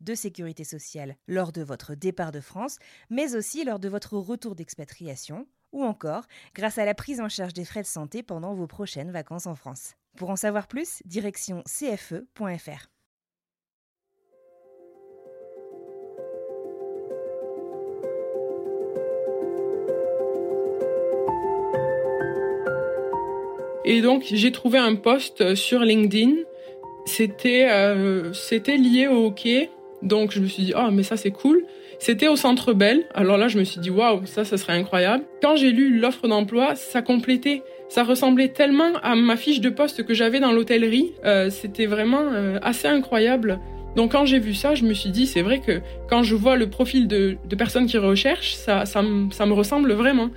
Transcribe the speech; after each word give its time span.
de 0.00 0.14
sécurité 0.14 0.64
sociale 0.64 1.16
lors 1.28 1.52
de 1.52 1.62
votre 1.62 1.94
départ 1.94 2.32
de 2.32 2.40
France, 2.40 2.78
mais 3.10 3.34
aussi 3.34 3.64
lors 3.64 3.78
de 3.78 3.88
votre 3.88 4.16
retour 4.16 4.54
d'expatriation, 4.54 5.46
ou 5.72 5.84
encore 5.84 6.24
grâce 6.54 6.78
à 6.78 6.84
la 6.84 6.94
prise 6.94 7.20
en 7.20 7.28
charge 7.28 7.52
des 7.52 7.64
frais 7.64 7.82
de 7.82 7.86
santé 7.86 8.22
pendant 8.22 8.54
vos 8.54 8.66
prochaines 8.66 9.10
vacances 9.10 9.46
en 9.46 9.54
France. 9.54 9.94
Pour 10.16 10.30
en 10.30 10.36
savoir 10.36 10.66
plus, 10.66 11.02
direction 11.04 11.62
cfe.fr. 11.66 12.88
Et 23.84 24.02
donc, 24.02 24.24
j'ai 24.30 24.52
trouvé 24.52 24.78
un 24.78 24.94
post 24.94 25.54
sur 25.54 25.80
LinkedIn. 25.80 26.36
Euh, 27.18 28.32
c'était 28.32 28.76
lié 28.76 29.08
au 29.08 29.26
hockey. 29.26 29.70
Donc, 30.02 30.32
je 30.32 30.40
me 30.40 30.46
suis 30.46 30.62
dit, 30.64 30.72
oh, 30.76 30.90
mais 30.92 31.02
ça, 31.02 31.16
c'est 31.16 31.30
cool. 31.30 31.64
C'était 31.98 32.28
au 32.28 32.36
Centre 32.36 32.72
Bell. 32.72 33.04
Alors 33.14 33.36
là, 33.36 33.48
je 33.48 33.58
me 33.58 33.64
suis 33.64 33.80
dit, 33.80 33.90
waouh, 33.90 34.22
ça, 34.24 34.44
ça 34.44 34.56
serait 34.56 34.72
incroyable. 34.72 35.24
Quand 35.42 35.56
j'ai 35.56 35.70
lu 35.72 35.98
l'offre 35.98 36.26
d'emploi, 36.28 36.74
ça 36.74 37.02
complétait. 37.02 37.62
Ça 37.90 38.04
ressemblait 38.04 38.48
tellement 38.48 38.92
à 39.02 39.14
ma 39.16 39.36
fiche 39.36 39.60
de 39.60 39.68
poste 39.68 40.04
que 40.06 40.14
j'avais 40.14 40.40
dans 40.40 40.52
l'hôtellerie. 40.52 41.12
Euh, 41.24 41.50
C'était 41.50 41.86
vraiment 41.86 42.22
euh, 42.32 42.58
assez 42.62 42.88
incroyable. 42.88 43.58
Donc 43.96 44.12
quand 44.12 44.24
j'ai 44.24 44.38
vu 44.38 44.54
ça, 44.54 44.74
je 44.76 44.84
me 44.84 44.94
suis 44.94 45.10
dit, 45.10 45.26
c'est 45.26 45.42
vrai 45.42 45.58
que 45.60 45.80
quand 46.08 46.22
je 46.22 46.36
vois 46.36 46.54
le 46.56 46.70
profil 46.70 47.08
de, 47.08 47.36
de 47.44 47.56
personnes 47.56 47.86
qui 47.86 47.98
recherchent, 47.98 48.54
ça, 48.54 48.86
ça, 48.86 49.02
me- 49.02 49.30
ça 49.32 49.44
me 49.46 49.52
ressemble 49.52 49.92
vraiment. 49.92 50.30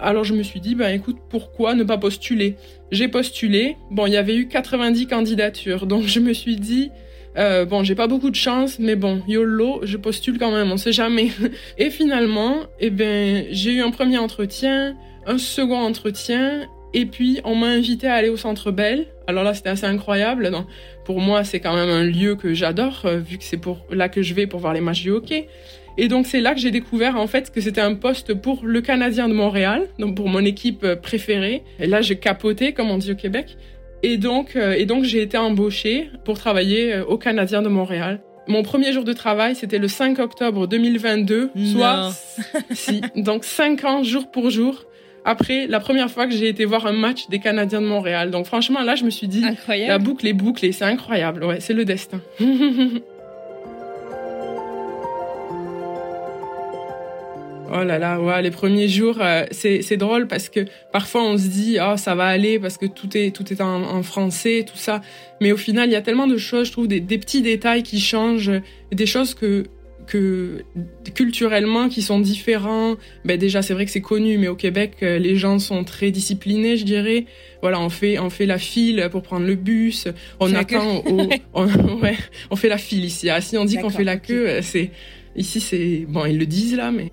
Alors 0.00 0.22
je 0.24 0.32
me 0.32 0.44
suis 0.44 0.60
dit, 0.60 0.76
ben 0.76 0.88
écoute, 0.94 1.16
pourquoi 1.28 1.74
ne 1.74 1.82
pas 1.82 1.98
postuler? 1.98 2.54
J'ai 2.92 3.08
postulé. 3.08 3.76
Bon, 3.90 4.06
il 4.06 4.12
y 4.12 4.16
avait 4.16 4.36
eu 4.36 4.46
90 4.46 5.08
candidatures, 5.08 5.86
donc 5.86 6.04
je 6.04 6.20
me 6.20 6.32
suis 6.32 6.54
dit, 6.56 6.90
euh, 7.36 7.64
bon, 7.64 7.82
j'ai 7.82 7.94
pas 7.94 8.06
beaucoup 8.06 8.30
de 8.30 8.36
chance, 8.36 8.78
mais 8.78 8.96
bon, 8.96 9.22
YOLO, 9.26 9.80
je 9.82 9.96
postule 9.96 10.38
quand 10.38 10.52
même, 10.52 10.70
on 10.70 10.76
sait 10.76 10.92
jamais. 10.92 11.30
Et 11.78 11.90
finalement, 11.90 12.58
eh 12.80 12.90
ben, 12.90 13.46
j'ai 13.50 13.72
eu 13.72 13.82
un 13.82 13.90
premier 13.90 14.18
entretien, 14.18 14.96
un 15.26 15.38
second 15.38 15.80
entretien, 15.80 16.68
et 16.92 17.06
puis 17.06 17.40
on 17.44 17.56
m'a 17.56 17.66
invité 17.66 18.06
à 18.06 18.14
aller 18.14 18.28
au 18.28 18.36
Centre 18.36 18.70
Bell. 18.70 19.06
Alors 19.26 19.42
là, 19.42 19.52
c'était 19.52 19.70
assez 19.70 19.86
incroyable. 19.86 20.50
Donc, 20.50 20.66
pour 21.04 21.20
moi, 21.20 21.42
c'est 21.42 21.58
quand 21.58 21.74
même 21.74 21.88
un 21.88 22.04
lieu 22.04 22.36
que 22.36 22.54
j'adore, 22.54 23.02
euh, 23.04 23.18
vu 23.18 23.38
que 23.38 23.44
c'est 23.44 23.56
pour 23.56 23.84
là 23.90 24.08
que 24.08 24.22
je 24.22 24.32
vais 24.34 24.46
pour 24.46 24.60
voir 24.60 24.72
les 24.72 24.80
matchs 24.80 25.02
du 25.02 25.10
hockey. 25.10 25.48
Et 25.96 26.08
donc 26.08 26.26
c'est 26.26 26.40
là 26.40 26.54
que 26.54 26.60
j'ai 26.60 26.72
découvert 26.72 27.16
en 27.16 27.28
fait 27.28 27.52
que 27.52 27.60
c'était 27.60 27.80
un 27.80 27.94
poste 27.94 28.34
pour 28.34 28.64
le 28.64 28.80
Canadien 28.80 29.28
de 29.28 29.34
Montréal, 29.34 29.86
donc 30.00 30.16
pour 30.16 30.28
mon 30.28 30.44
équipe 30.44 30.84
préférée. 31.00 31.62
Et 31.78 31.86
là, 31.86 32.00
j'ai 32.00 32.16
capoté, 32.16 32.72
comme 32.72 32.90
on 32.90 32.98
dit 32.98 33.12
au 33.12 33.14
Québec. 33.14 33.56
Et 34.04 34.18
donc, 34.18 34.54
euh, 34.54 34.74
et 34.74 34.84
donc 34.84 35.04
j'ai 35.04 35.22
été 35.22 35.38
embauchée 35.38 36.10
pour 36.26 36.38
travailler 36.38 36.92
euh, 36.92 37.06
au 37.06 37.16
Canadien 37.16 37.62
de 37.62 37.70
Montréal. 37.70 38.20
Mon 38.46 38.62
premier 38.62 38.92
jour 38.92 39.02
de 39.02 39.14
travail, 39.14 39.56
c'était 39.56 39.78
le 39.78 39.88
5 39.88 40.18
octobre 40.18 40.66
2022, 40.66 41.50
soit 41.72 42.12
si, 42.72 43.00
donc 43.16 43.44
5 43.44 43.82
ans 43.84 44.02
jour 44.02 44.30
pour 44.30 44.50
jour 44.50 44.84
après 45.24 45.66
la 45.66 45.80
première 45.80 46.10
fois 46.10 46.26
que 46.26 46.34
j'ai 46.34 46.48
été 46.48 46.66
voir 46.66 46.86
un 46.86 46.92
match 46.92 47.30
des 47.30 47.38
Canadiens 47.38 47.80
de 47.80 47.86
Montréal. 47.86 48.30
Donc 48.30 48.44
franchement, 48.44 48.82
là, 48.82 48.94
je 48.94 49.04
me 49.04 49.10
suis 49.10 49.26
dit, 49.26 49.42
la 49.68 49.98
boucle 49.98 50.26
est 50.26 50.34
bouclée, 50.34 50.72
c'est 50.72 50.84
incroyable, 50.84 51.42
ouais, 51.42 51.60
c'est 51.60 51.72
le 51.72 51.86
destin. 51.86 52.20
Oh 57.76 57.82
là 57.82 57.98
là, 57.98 58.20
ouais, 58.20 58.40
les 58.40 58.52
premiers 58.52 58.86
jours, 58.86 59.18
euh, 59.20 59.46
c'est 59.50 59.82
c'est 59.82 59.96
drôle 59.96 60.28
parce 60.28 60.48
que 60.48 60.60
parfois 60.92 61.24
on 61.24 61.36
se 61.36 61.48
dit 61.48 61.78
oh 61.82 61.96
ça 61.96 62.14
va 62.14 62.26
aller 62.26 62.60
parce 62.60 62.78
que 62.78 62.86
tout 62.86 63.16
est 63.16 63.34
tout 63.34 63.52
est 63.52 63.60
en, 63.60 63.82
en 63.82 64.02
français, 64.04 64.64
tout 64.64 64.76
ça. 64.76 65.00
Mais 65.40 65.50
au 65.50 65.56
final, 65.56 65.88
il 65.88 65.92
y 65.92 65.96
a 65.96 66.00
tellement 66.00 66.28
de 66.28 66.36
choses, 66.36 66.68
je 66.68 66.72
trouve, 66.72 66.86
des, 66.86 67.00
des 67.00 67.18
petits 67.18 67.42
détails 67.42 67.82
qui 67.82 67.98
changent, 67.98 68.52
des 68.92 69.06
choses 69.06 69.34
que 69.34 69.64
que 70.06 70.62
culturellement 71.14 71.88
qui 71.88 72.00
sont 72.00 72.20
différents. 72.20 72.94
Ben 73.24 73.38
déjà, 73.38 73.60
c'est 73.60 73.74
vrai 73.74 73.86
que 73.86 73.90
c'est 73.90 74.00
connu, 74.00 74.38
mais 74.38 74.48
au 74.48 74.54
Québec, 74.54 74.92
euh, 75.02 75.18
les 75.18 75.34
gens 75.34 75.58
sont 75.58 75.82
très 75.82 76.12
disciplinés, 76.12 76.76
je 76.76 76.84
dirais. 76.84 77.26
Voilà, 77.60 77.80
on 77.80 77.88
fait 77.88 78.20
on 78.20 78.30
fait 78.30 78.46
la 78.46 78.58
file 78.58 79.08
pour 79.10 79.22
prendre 79.22 79.46
le 79.46 79.56
bus, 79.56 80.06
on 80.38 80.54
attend 80.54 81.02
au, 81.06 81.28
on, 81.54 81.66
ouais, 82.00 82.16
on 82.50 82.56
fait 82.56 82.68
la 82.68 82.78
file 82.78 83.04
ici. 83.04 83.30
Ah, 83.30 83.40
si 83.40 83.58
on 83.58 83.64
dit 83.64 83.78
qu'on 83.78 83.90
fait 83.90 84.04
la 84.04 84.16
queue, 84.16 84.48
euh, 84.48 84.62
c'est 84.62 84.92
ici 85.34 85.60
c'est 85.60 86.04
bon, 86.08 86.24
ils 86.26 86.38
le 86.38 86.46
disent 86.46 86.76
là, 86.76 86.92
mais 86.92 87.10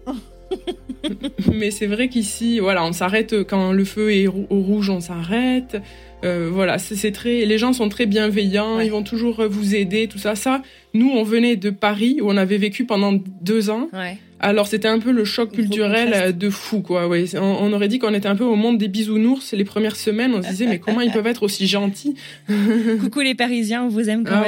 mais 1.53 1.71
c'est 1.71 1.87
vrai 1.87 2.07
qu'ici, 2.09 2.59
voilà, 2.59 2.83
on 2.85 2.91
s'arrête 2.93 3.43
quand 3.43 3.71
le 3.71 3.83
feu 3.85 4.13
est 4.13 4.27
au 4.27 4.45
rouge, 4.49 4.89
on 4.89 4.99
s'arrête. 4.99 5.77
Euh, 6.23 6.49
voilà, 6.53 6.77
c'est 6.77 7.11
très, 7.11 7.45
les 7.45 7.57
gens 7.57 7.73
sont 7.73 7.89
très 7.89 8.05
bienveillants, 8.05 8.77
Ouais. 8.77 8.85
ils 8.85 8.91
vont 8.91 9.01
toujours 9.01 9.39
euh, 9.39 9.47
vous 9.47 9.73
aider, 9.73 10.07
tout 10.07 10.19
ça. 10.19 10.35
Ça, 10.35 10.61
nous, 10.93 11.09
on 11.09 11.23
venait 11.23 11.55
de 11.55 11.71
Paris 11.71 12.19
où 12.21 12.29
on 12.29 12.37
avait 12.37 12.57
vécu 12.59 12.85
pendant 12.85 13.13
deux 13.41 13.71
ans. 13.71 13.87
Ouais. 13.91 14.17
Alors 14.43 14.65
c'était 14.67 14.87
un 14.87 14.97
peu 14.99 15.11
le 15.11 15.23
choc 15.25 15.51
culturel 15.51 16.11
euh, 16.15 16.31
de 16.31 16.49
fou, 16.51 16.81
quoi. 16.81 17.07
Ouais, 17.07 17.25
on, 17.35 17.39
on 17.39 17.73
aurait 17.73 17.87
dit 17.87 17.97
qu'on 17.99 18.13
était 18.13 18.27
un 18.27 18.35
peu 18.35 18.43
au 18.43 18.55
monde 18.55 18.77
des 18.79 18.87
bisounours 18.87 19.53
les 19.53 19.63
premières 19.63 19.95
semaines. 19.95 20.33
On 20.35 20.41
se 20.43 20.49
disait 20.49 20.65
mais 20.67 20.77
comment 20.79 21.01
ils 21.01 21.11
peuvent 21.11 21.27
être 21.27 21.41
aussi 21.43 21.65
gentils? 21.67 22.15
Coucou 23.01 23.21
les 23.21 23.33
Parisiens, 23.35 23.83
on 23.83 23.87
vous 23.89 24.07
aime 24.09 24.23
quand 24.23 24.43
Ah 24.43 24.45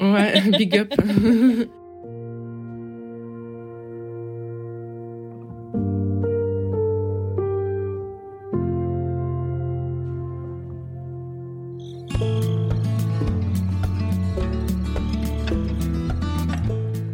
même. 0.00 0.12
ouais, 0.14 0.58
big 0.58 0.76
up. 0.78 0.92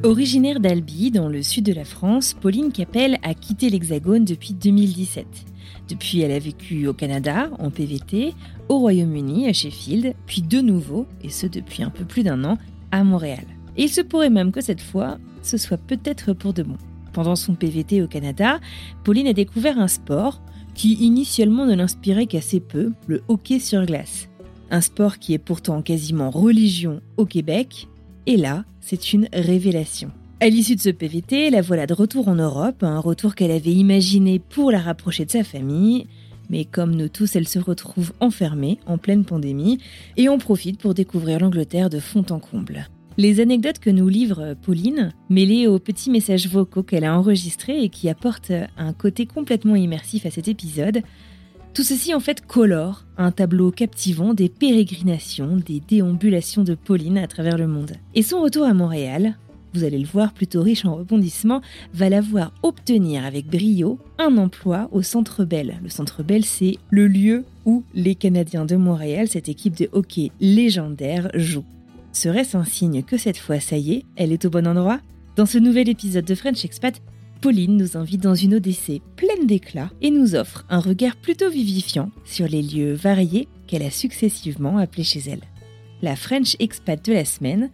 Originaire 0.08 0.58
d'Albi, 0.58 1.10
dans 1.10 1.28
le 1.28 1.42
sud 1.42 1.66
de 1.66 1.74
la 1.74 1.84
France, 1.84 2.32
Pauline 2.32 2.72
Capel 2.72 3.18
a 3.22 3.34
quitté 3.34 3.68
l'Hexagone 3.68 4.24
depuis 4.24 4.54
2017. 4.54 5.26
Depuis, 5.90 6.22
elle 6.22 6.32
a 6.32 6.38
vécu 6.38 6.86
au 6.86 6.94
Canada, 6.94 7.50
en 7.58 7.70
PVT, 7.70 8.32
au 8.70 8.78
Royaume-Uni, 8.78 9.46
à 9.46 9.52
Sheffield, 9.52 10.14
puis 10.24 10.40
de 10.40 10.62
nouveau, 10.62 11.04
et 11.22 11.28
ce 11.28 11.46
depuis 11.46 11.82
un 11.82 11.90
peu 11.90 12.06
plus 12.06 12.22
d'un 12.22 12.42
an, 12.44 12.56
à 12.90 13.04
Montréal. 13.04 13.44
Et 13.76 13.82
il 13.82 13.90
se 13.90 14.00
pourrait 14.00 14.30
même 14.30 14.50
que 14.50 14.62
cette 14.62 14.80
fois, 14.80 15.18
ce 15.42 15.58
soit 15.58 15.76
peut-être 15.76 16.32
pour 16.32 16.54
de 16.54 16.62
bon. 16.62 16.78
Pendant 17.12 17.36
son 17.36 17.54
PVT 17.54 18.00
au 18.00 18.08
Canada, 18.08 18.60
Pauline 19.04 19.26
a 19.26 19.34
découvert 19.34 19.78
un 19.78 19.88
sport 19.88 20.40
qui 20.74 20.94
initialement 20.94 21.66
ne 21.66 21.74
l'inspirait 21.74 22.24
qu'assez 22.24 22.60
peu, 22.60 22.94
le 23.08 23.22
hockey 23.28 23.58
sur 23.58 23.84
glace. 23.84 24.30
Un 24.70 24.80
sport 24.80 25.18
qui 25.18 25.34
est 25.34 25.38
pourtant 25.38 25.82
quasiment 25.82 26.30
religion 26.30 27.02
au 27.18 27.26
Québec, 27.26 27.88
et 28.28 28.36
là, 28.36 28.66
c'est 28.82 29.14
une 29.14 29.26
révélation. 29.32 30.10
À 30.40 30.50
l'issue 30.50 30.76
de 30.76 30.82
ce 30.82 30.90
PVT, 30.90 31.48
la 31.48 31.62
voilà 31.62 31.86
de 31.86 31.94
retour 31.94 32.28
en 32.28 32.34
Europe, 32.34 32.82
un 32.82 33.00
retour 33.00 33.34
qu'elle 33.34 33.50
avait 33.50 33.72
imaginé 33.72 34.38
pour 34.38 34.70
la 34.70 34.80
rapprocher 34.80 35.24
de 35.24 35.30
sa 35.30 35.44
famille. 35.44 36.06
Mais 36.50 36.66
comme 36.66 36.94
nous 36.94 37.08
tous, 37.08 37.36
elle 37.36 37.48
se 37.48 37.58
retrouve 37.58 38.12
enfermée 38.20 38.80
en 38.84 38.98
pleine 38.98 39.24
pandémie 39.24 39.78
et 40.18 40.28
en 40.28 40.36
profite 40.36 40.78
pour 40.78 40.92
découvrir 40.92 41.40
l'Angleterre 41.40 41.88
de 41.88 42.00
fond 42.00 42.24
en 42.28 42.38
comble. 42.38 42.90
Les 43.16 43.40
anecdotes 43.40 43.78
que 43.78 43.88
nous 43.88 44.08
livre 44.08 44.54
Pauline, 44.60 45.14
mêlées 45.30 45.66
aux 45.66 45.78
petits 45.78 46.10
messages 46.10 46.48
vocaux 46.48 46.82
qu'elle 46.82 47.04
a 47.04 47.18
enregistrés 47.18 47.82
et 47.82 47.88
qui 47.88 48.10
apportent 48.10 48.52
un 48.76 48.92
côté 48.92 49.24
complètement 49.24 49.74
immersif 49.74 50.26
à 50.26 50.30
cet 50.30 50.48
épisode, 50.48 51.00
tout 51.78 51.84
ceci 51.84 52.12
en 52.12 52.18
fait 52.18 52.44
colore 52.44 53.04
un 53.18 53.30
tableau 53.30 53.70
captivant 53.70 54.34
des 54.34 54.48
pérégrinations, 54.48 55.58
des 55.64 55.78
déambulations 55.78 56.64
de 56.64 56.74
Pauline 56.74 57.18
à 57.18 57.28
travers 57.28 57.56
le 57.56 57.68
monde. 57.68 57.92
Et 58.16 58.24
son 58.24 58.42
retour 58.42 58.64
à 58.64 58.74
Montréal, 58.74 59.38
vous 59.74 59.84
allez 59.84 60.00
le 60.00 60.04
voir, 60.08 60.32
plutôt 60.32 60.60
riche 60.60 60.84
en 60.84 60.96
rebondissements, 60.96 61.62
va 61.94 62.08
la 62.08 62.20
voir 62.20 62.52
obtenir 62.64 63.24
avec 63.24 63.46
brio 63.46 64.00
un 64.18 64.38
emploi 64.38 64.88
au 64.90 65.02
Centre 65.02 65.44
Bell. 65.44 65.78
Le 65.80 65.88
Centre 65.88 66.24
Bell, 66.24 66.44
c'est 66.44 66.78
le 66.90 67.06
lieu 67.06 67.44
où 67.64 67.84
les 67.94 68.16
Canadiens 68.16 68.64
de 68.64 68.74
Montréal, 68.74 69.28
cette 69.28 69.48
équipe 69.48 69.76
de 69.76 69.88
hockey 69.92 70.32
légendaire, 70.40 71.30
jouent. 71.34 71.64
Serait-ce 72.10 72.56
un 72.56 72.64
signe 72.64 73.04
que 73.04 73.16
cette 73.16 73.38
fois, 73.38 73.60
ça 73.60 73.76
y 73.76 73.92
est, 73.92 74.04
elle 74.16 74.32
est 74.32 74.44
au 74.44 74.50
bon 74.50 74.66
endroit? 74.66 74.98
Dans 75.36 75.46
ce 75.46 75.58
nouvel 75.58 75.88
épisode 75.88 76.24
de 76.24 76.34
French 76.34 76.64
Expat, 76.64 77.00
Pauline 77.40 77.76
nous 77.76 77.96
invite 77.96 78.22
dans 78.22 78.34
une 78.34 78.54
odyssée 78.54 79.00
pleine 79.16 79.46
d'éclat 79.46 79.90
et 80.00 80.10
nous 80.10 80.34
offre 80.34 80.64
un 80.68 80.80
regard 80.80 81.16
plutôt 81.16 81.48
vivifiant 81.48 82.10
sur 82.24 82.48
les 82.48 82.62
lieux 82.62 82.94
variés 82.94 83.48
qu'elle 83.66 83.84
a 83.84 83.90
successivement 83.90 84.78
appelés 84.78 85.04
chez 85.04 85.20
elle. 85.28 85.42
La 86.02 86.16
French 86.16 86.56
Expat 86.58 87.04
de 87.04 87.12
la 87.12 87.24
semaine 87.24 87.70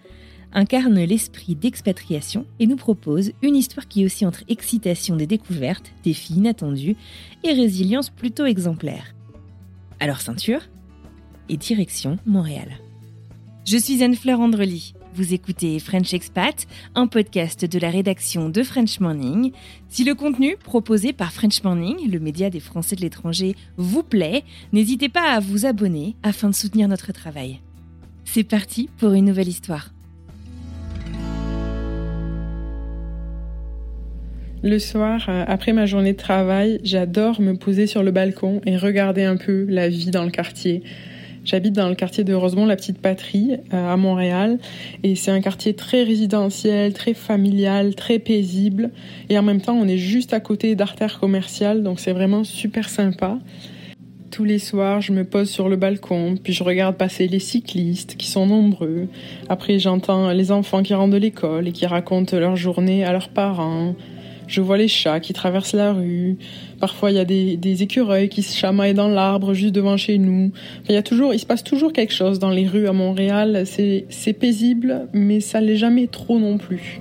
incarne 0.53 1.03
l'esprit 1.03 1.55
d'expatriation 1.55 2.47
et 2.61 2.67
nous 2.67 2.77
propose 2.77 3.33
une 3.43 3.57
histoire 3.57 3.89
qui 3.89 4.05
aussi 4.05 4.27
entre 4.27 4.45
excitation 4.49 5.17
des 5.17 5.27
découvertes, 5.27 5.93
défis 6.05 6.35
inattendus 6.35 6.97
et 7.43 7.53
résilience 7.53 8.11
plutôt 8.11 8.45
exemplaire. 8.45 9.15
Alors 9.99 10.21
ceinture 10.21 10.61
et 11.49 11.57
direction 11.57 12.19
Montréal. 12.27 12.69
Je 13.67 13.79
suis 13.79 14.03
Anne-Fleur 14.05 14.41
Andrely. 14.41 14.93
Vous 15.15 15.33
écoutez 15.33 15.79
French 15.79 16.13
Expat, 16.13 16.67
un 16.95 17.07
podcast 17.07 17.65
de 17.65 17.79
la 17.79 17.89
rédaction 17.89 18.51
de 18.51 18.63
French 18.63 19.01
Morning. 19.01 19.53
Si 19.89 20.05
le 20.05 20.15
contenu 20.15 20.59
proposé 20.63 21.15
par 21.15 21.33
French 21.33 21.65
Morning, 21.65 22.11
le 22.11 22.21
média 22.21 22.51
des 22.51 22.61
Français 22.61 22.95
de 22.95 23.01
l'étranger, 23.01 23.57
vous 23.79 24.03
plaît, 24.03 24.45
n'hésitez 24.75 25.09
pas 25.09 25.33
à 25.33 25.41
vous 25.41 25.65
abonner 25.65 26.15
afin 26.23 26.51
de 26.51 26.55
soutenir 26.55 26.89
notre 26.89 27.13
travail. 27.13 27.61
C'est 28.27 28.45
parti 28.45 28.91
pour 28.99 29.15
une 29.15 29.25
nouvelle 29.25 29.49
histoire. 29.49 29.95
Le 34.63 34.79
soir, 34.79 35.25
euh, 35.31 35.45
après 35.47 35.73
ma 35.73 35.87
journée 35.87 36.13
de 36.13 36.19
travail, 36.19 36.81
j'adore 36.85 37.41
me 37.41 37.55
poser 37.55 37.87
sur 37.87 38.03
le 38.03 38.11
balcon 38.11 38.61
et 38.67 38.77
regarder 38.77 39.25
un 39.25 39.39
peu 39.39 39.65
la 39.71 39.89
vie 39.89 40.11
dans 40.11 40.25
le 40.25 40.31
quartier. 40.31 40.83
J'habite 41.45 41.75
dans 41.75 41.91
le 41.91 41.95
quartier 41.95 42.25
de 42.25 42.33
Rosemont, 42.33 42.65
la 42.65 42.77
petite 42.77 42.99
patrie, 42.99 43.53
euh, 43.73 43.93
à 43.93 43.97
Montréal. 43.97 44.59
Et 45.03 45.15
c'est 45.15 45.31
un 45.31 45.43
quartier 45.43 45.75
très 45.75 46.03
résidentiel, 46.03 46.95
très 46.95 47.13
familial, 47.13 47.95
très 47.95 48.19
paisible. 48.19 48.91
Et 49.29 49.39
en 49.39 49.43
même 49.43 49.61
temps, 49.61 49.75
on 49.75 49.87
est 49.87 49.99
juste 49.99 50.33
à 50.33 50.41
côté 50.41 50.75
d'artères 50.75 51.21
commerciales, 51.21 51.83
donc 51.83 52.01
c'est 52.01 52.13
vraiment 52.13 52.45
super 52.45 52.89
sympa. 52.89 53.39
Tous 54.31 54.45
les 54.45 54.59
soirs, 54.59 55.01
je 55.01 55.13
me 55.13 55.25
pose 55.25 55.49
sur 55.49 55.69
le 55.69 55.77
balcon, 55.77 56.37
puis 56.43 56.53
je 56.53 56.65
regarde 56.65 56.97
passer 56.97 57.29
les 57.29 57.39
cyclistes, 57.39 58.17
qui 58.17 58.27
sont 58.29 58.47
nombreux. 58.47 59.07
Après, 59.49 59.79
j'entends 59.79 60.31
les 60.31 60.51
enfants 60.51 60.83
qui 60.83 60.95
rentrent 60.95 61.13
de 61.13 61.19
l'école 61.19 61.69
et 61.69 61.73
qui 61.73 61.87
racontent 61.87 62.37
leur 62.37 62.57
journée 62.57 63.05
à 63.05 63.13
leurs 63.13 63.29
parents. 63.29 63.95
Je 64.47 64.61
vois 64.61 64.77
les 64.77 64.89
chats 64.89 65.21
qui 65.21 65.33
traversent 65.33 65.75
la 65.75 65.93
rue. 65.93 66.37
Parfois, 66.81 67.11
il 67.11 67.17
y 67.17 67.21
a 67.21 67.25
des, 67.25 67.83
écureuils 67.83 68.29
qui 68.29 68.43
se 68.43 68.57
chamaillent 68.57 68.95
dans 68.95 69.09
l'arbre 69.09 69.55
juste 69.55 69.75
devant 69.75 69.97
chez 69.97 70.19
nous. 70.19 70.53
il 70.89 70.95
y 70.95 70.99
a 70.99 71.03
toujours, 71.03 71.35
il 71.35 71.39
se 71.39 71.47
passe 71.47 71.65
toujours 71.65 71.93
quelque 71.93 72.13
chose 72.13 72.39
dans 72.39 72.51
les 72.51 72.67
rues 72.69 72.87
à 72.87 72.93
Montréal. 72.93 73.65
C'est 73.67 74.33
paisible, 74.33 75.09
mais 75.13 75.41
ça 75.41 75.61
l'est 75.61 75.77
jamais 75.77 76.07
trop 76.07 76.39
non 76.39 76.59
plus. 76.59 77.01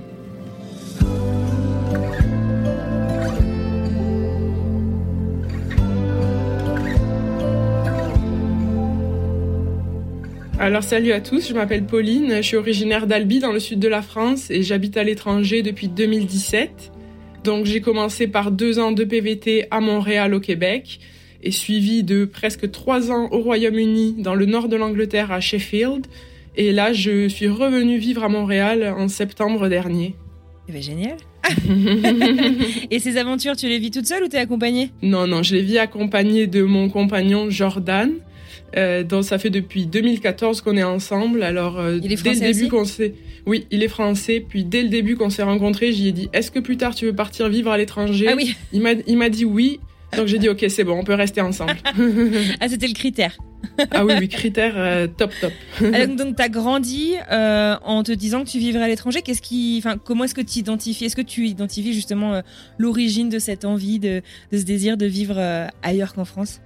Alors 10.64 10.82
salut 10.82 11.12
à 11.12 11.20
tous, 11.20 11.48
je 11.48 11.52
m'appelle 11.52 11.84
Pauline, 11.84 12.36
je 12.36 12.42
suis 12.42 12.56
originaire 12.56 13.06
d'Albi 13.06 13.38
dans 13.38 13.52
le 13.52 13.60
sud 13.60 13.80
de 13.80 13.88
la 13.88 14.00
France 14.00 14.50
et 14.50 14.62
j'habite 14.62 14.96
à 14.96 15.04
l'étranger 15.04 15.62
depuis 15.62 15.88
2017. 15.88 16.93
Donc 17.44 17.66
j'ai 17.66 17.82
commencé 17.82 18.26
par 18.26 18.50
deux 18.50 18.78
ans 18.78 18.90
de 18.90 19.04
PVT 19.04 19.66
à 19.70 19.80
Montréal 19.80 20.32
au 20.32 20.40
Québec 20.40 20.98
et 21.42 21.50
suivi 21.50 22.02
de 22.02 22.24
presque 22.24 22.70
trois 22.70 23.12
ans 23.12 23.28
au 23.32 23.40
Royaume-Uni 23.40 24.16
dans 24.18 24.34
le 24.34 24.46
nord 24.46 24.68
de 24.68 24.76
l'Angleterre 24.76 25.30
à 25.30 25.40
Sheffield. 25.40 26.06
Et 26.56 26.72
là, 26.72 26.94
je 26.94 27.28
suis 27.28 27.48
revenue 27.48 27.98
vivre 27.98 28.24
à 28.24 28.30
Montréal 28.30 28.94
en 28.96 29.08
septembre 29.08 29.68
dernier. 29.68 30.14
Eh 30.68 30.72
ben, 30.72 30.82
génial. 30.82 31.16
et 32.90 32.98
ces 32.98 33.18
aventures, 33.18 33.56
tu 33.56 33.68
les 33.68 33.78
vis 33.78 33.90
toute 33.90 34.06
seule 34.06 34.22
ou 34.22 34.28
t'es 34.28 34.38
accompagnée? 34.38 34.90
Non, 35.02 35.26
non, 35.26 35.42
je 35.42 35.54
les 35.54 35.62
vis 35.62 35.76
accompagnée 35.76 36.46
de 36.46 36.62
mon 36.62 36.88
compagnon 36.88 37.50
Jordan. 37.50 38.10
Euh, 38.76 39.04
donc 39.04 39.24
ça 39.24 39.38
fait 39.38 39.50
depuis 39.50 39.86
2014 39.86 40.60
qu'on 40.60 40.76
est 40.76 40.82
ensemble. 40.82 41.42
Alors 41.42 41.78
euh, 41.78 41.98
il 42.02 42.12
est 42.12 42.22
dès 42.22 42.34
le 42.34 42.52
début 42.52 42.68
qu'on 42.68 42.84
s'est, 42.84 43.14
oui, 43.46 43.66
il 43.70 43.82
est 43.82 43.88
français. 43.88 44.44
Puis 44.46 44.64
dès 44.64 44.82
le 44.82 44.88
début 44.88 45.16
qu'on 45.16 45.30
s'est 45.30 45.42
rencontrés, 45.42 45.92
j'y 45.92 46.08
ai 46.08 46.12
dit 46.12 46.28
est-ce 46.32 46.50
que 46.50 46.58
plus 46.58 46.76
tard 46.76 46.94
tu 46.94 47.06
veux 47.06 47.14
partir 47.14 47.48
vivre 47.48 47.70
à 47.70 47.78
l'étranger 47.78 48.26
Ah 48.28 48.34
oui. 48.36 48.56
Il 48.72 48.82
m'a 48.82 48.92
il 49.06 49.16
m'a 49.16 49.28
dit 49.28 49.44
oui. 49.44 49.80
Donc 50.16 50.26
j'ai 50.26 50.38
dit 50.38 50.48
ok 50.48 50.64
c'est 50.68 50.84
bon 50.84 50.98
on 50.98 51.04
peut 51.04 51.14
rester 51.14 51.40
ensemble. 51.40 51.76
ah 52.60 52.68
c'était 52.68 52.86
le 52.86 52.94
critère. 52.94 53.36
ah 53.90 54.04
oui 54.04 54.12
oui 54.18 54.28
critère 54.28 54.74
euh, 54.76 55.06
top 55.06 55.32
top. 55.40 55.52
Ah, 55.92 56.06
donc 56.06 56.36
tu 56.36 56.42
as 56.42 56.48
grandi 56.48 57.14
en 57.30 58.02
te 58.02 58.12
disant 58.12 58.44
que 58.44 58.50
tu 58.50 58.58
vivrais 58.58 58.84
à 58.84 58.88
l'étranger. 58.88 59.22
Qu'est-ce 59.22 59.42
qui, 59.42 59.76
enfin 59.78 59.98
comment 60.02 60.24
est-ce 60.24 60.34
que 60.34 60.40
tu 60.40 60.58
identifies 60.58 61.04
Est-ce 61.04 61.16
que 61.16 61.22
tu 61.22 61.46
identifies 61.46 61.94
justement 61.94 62.42
l'origine 62.78 63.28
de 63.28 63.38
cette 63.38 63.64
envie 63.64 63.98
de, 63.98 64.22
de, 64.52 64.58
ce 64.58 64.64
désir 64.64 64.96
de 64.96 65.06
vivre 65.06 65.68
ailleurs 65.82 66.14
qu'en 66.14 66.24
France? 66.24 66.60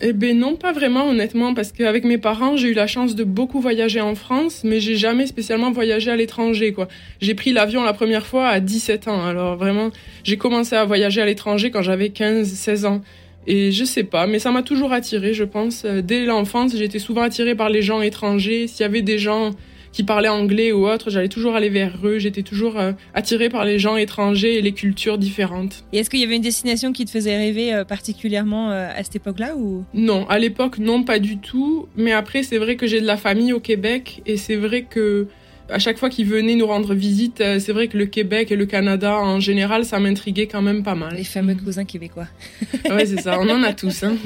Eh 0.00 0.12
ben 0.12 0.38
non, 0.38 0.56
pas 0.56 0.72
vraiment 0.72 1.08
honnêtement, 1.08 1.52
parce 1.54 1.72
qu'avec 1.72 2.04
mes 2.04 2.18
parents, 2.18 2.56
j'ai 2.56 2.68
eu 2.68 2.74
la 2.74 2.86
chance 2.86 3.14
de 3.14 3.24
beaucoup 3.24 3.60
voyager 3.60 4.00
en 4.00 4.14
France, 4.14 4.62
mais 4.64 4.80
j'ai 4.80 4.96
jamais 4.96 5.26
spécialement 5.26 5.70
voyagé 5.70 6.10
à 6.10 6.16
l'étranger, 6.16 6.72
quoi. 6.72 6.88
J'ai 7.20 7.34
pris 7.34 7.52
l'avion 7.52 7.82
la 7.82 7.92
première 7.92 8.26
fois 8.26 8.48
à 8.48 8.60
17 8.60 9.08
ans, 9.08 9.26
alors 9.26 9.56
vraiment, 9.56 9.90
j'ai 10.24 10.36
commencé 10.36 10.74
à 10.74 10.84
voyager 10.84 11.20
à 11.20 11.26
l'étranger 11.26 11.70
quand 11.70 11.82
j'avais 11.82 12.08
15, 12.08 12.48
16 12.48 12.84
ans. 12.86 13.02
Et 13.46 13.72
je 13.72 13.84
sais 13.84 14.04
pas, 14.04 14.26
mais 14.26 14.38
ça 14.38 14.50
m'a 14.50 14.62
toujours 14.62 14.92
attiré, 14.92 15.34
je 15.34 15.44
pense. 15.44 15.84
Dès 15.84 16.24
l'enfance, 16.24 16.76
j'étais 16.76 16.98
souvent 16.98 17.22
attirée 17.22 17.54
par 17.54 17.70
les 17.70 17.82
gens 17.82 18.02
étrangers. 18.02 18.66
S'il 18.66 18.82
y 18.82 18.84
avait 18.84 19.02
des 19.02 19.18
gens 19.18 19.52
qui 19.92 20.04
parlaient 20.04 20.28
anglais 20.28 20.72
ou 20.72 20.86
autre, 20.86 21.10
j'allais 21.10 21.28
toujours 21.28 21.54
aller 21.54 21.68
vers 21.68 21.98
eux. 22.04 22.18
J'étais 22.18 22.42
toujours 22.42 22.78
euh, 22.78 22.92
attirée 23.14 23.48
par 23.48 23.64
les 23.64 23.78
gens 23.78 23.96
étrangers 23.96 24.56
et 24.56 24.62
les 24.62 24.72
cultures 24.72 25.18
différentes. 25.18 25.84
Et 25.92 25.98
est-ce 25.98 26.10
qu'il 26.10 26.20
y 26.20 26.24
avait 26.24 26.36
une 26.36 26.42
destination 26.42 26.92
qui 26.92 27.04
te 27.04 27.10
faisait 27.10 27.36
rêver 27.36 27.74
euh, 27.74 27.84
particulièrement 27.84 28.70
euh, 28.70 28.88
à 28.94 29.02
cette 29.02 29.16
époque-là 29.16 29.56
ou? 29.56 29.84
Non, 29.94 30.28
à 30.28 30.38
l'époque 30.38 30.78
non, 30.78 31.02
pas 31.02 31.18
du 31.18 31.38
tout. 31.38 31.88
Mais 31.96 32.12
après, 32.12 32.42
c'est 32.42 32.58
vrai 32.58 32.76
que 32.76 32.86
j'ai 32.86 33.00
de 33.00 33.06
la 33.06 33.16
famille 33.16 33.52
au 33.52 33.60
Québec 33.60 34.22
et 34.26 34.36
c'est 34.36 34.56
vrai 34.56 34.82
que 34.82 35.26
à 35.70 35.78
chaque 35.78 35.98
fois 35.98 36.10
qu'ils 36.10 36.26
venaient 36.26 36.54
nous 36.54 36.66
rendre 36.66 36.94
visite, 36.94 37.40
euh, 37.40 37.58
c'est 37.58 37.72
vrai 37.72 37.88
que 37.88 37.96
le 37.96 38.06
Québec 38.06 38.50
et 38.50 38.56
le 38.56 38.66
Canada 38.66 39.16
en 39.16 39.40
général, 39.40 39.84
ça 39.84 39.98
m'intriguait 39.98 40.46
quand 40.46 40.62
même 40.62 40.82
pas 40.82 40.94
mal. 40.94 41.14
Les 41.14 41.24
fameux 41.24 41.54
cousins 41.54 41.84
québécois. 41.84 42.26
ouais, 42.90 43.06
c'est 43.06 43.20
ça, 43.20 43.38
on 43.40 43.48
en 43.48 43.62
a 43.62 43.72
tous. 43.72 44.02
Hein. 44.02 44.16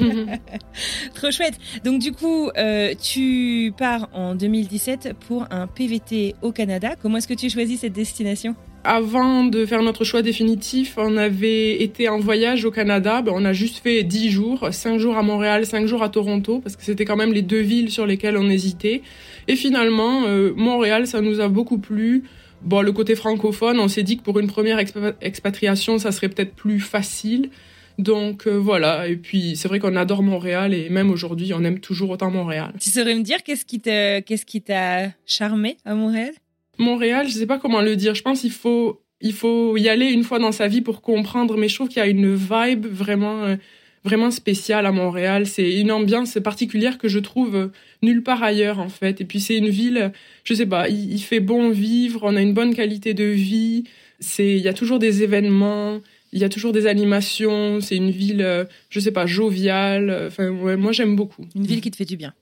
Trop 1.15 1.31
chouette. 1.31 1.55
Donc 1.83 1.99
du 1.99 2.11
coup, 2.11 2.49
euh, 2.57 2.93
tu 3.01 3.73
pars 3.77 4.09
en 4.13 4.35
2017 4.35 5.13
pour 5.27 5.45
un 5.51 5.67
PVT 5.67 6.35
au 6.41 6.51
Canada. 6.51 6.95
Comment 7.01 7.17
est-ce 7.17 7.27
que 7.27 7.33
tu 7.33 7.49
choisis 7.49 7.81
cette 7.81 7.93
destination? 7.93 8.55
Avant 8.87 9.45
de 9.45 9.65
faire 9.65 9.81
notre 9.81 10.03
choix 10.03 10.21
définitif, 10.21 10.93
on 10.97 11.17
avait 11.17 11.81
été 11.81 12.07
en 12.07 12.19
voyage 12.19 12.65
au 12.65 12.71
Canada. 12.71 13.23
Ben, 13.23 13.31
on 13.35 13.43
a 13.43 13.51
juste 13.51 13.79
fait 13.79 14.03
10 14.03 14.29
jours, 14.29 14.67
5 14.71 14.99
jours 14.99 15.17
à 15.17 15.23
Montréal, 15.23 15.65
5 15.65 15.87
jours 15.87 16.03
à 16.03 16.09
Toronto, 16.09 16.59
parce 16.59 16.75
que 16.75 16.83
c'était 16.83 17.03
quand 17.03 17.15
même 17.15 17.33
les 17.33 17.41
deux 17.41 17.61
villes 17.61 17.89
sur 17.89 18.05
lesquelles 18.05 18.37
on 18.37 18.47
hésitait. 18.47 19.01
Et 19.47 19.55
finalement, 19.55 20.23
euh, 20.25 20.53
Montréal, 20.55 21.07
ça 21.07 21.21
nous 21.21 21.39
a 21.39 21.47
beaucoup 21.47 21.77
plu. 21.77 22.23
Bon, 22.61 22.81
le 22.81 22.91
côté 22.91 23.15
francophone, 23.15 23.79
on 23.79 23.87
s'est 23.87 24.03
dit 24.03 24.17
que 24.17 24.23
pour 24.23 24.39
une 24.39 24.47
première 24.47 24.79
expatriation, 25.21 25.99
ça 25.99 26.11
serait 26.11 26.29
peut-être 26.29 26.55
plus 26.55 26.79
facile. 26.79 27.49
Donc 27.97 28.45
euh, 28.45 28.57
voilà, 28.57 29.07
et 29.07 29.15
puis 29.15 29.55
c'est 29.55 29.69
vrai 29.69 29.79
qu'on 29.79 29.95
adore 29.95 30.21
Montréal 30.21 30.73
et 30.73 30.89
même 30.89 31.09
aujourd'hui, 31.11 31.53
on 31.53 31.63
aime 31.63 31.79
toujours 31.79 32.09
autant 32.09 32.29
Montréal. 32.29 32.73
Tu 32.79 32.89
saurais 32.89 33.15
me 33.15 33.21
dire 33.21 33.41
qu'est-ce 33.43 33.65
qui 33.65 34.61
t'a 34.61 35.11
charmé 35.25 35.77
à 35.85 35.95
Montréal? 35.95 36.33
Montréal, 36.77 37.27
je 37.29 37.33
sais 37.33 37.45
pas 37.45 37.57
comment 37.57 37.81
le 37.81 37.95
dire. 37.95 38.13
Je 38.13 38.21
pense 38.21 38.41
qu'il 38.41 38.51
faut 38.51 39.01
il 39.21 39.33
faut 39.33 39.77
y 39.77 39.87
aller 39.87 40.07
une 40.07 40.23
fois 40.23 40.39
dans 40.39 40.51
sa 40.51 40.67
vie 40.67 40.81
pour 40.81 41.01
comprendre, 41.01 41.55
mais 41.57 41.69
je 41.69 41.75
trouve 41.75 41.87
qu'il 41.87 41.97
y 41.97 42.01
a 42.01 42.07
une 42.07 42.35
vibe 42.35 42.85
vraiment 42.85 43.43
euh, 43.43 43.55
vraiment 44.05 44.31
spéciale 44.31 44.85
à 44.85 44.91
Montréal. 44.91 45.47
C'est 45.47 45.79
une 45.79 45.91
ambiance 45.91 46.37
particulière 46.41 46.97
que 46.97 47.09
je 47.09 47.19
trouve 47.19 47.55
euh, 47.55 47.67
nulle 48.01 48.23
part 48.23 48.43
ailleurs 48.43 48.79
en 48.79 48.87
fait. 48.87 49.19
Et 49.19 49.25
puis 49.25 49.39
c'est 49.39 49.57
une 49.57 49.69
ville, 49.69 50.11
je 50.43 50.53
sais 50.53 50.65
pas, 50.65 50.87
il, 50.87 51.19
fait 51.19 51.41
bon 51.41 51.71
vivre, 51.71 52.21
on 52.23 52.35
a 52.35 52.41
une 52.41 52.53
bonne 52.53 52.73
qualité 52.73 53.13
de 53.13 53.25
vie. 53.25 53.83
C'est 54.19 54.55
il 54.55 54.61
y 54.61 54.69
a 54.69 54.73
toujours 54.73 54.99
des 54.99 55.23
événements, 55.23 55.99
il 56.31 56.39
y 56.39 56.43
a 56.45 56.49
toujours 56.49 56.71
des 56.71 56.87
animations. 56.87 57.81
C'est 57.81 57.97
une 57.97 58.11
ville, 58.11 58.43
euh, 58.43 58.63
je 58.89 58.99
sais 58.99 59.11
pas, 59.11 59.25
joviale. 59.25 60.25
Enfin 60.27 60.49
ouais, 60.49 60.77
moi 60.77 60.91
j'aime 60.91 61.15
beaucoup. 61.15 61.45
Une 61.55 61.65
ville 61.65 61.81
qui 61.81 61.91
te 61.91 61.97
fait 61.97 62.05
du 62.05 62.15
bien. 62.15 62.33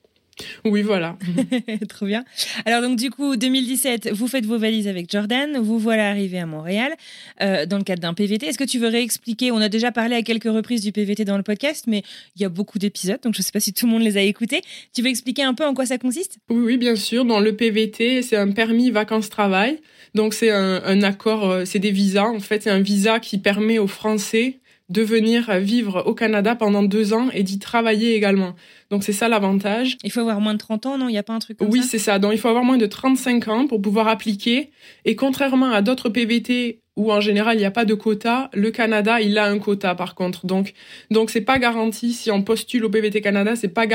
Oui, 0.66 0.82
voilà. 0.82 1.18
Trop 1.90 2.06
bien. 2.06 2.24
Alors 2.66 2.82
donc 2.82 2.98
du 2.98 3.10
coup, 3.10 3.36
2017, 3.36 4.12
vous 4.12 4.28
faites 4.28 4.46
vos 4.46 4.58
valises 4.58 4.88
avec 4.88 5.10
Jordan, 5.12 5.58
vous 5.60 5.80
voilà 5.80 6.10
arrivé 6.10 6.40
à 6.40 6.46
Montréal 6.46 6.94
euh, 7.42 7.66
dans 7.66 7.78
le 7.78 7.84
cadre 7.84 8.02
d'un 8.02 8.14
PVT. 8.14 8.48
Est-ce 8.48 8.58
que 8.58 8.64
tu 8.64 8.80
veux 8.80 8.88
réexpliquer 8.88 9.52
On 9.52 9.58
a 9.58 9.70
déjà 9.70 9.92
parlé 9.92 10.16
à 10.16 10.22
quelques 10.22 10.46
reprises 10.46 10.82
du 10.82 10.92
PVT 10.92 11.26
dans 11.26 11.38
le 11.38 11.44
podcast, 11.44 11.86
mais 11.88 12.04
il 12.36 12.42
y 12.42 12.46
a 12.46 12.50
beaucoup 12.50 12.80
d'épisodes, 12.80 13.20
donc 13.22 13.34
je 13.34 13.40
ne 13.40 13.44
sais 13.44 13.52
pas 13.52 13.60
si 13.60 13.74
tout 13.74 13.86
le 13.86 13.92
monde 13.92 14.04
les 14.04 14.18
a 14.18 14.22
écoutés. 14.22 14.62
Tu 14.94 15.02
veux 15.02 15.10
expliquer 15.10 15.44
un 15.44 15.54
peu 15.54 15.66
en 15.66 15.74
quoi 15.74 15.86
ça 15.86 15.98
consiste? 15.98 16.38
Oui, 16.50 16.64
oui, 16.64 16.78
bien 16.78 16.96
sûr. 16.96 17.26
Dans 17.26 17.40
le 17.40 17.56
PVT, 17.56 18.22
c'est 18.22 18.38
un 18.38 18.52
permis 18.52 18.92
vacances-travail. 18.92 19.80
Donc 20.16 20.34
c'est 20.34 20.52
un, 20.52 20.82
un 20.84 21.02
accord, 21.04 21.50
euh, 21.50 21.66
c'est 21.66 21.80
des 21.80 21.92
visas. 21.92 22.28
En 22.28 22.40
fait, 22.40 22.64
c'est 22.64 22.70
un 22.70 22.82
visa 22.82 23.20
qui 23.20 23.38
permet 23.38 23.80
aux 23.80 23.88
Français 23.88 24.60
de 24.90 25.02
venir 25.02 25.60
vivre 25.60 26.04
au 26.06 26.14
Canada 26.14 26.56
pendant 26.56 26.84
deux 26.84 27.14
ans 27.14 27.30
et 27.34 27.44
d'y 27.44 27.60
travailler 27.60 28.16
également. 28.16 28.56
Donc 28.90 29.04
c'est 29.04 29.14
ça 29.14 29.30
l'avantage. 29.30 29.98
Il 30.04 30.12
faut 30.12 30.20
avoir 30.20 30.42
moins 30.42 30.54
de 30.54 30.60
30 30.60 30.86
ans, 30.86 30.98
non? 30.98 31.08
Il 31.10 31.14
n'y 31.14 31.18
a 31.18 31.24
pas 31.24 31.34
un 31.34 31.40
truc 31.40 31.58
comme 31.58 31.70
oui, 31.70 31.80
ça? 31.80 31.84
Oui, 31.84 31.90
c'est 31.90 32.00
ça. 32.00 32.20
Donc 32.20 32.34
il 32.34 32.38
faut 32.38 32.50
avoir 32.50 32.64
moins 32.64 32.78
de 32.78 32.86
35 32.86 33.48
ans 33.48 33.68
pour 33.68 33.82
pouvoir 33.82 34.08
appliquer. 34.08 34.72
Et 35.06 35.16
contrairement 35.16 35.72
à 35.72 35.82
d'autres 35.82 36.10
PVT 36.10 36.82
où 36.96 37.12
en 37.12 37.22
général 37.22 37.56
il 37.56 37.60
n'y 37.60 37.66
a 37.66 37.72
pas 37.72 37.86
de 37.86 37.96
quota, 37.96 38.52
le 38.54 38.70
Canada 38.70 39.20
il 39.20 39.38
a 39.38 39.46
un 39.46 39.58
quota 39.58 39.96
par 39.96 40.16
contre. 40.16 40.46
Donc 40.46 40.74
donc 41.10 41.30
c'est 41.30 41.42
pas 41.42 41.60
garanti 41.60 42.14
si 42.14 42.30
on 42.30 42.44
postule 42.44 42.86
au 42.86 42.90
PVT 42.90 43.22
Canada, 43.22 43.56
c'est 43.56 43.70
pas 43.70 43.86
de 43.86 43.92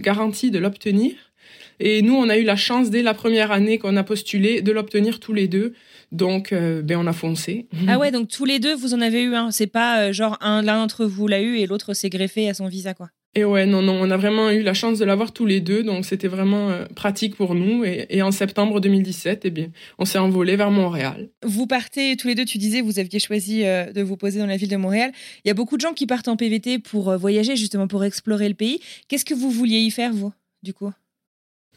garanti 0.00 0.50
de 0.50 0.58
l'obtenir. 0.58 1.12
Et 1.80 2.02
nous, 2.02 2.14
on 2.14 2.28
a 2.28 2.36
eu 2.36 2.42
la 2.42 2.56
chance 2.56 2.90
dès 2.90 3.02
la 3.02 3.14
première 3.14 3.52
année 3.52 3.78
qu'on 3.78 3.96
a 3.96 4.02
postulé 4.02 4.62
de 4.62 4.72
l'obtenir 4.72 5.20
tous 5.20 5.32
les 5.32 5.48
deux. 5.48 5.74
Donc, 6.12 6.52
euh, 6.52 6.82
ben, 6.82 6.98
on 6.98 7.06
a 7.06 7.12
foncé. 7.12 7.66
Ah 7.86 7.98
ouais, 7.98 8.10
donc 8.10 8.28
tous 8.28 8.44
les 8.44 8.58
deux, 8.58 8.74
vous 8.74 8.94
en 8.94 9.00
avez 9.00 9.22
eu 9.22 9.34
un. 9.34 9.50
C'est 9.50 9.66
pas 9.66 10.00
euh, 10.00 10.12
genre 10.12 10.38
un 10.40 10.62
l'un 10.62 10.80
d'entre 10.80 11.04
vous 11.04 11.28
l'a 11.28 11.40
eu 11.40 11.56
et 11.56 11.66
l'autre 11.66 11.94
s'est 11.94 12.08
greffé 12.08 12.48
à 12.48 12.54
son 12.54 12.66
visa, 12.66 12.94
quoi. 12.94 13.10
Et 13.34 13.44
ouais, 13.44 13.66
non, 13.66 13.82
non, 13.82 13.92
on 14.00 14.10
a 14.10 14.16
vraiment 14.16 14.50
eu 14.50 14.62
la 14.62 14.72
chance 14.72 14.98
de 14.98 15.04
l'avoir 15.04 15.32
tous 15.32 15.44
les 15.44 15.60
deux, 15.60 15.82
donc 15.82 16.06
c'était 16.06 16.28
vraiment 16.28 16.70
euh, 16.70 16.86
pratique 16.96 17.36
pour 17.36 17.54
nous. 17.54 17.84
Et, 17.84 18.22
en 18.22 18.32
septembre 18.32 18.80
2017, 18.80 19.42
eh 19.44 19.50
bien, 19.50 19.68
on 19.98 20.06
s'est 20.06 20.18
envolé 20.18 20.56
vers 20.56 20.70
Montréal. 20.70 21.28
Vous 21.44 21.66
partez 21.66 22.16
tous 22.16 22.26
les 22.26 22.34
deux, 22.34 22.46
tu 22.46 22.56
disais, 22.56 22.80
vous 22.80 22.98
aviez 22.98 23.18
choisi 23.18 23.60
de 23.60 24.02
vous 24.02 24.16
poser 24.16 24.38
dans 24.38 24.46
la 24.46 24.56
ville 24.56 24.70
de 24.70 24.76
Montréal. 24.76 25.12
Il 25.44 25.48
y 25.48 25.50
a 25.50 25.54
beaucoup 25.54 25.76
de 25.76 25.82
gens 25.82 25.92
qui 25.92 26.06
partent 26.06 26.28
en 26.28 26.36
PVT 26.36 26.78
pour 26.78 27.16
voyager, 27.18 27.54
justement 27.54 27.86
pour 27.86 28.02
explorer 28.02 28.48
le 28.48 28.54
pays. 28.54 28.80
Qu'est-ce 29.08 29.26
que 29.26 29.34
vous 29.34 29.50
vouliez 29.50 29.80
y 29.80 29.90
faire, 29.90 30.12
vous, 30.12 30.32
du 30.62 30.72
coup? 30.72 30.90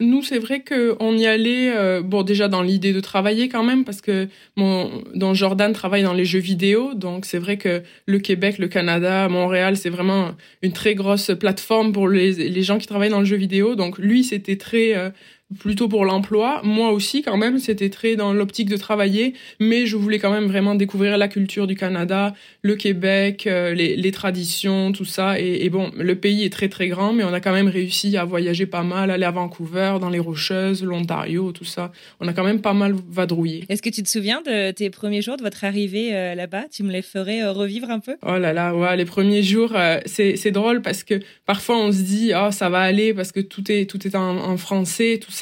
Nous, 0.01 0.23
c'est 0.23 0.39
vrai 0.39 0.63
qu'on 0.63 1.15
y 1.17 1.25
allait, 1.27 1.71
euh, 1.75 2.01
bon, 2.01 2.23
déjà 2.23 2.47
dans 2.47 2.63
l'idée 2.63 2.91
de 2.91 2.99
travailler 2.99 3.49
quand 3.49 3.63
même, 3.63 3.85
parce 3.85 4.01
que 4.01 4.27
mon, 4.55 5.03
Jordan 5.33 5.71
travaille 5.73 6.03
dans 6.03 6.13
les 6.13 6.25
jeux 6.25 6.39
vidéo, 6.39 6.95
donc 6.95 7.25
c'est 7.25 7.37
vrai 7.37 7.57
que 7.57 7.83
le 8.07 8.19
Québec, 8.19 8.57
le 8.57 8.67
Canada, 8.67 9.29
Montréal, 9.29 9.77
c'est 9.77 9.89
vraiment 9.89 10.31
une 10.63 10.73
très 10.73 10.95
grosse 10.95 11.31
plateforme 11.39 11.93
pour 11.93 12.09
les, 12.09 12.33
les 12.33 12.63
gens 12.63 12.79
qui 12.79 12.87
travaillent 12.87 13.11
dans 13.11 13.19
le 13.19 13.25
jeu 13.25 13.37
vidéo. 13.37 13.75
Donc 13.75 13.99
lui, 13.99 14.23
c'était 14.23 14.57
très 14.57 14.97
euh, 14.97 15.11
plutôt 15.59 15.87
pour 15.87 16.05
l'emploi. 16.05 16.61
Moi 16.63 16.91
aussi, 16.91 17.21
quand 17.21 17.37
même, 17.37 17.59
c'était 17.59 17.89
très 17.89 18.15
dans 18.15 18.33
l'optique 18.33 18.69
de 18.69 18.77
travailler, 18.77 19.33
mais 19.59 19.85
je 19.85 19.97
voulais 19.97 20.19
quand 20.19 20.31
même 20.31 20.45
vraiment 20.45 20.75
découvrir 20.75 21.17
la 21.17 21.27
culture 21.27 21.67
du 21.67 21.75
Canada, 21.75 22.33
le 22.61 22.75
Québec, 22.75 23.47
euh, 23.47 23.73
les, 23.73 23.95
les, 23.95 24.11
traditions, 24.11 24.91
tout 24.91 25.05
ça. 25.05 25.39
Et, 25.39 25.65
et, 25.65 25.69
bon, 25.69 25.91
le 25.97 26.15
pays 26.15 26.43
est 26.43 26.49
très 26.49 26.69
très 26.69 26.87
grand, 26.87 27.13
mais 27.13 27.23
on 27.23 27.33
a 27.33 27.39
quand 27.39 27.53
même 27.53 27.67
réussi 27.67 28.17
à 28.17 28.25
voyager 28.25 28.65
pas 28.65 28.83
mal, 28.83 29.11
aller 29.11 29.25
à 29.25 29.31
Vancouver, 29.31 29.97
dans 29.99 30.09
les 30.09 30.19
Rocheuses, 30.19 30.83
l'Ontario, 30.83 31.51
tout 31.51 31.65
ça. 31.65 31.91
On 32.19 32.27
a 32.27 32.33
quand 32.33 32.43
même 32.43 32.61
pas 32.61 32.73
mal 32.73 32.95
vadrouillé. 33.09 33.65
Est-ce 33.69 33.81
que 33.81 33.89
tu 33.89 34.03
te 34.03 34.09
souviens 34.09 34.41
de 34.41 34.71
tes 34.71 34.89
premiers 34.89 35.21
jours, 35.21 35.37
de 35.37 35.43
votre 35.43 35.63
arrivée 35.63 36.15
euh, 36.15 36.35
là-bas? 36.35 36.65
Tu 36.71 36.83
me 36.83 36.91
les 36.91 37.01
ferais 37.01 37.43
euh, 37.43 37.51
revivre 37.51 37.89
un 37.89 37.99
peu? 37.99 38.15
Oh 38.25 38.37
là 38.37 38.53
là, 38.53 38.75
ouais, 38.75 38.95
les 38.97 39.05
premiers 39.05 39.43
jours, 39.43 39.73
c'est 40.05 40.51
drôle 40.51 40.81
parce 40.81 41.03
que 41.03 41.19
parfois 41.45 41.77
on 41.77 41.91
se 41.91 42.01
dit, 42.01 42.31
oh 42.35 42.51
ça 42.51 42.69
va 42.69 42.79
aller 42.79 43.13
parce 43.13 43.31
que 43.31 43.39
tout 43.39 43.71
est 43.71 43.89
tout 43.89 44.05
est 44.07 44.15
en, 44.15 44.37
en 44.37 44.57
français, 44.57 45.19
tout 45.21 45.31
ça 45.31 45.40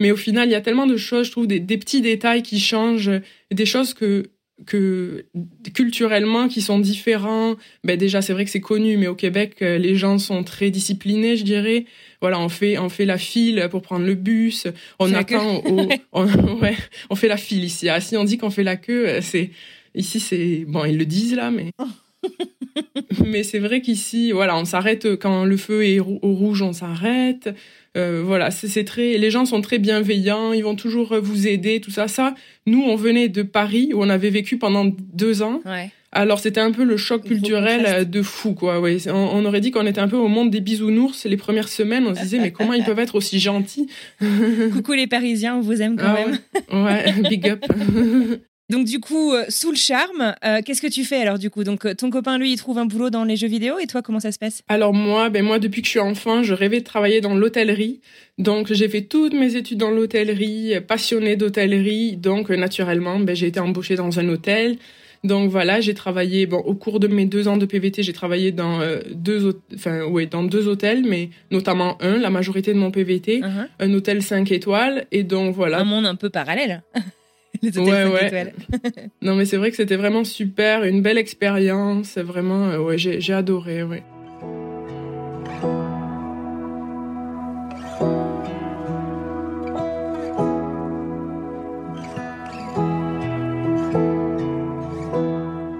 mais 0.00 0.10
au 0.10 0.16
final, 0.16 0.48
il 0.48 0.52
y 0.52 0.56
a 0.56 0.60
tellement 0.60 0.86
de 0.86 0.96
choses, 0.96 1.26
je 1.26 1.30
trouve, 1.32 1.46
des, 1.46 1.60
petits 1.60 2.00
détails 2.00 2.42
qui 2.42 2.60
changent, 2.60 3.10
des 3.50 3.66
choses 3.66 3.94
que 3.94 4.30
que 4.64 5.26
culturellement 5.74 6.48
qui 6.48 6.62
sont 6.62 6.78
différents. 6.78 7.56
Ben 7.84 7.98
déjà 7.98 8.22
c'est 8.22 8.32
vrai 8.32 8.44
que 8.44 8.50
c'est 8.50 8.60
connu, 8.60 8.96
mais 8.96 9.06
au 9.06 9.14
Québec 9.14 9.56
euh, 9.60 9.76
les 9.76 9.96
gens 9.96 10.18
sont 10.18 10.44
très 10.44 10.70
disciplinés, 10.70 11.36
je 11.36 11.44
dirais. 11.44 11.84
Voilà, 12.22 12.40
on 12.40 12.48
fait 12.48 12.78
on 12.78 12.88
fait 12.88 13.04
la 13.04 13.18
file 13.18 13.68
pour 13.70 13.82
prendre 13.82 14.06
le 14.06 14.14
bus, 14.14 14.66
on 14.98 15.12
attend, 15.12 15.62
au, 15.66 15.88
on, 16.12 16.26
ouais, 16.60 16.76
on 17.10 17.16
fait 17.16 17.28
la 17.28 17.36
file 17.36 17.64
ici. 17.64 17.88
Ah, 17.90 18.00
si 18.00 18.16
on 18.16 18.24
dit 18.24 18.38
qu'on 18.38 18.50
fait 18.50 18.64
la 18.64 18.76
queue, 18.76 19.08
euh, 19.08 19.20
c'est 19.20 19.50
ici 19.94 20.20
c'est 20.20 20.64
bon 20.66 20.84
ils 20.86 20.96
le 20.96 21.04
disent 21.04 21.34
là, 21.34 21.50
mais 21.50 21.70
mais 23.26 23.42
c'est 23.42 23.58
vrai 23.58 23.82
qu'ici 23.82 24.32
voilà 24.32 24.56
on 24.56 24.64
s'arrête 24.64 25.16
quand 25.16 25.44
le 25.44 25.56
feu 25.58 25.84
est 25.84 26.00
au 26.00 26.18
rouge, 26.22 26.62
on 26.62 26.72
s'arrête. 26.72 27.50
Euh, 27.96 28.22
voilà, 28.24 28.50
c'est 28.50 28.84
très, 28.84 29.16
les 29.16 29.30
gens 29.30 29.46
sont 29.46 29.60
très 29.60 29.78
bienveillants, 29.78 30.52
ils 30.52 30.62
vont 30.62 30.76
toujours 30.76 31.12
euh, 31.12 31.20
vous 31.20 31.48
aider, 31.48 31.80
tout 31.80 31.90
ça. 31.90 32.08
Ça, 32.08 32.34
nous, 32.66 32.82
on 32.82 32.94
venait 32.94 33.28
de 33.28 33.42
Paris 33.42 33.90
où 33.94 34.02
on 34.02 34.10
avait 34.10 34.30
vécu 34.30 34.58
pendant 34.58 34.84
deux 34.84 35.42
ans. 35.42 35.60
Alors 36.12 36.38
c'était 36.38 36.60
un 36.60 36.72
peu 36.72 36.84
le 36.84 36.96
choc 36.96 37.24
culturel 37.24 37.84
euh, 37.86 38.04
de 38.04 38.22
fou, 38.22 38.54
quoi. 38.54 38.80
Ouais, 38.80 38.96
on, 39.10 39.44
aurait 39.44 39.60
dit 39.60 39.70
qu'on 39.70 39.86
était 39.86 40.00
un 40.00 40.08
peu 40.08 40.16
au 40.16 40.28
monde 40.28 40.50
des 40.50 40.60
bisounours 40.60 41.26
les 41.26 41.36
premières 41.36 41.68
semaines. 41.68 42.06
On 42.06 42.14
se 42.14 42.20
disait 42.20 42.38
mais 42.38 42.52
comment 42.52 42.72
ils 42.72 42.84
peuvent 42.84 42.98
être 42.98 43.16
aussi 43.16 43.38
gentils? 43.38 43.88
Coucou 44.72 44.92
les 44.92 45.06
Parisiens, 45.06 45.56
on 45.56 45.60
vous 45.60 45.82
aime 45.82 45.96
quand 45.96 46.06
ah 46.06 46.14
même. 46.14 46.84
ouais, 46.84 47.28
big 47.28 47.48
up. 47.48 47.64
Donc 48.68 48.84
du 48.84 48.98
coup, 48.98 49.32
euh, 49.32 49.44
sous 49.48 49.70
le 49.70 49.76
charme, 49.76 50.34
euh, 50.44 50.60
qu'est-ce 50.64 50.82
que 50.82 50.88
tu 50.88 51.04
fais 51.04 51.20
alors 51.20 51.38
du 51.38 51.50
coup? 51.50 51.62
Donc 51.62 51.86
euh, 51.86 51.94
ton 51.94 52.10
copain 52.10 52.36
lui, 52.36 52.52
il 52.52 52.56
trouve 52.56 52.78
un 52.78 52.84
boulot 52.84 53.10
dans 53.10 53.22
les 53.22 53.36
jeux 53.36 53.46
vidéo 53.46 53.78
et 53.78 53.86
toi, 53.86 54.02
comment 54.02 54.18
ça 54.18 54.32
se 54.32 54.38
passe? 54.38 54.62
Alors 54.66 54.92
moi, 54.92 55.28
ben 55.28 55.44
moi 55.44 55.60
depuis 55.60 55.82
que 55.82 55.86
je 55.86 55.92
suis 55.92 56.00
enfant, 56.00 56.42
je 56.42 56.52
rêvais 56.52 56.80
de 56.80 56.84
travailler 56.84 57.20
dans 57.20 57.36
l'hôtellerie. 57.36 58.00
Donc 58.38 58.72
j'ai 58.72 58.88
fait 58.88 59.02
toutes 59.02 59.34
mes 59.34 59.54
études 59.54 59.78
dans 59.78 59.92
l'hôtellerie, 59.92 60.80
passionnée 60.80 61.36
d'hôtellerie. 61.36 62.16
Donc 62.16 62.50
naturellement, 62.50 63.20
ben, 63.20 63.36
j'ai 63.36 63.46
été 63.46 63.60
embauchée 63.60 63.94
dans 63.94 64.18
un 64.18 64.28
hôtel. 64.28 64.78
Donc 65.22 65.48
voilà, 65.50 65.80
j'ai 65.80 65.94
travaillé 65.94 66.46
bon 66.46 66.58
au 66.58 66.74
cours 66.74 66.98
de 66.98 67.06
mes 67.06 67.24
deux 67.24 67.48
ans 67.48 67.56
de 67.56 67.66
PVT, 67.66 68.02
j'ai 68.02 68.12
travaillé 68.12 68.52
dans 68.52 68.80
deux 69.12 69.60
enfin 69.74 70.04
ouais, 70.04 70.26
dans 70.26 70.42
deux 70.42 70.68
hôtels, 70.68 71.04
mais 71.04 71.30
notamment 71.50 72.00
un, 72.02 72.18
la 72.18 72.30
majorité 72.30 72.72
de 72.74 72.78
mon 72.78 72.90
PVT, 72.90 73.40
uh-huh. 73.40 73.66
un 73.80 73.94
hôtel 73.94 74.22
5 74.22 74.52
étoiles 74.52 75.06
et 75.12 75.22
donc 75.22 75.54
voilà. 75.54 75.80
Un 75.80 75.84
monde 75.84 76.06
un 76.06 76.16
peu 76.16 76.30
parallèle. 76.30 76.82
ouais, 77.76 78.04
ouais. 78.04 78.52
non, 79.22 79.34
mais 79.34 79.44
c'est 79.44 79.56
vrai 79.56 79.70
que 79.70 79.76
c'était 79.76 79.96
vraiment 79.96 80.24
super, 80.24 80.84
une 80.84 81.02
belle 81.02 81.18
expérience. 81.18 82.18
Vraiment, 82.18 82.68
euh, 82.68 82.78
ouais, 82.78 82.98
j'ai 82.98 83.32
adoré, 83.32 83.82
ouais. 83.82 84.02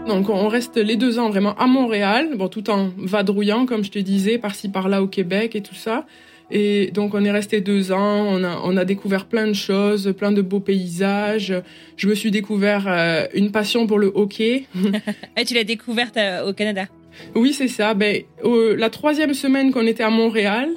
Donc 0.07 0.31
on 0.31 0.49
reste 0.49 0.77
les 0.77 0.97
deux 0.97 1.19
ans 1.19 1.29
vraiment 1.29 1.55
à 1.57 1.67
Montréal, 1.67 2.37
bon 2.37 2.49
tout 2.49 2.71
en 2.71 2.91
vadrouillant 2.97 3.67
comme 3.67 3.85
je 3.85 3.91
te 3.91 3.99
disais 3.99 4.39
par-ci 4.39 4.71
par-là 4.71 5.03
au 5.03 5.09
Québec 5.09 5.55
et 5.55 5.63
tout 5.63 5.75
ça. 5.75 6.07
Et 6.51 6.91
donc 6.93 7.15
on 7.15 7.25
est 7.25 7.31
resté 7.31 7.61
deux 7.61 7.93
ans, 7.93 8.25
on 8.29 8.45
a, 8.45 8.61
on 8.63 8.77
a 8.77 8.85
découvert 8.85 9.27
plein 9.27 9.49
de 9.49 9.53
choses, 9.53 10.15
plein 10.17 10.33
de 10.33 10.43
beaux 10.43 10.61
paysages. 10.61 11.53
Je 11.97 12.09
me 12.09 12.15
suis 12.15 12.31
découvert 12.31 12.85
euh, 12.87 13.27
une 13.35 13.51
passion 13.51 13.87
pour 13.87 13.99
le 13.99 14.13
hockey. 14.15 14.67
Et 15.37 15.45
tu 15.47 15.55
l'as 15.55 15.65
découverte 15.65 16.17
euh, 16.17 16.49
au 16.49 16.53
Canada? 16.53 16.87
Oui, 17.35 17.53
c'est 17.53 17.69
ça. 17.69 17.95
Ben, 17.95 18.23
la 18.45 18.91
troisième 18.91 19.35
semaine 19.35 19.73
qu'on 19.73 19.87
était 19.87 20.03
à 20.03 20.11
Montréal, 20.11 20.69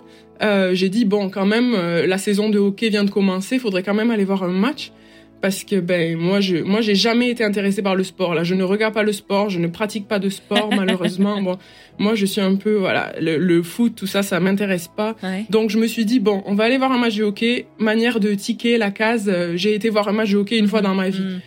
euh, 0.42 0.74
j'ai 0.74 0.88
dit, 0.88 1.04
bon, 1.04 1.30
quand 1.30 1.46
même, 1.46 1.74
la 1.74 2.18
saison 2.18 2.50
de 2.50 2.58
hockey 2.58 2.88
vient 2.88 3.04
de 3.04 3.12
commencer, 3.12 3.56
il 3.56 3.60
faudrait 3.60 3.84
quand 3.84 3.94
même 3.94 4.10
aller 4.10 4.24
voir 4.24 4.44
un 4.44 4.48
match 4.48 4.94
parce 5.42 5.64
que 5.64 5.80
ben 5.80 6.18
moi 6.18 6.42
je 6.42 6.58
moi 6.58 6.82
j'ai 6.82 6.96
jamais 6.96 7.30
été 7.30 7.44
intéressée 7.44 7.82
par 7.82 7.96
le 7.96 8.04
sport 8.04 8.34
là 8.34 8.44
je 8.44 8.56
ne 8.56 8.64
regarde 8.64 8.94
pas 8.94 9.04
le 9.04 9.14
sport 9.14 9.50
je 9.50 9.60
ne 9.60 9.68
pratique 9.68 10.08
pas 10.08 10.20
de 10.20 10.30
sport 10.30 10.70
malheureusement 10.76 11.42
bon 11.42 11.58
moi 11.98 12.16
je 12.16 12.26
suis 12.26 12.42
un 12.42 12.56
peu 12.56 12.76
voilà 12.76 13.14
le, 13.20 13.64
foot 13.64 13.96
tout 13.96 14.08
ça 14.08 14.24
ça 14.24 14.40
m'intéresse 14.40 14.88
pas 14.88 15.16
donc 15.50 15.70
je 15.70 15.78
me 15.78 15.88
suis 15.88 16.06
dit 16.06 16.20
bon 16.20 16.44
on 16.46 16.56
va 16.56 16.66
aller 16.66 16.78
voir 16.78 16.92
un 16.92 16.98
match 16.98 17.16
de 17.16 17.24
hockey 17.24 17.68
manière 17.78 18.20
de 18.20 18.34
ticker 18.34 18.78
la 18.78 18.92
case 18.92 19.30
euh, 19.30 19.54
j'ai 19.56 19.74
été 19.74 19.90
voir 19.90 20.08
un 20.08 20.14
match 20.14 20.32
de 20.32 20.38
hockey 20.38 20.58
une 20.58 20.68
fois 20.68 20.82
dans 20.82 20.96
ma 20.96 21.10
vie 21.10 21.22
mm. 21.22 21.42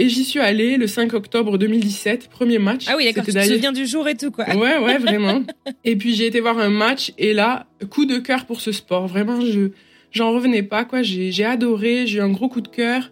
Et 0.00 0.08
j'y 0.08 0.24
suis 0.24 0.38
allée 0.38 0.76
le 0.76 0.86
5 0.86 1.12
octobre 1.12 1.58
2017, 1.58 2.28
premier 2.28 2.60
match. 2.60 2.84
Ah 2.86 2.94
oui, 2.96 3.04
d'accord, 3.04 3.24
tu 3.24 3.32
te 3.32 3.40
souviens 3.40 3.72
du 3.72 3.84
jour 3.84 4.06
et 4.06 4.16
tout, 4.16 4.30
quoi. 4.30 4.44
Ouais, 4.54 4.78
ouais, 4.78 4.96
vraiment. 4.98 5.42
et 5.84 5.96
puis 5.96 6.14
j'ai 6.14 6.26
été 6.26 6.38
voir 6.38 6.56
un 6.56 6.68
match, 6.68 7.12
et 7.18 7.32
là, 7.32 7.66
coup 7.90 8.06
de 8.06 8.18
cœur 8.18 8.46
pour 8.46 8.60
ce 8.60 8.70
sport. 8.70 9.08
Vraiment, 9.08 9.40
je 9.40 9.70
j'en 10.12 10.32
revenais 10.32 10.62
pas, 10.62 10.84
quoi. 10.84 11.02
J'ai 11.02 11.44
adoré, 11.44 12.06
j'ai 12.06 12.18
eu 12.18 12.20
un 12.20 12.30
gros 12.30 12.48
coup 12.48 12.60
de 12.60 12.68
cœur. 12.68 13.10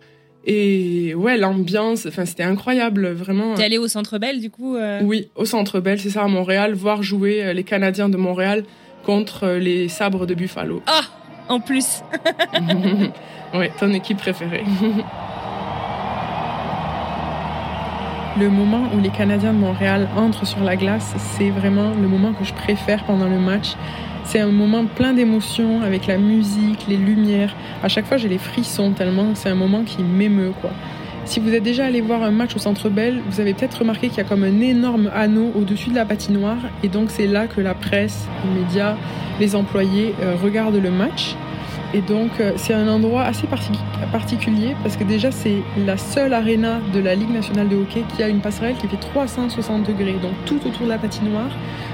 Et 0.48 1.12
ouais, 1.16 1.36
l'ambiance, 1.36 2.06
enfin, 2.06 2.24
c'était 2.24 2.44
incroyable, 2.44 3.08
vraiment. 3.08 3.54
T'es 3.54 3.64
allé 3.64 3.78
au 3.78 3.88
Centre 3.88 4.18
Bell, 4.18 4.40
du 4.40 4.48
coup 4.48 4.76
euh 4.76 5.00
Oui, 5.02 5.28
au 5.34 5.44
Centre 5.44 5.80
Bell, 5.80 5.98
c'est 5.98 6.10
ça, 6.10 6.22
à 6.22 6.28
Montréal, 6.28 6.74
voir 6.74 7.02
jouer 7.02 7.44
euh, 7.44 7.52
les 7.52 7.64
Canadiens 7.64 8.08
de 8.08 8.16
Montréal 8.16 8.62
contre 9.04 9.42
euh, 9.44 9.58
les 9.58 9.88
Sabres 9.88 10.24
de 10.24 10.34
Buffalo. 10.34 10.82
Ah, 10.86 11.02
en 11.48 11.58
plus. 11.58 12.02
ouais, 13.54 13.72
ton 13.80 13.92
équipe 13.92 14.18
préférée. 14.18 14.62
le 18.38 18.48
moment 18.48 18.88
où 18.94 19.00
les 19.00 19.10
Canadiens 19.10 19.52
de 19.52 19.58
Montréal 19.58 20.08
entrent 20.16 20.46
sur 20.46 20.62
la 20.62 20.76
glace, 20.76 21.14
c'est 21.18 21.50
vraiment 21.50 21.90
le 22.00 22.06
moment 22.06 22.32
que 22.34 22.44
je 22.44 22.54
préfère 22.54 23.02
pendant 23.04 23.28
le 23.28 23.40
match. 23.40 23.74
C'est 24.26 24.40
un 24.40 24.48
moment 24.48 24.86
plein 24.86 25.12
d'émotions 25.12 25.82
avec 25.82 26.08
la 26.08 26.18
musique, 26.18 26.86
les 26.88 26.96
lumières. 26.96 27.54
À 27.84 27.88
chaque 27.88 28.06
fois, 28.06 28.16
j'ai 28.16 28.28
les 28.28 28.38
frissons 28.38 28.90
tellement 28.90 29.36
c'est 29.36 29.48
un 29.48 29.54
moment 29.54 29.84
qui 29.84 30.02
m'émeut 30.02 30.52
quoi. 30.60 30.70
Si 31.24 31.38
vous 31.38 31.54
êtes 31.54 31.62
déjà 31.62 31.86
allé 31.86 32.00
voir 32.00 32.24
un 32.24 32.32
match 32.32 32.56
au 32.56 32.58
Centre 32.58 32.88
Bell, 32.88 33.20
vous 33.30 33.40
avez 33.40 33.54
peut-être 33.54 33.78
remarqué 33.78 34.08
qu'il 34.08 34.18
y 34.18 34.20
a 34.20 34.24
comme 34.24 34.42
un 34.42 34.60
énorme 34.60 35.10
anneau 35.14 35.52
au-dessus 35.54 35.90
de 35.90 35.94
la 35.94 36.04
patinoire 36.04 36.58
et 36.82 36.88
donc 36.88 37.10
c'est 37.10 37.28
là 37.28 37.46
que 37.46 37.60
la 37.60 37.74
presse, 37.74 38.26
les 38.44 38.62
médias, 38.62 38.96
les 39.38 39.54
employés 39.54 40.12
euh, 40.20 40.34
regardent 40.42 40.82
le 40.82 40.90
match. 40.90 41.36
Et 41.96 42.02
donc 42.02 42.40
euh, 42.40 42.52
c'est 42.56 42.74
un 42.74 42.88
endroit 42.88 43.22
assez 43.22 43.46
particulier 44.12 44.76
parce 44.82 44.98
que 44.98 45.04
déjà 45.04 45.30
c'est 45.30 45.62
la 45.78 45.96
seule 45.96 46.34
arena 46.34 46.78
de 46.92 47.00
la 47.00 47.14
Ligue 47.14 47.30
nationale 47.30 47.70
de 47.70 47.76
hockey 47.76 48.04
qui 48.14 48.22
a 48.22 48.28
une 48.28 48.40
passerelle 48.40 48.74
qui 48.76 48.86
fait 48.86 48.98
360 48.98 49.86
degrés, 49.86 50.12
donc 50.20 50.32
tout 50.44 50.60
autour 50.66 50.84
de 50.84 50.90
la 50.90 50.98
patinoire. 50.98 51.48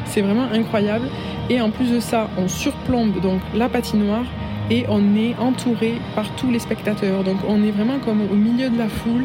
C'est 0.07 0.21
vraiment 0.21 0.49
incroyable. 0.53 1.07
Et 1.51 1.61
en 1.61 1.71
plus 1.71 1.89
de 1.93 2.01
ça, 2.01 2.29
on 2.37 2.49
surplombe 2.49 3.21
donc 3.21 3.41
la 3.55 3.69
patinoire 3.69 4.25
et 4.73 4.87
on 4.89 5.15
est 5.15 5.37
entouré 5.39 5.95
par 6.17 6.29
tous 6.35 6.51
les 6.51 6.59
spectateurs. 6.59 7.23
Donc 7.23 7.37
on 7.49 7.63
est 7.63 7.71
vraiment 7.71 8.01
comme 8.05 8.23
au 8.23 8.35
milieu 8.35 8.71
de 8.71 8.79
la 8.79 8.89
foule. 8.89 9.25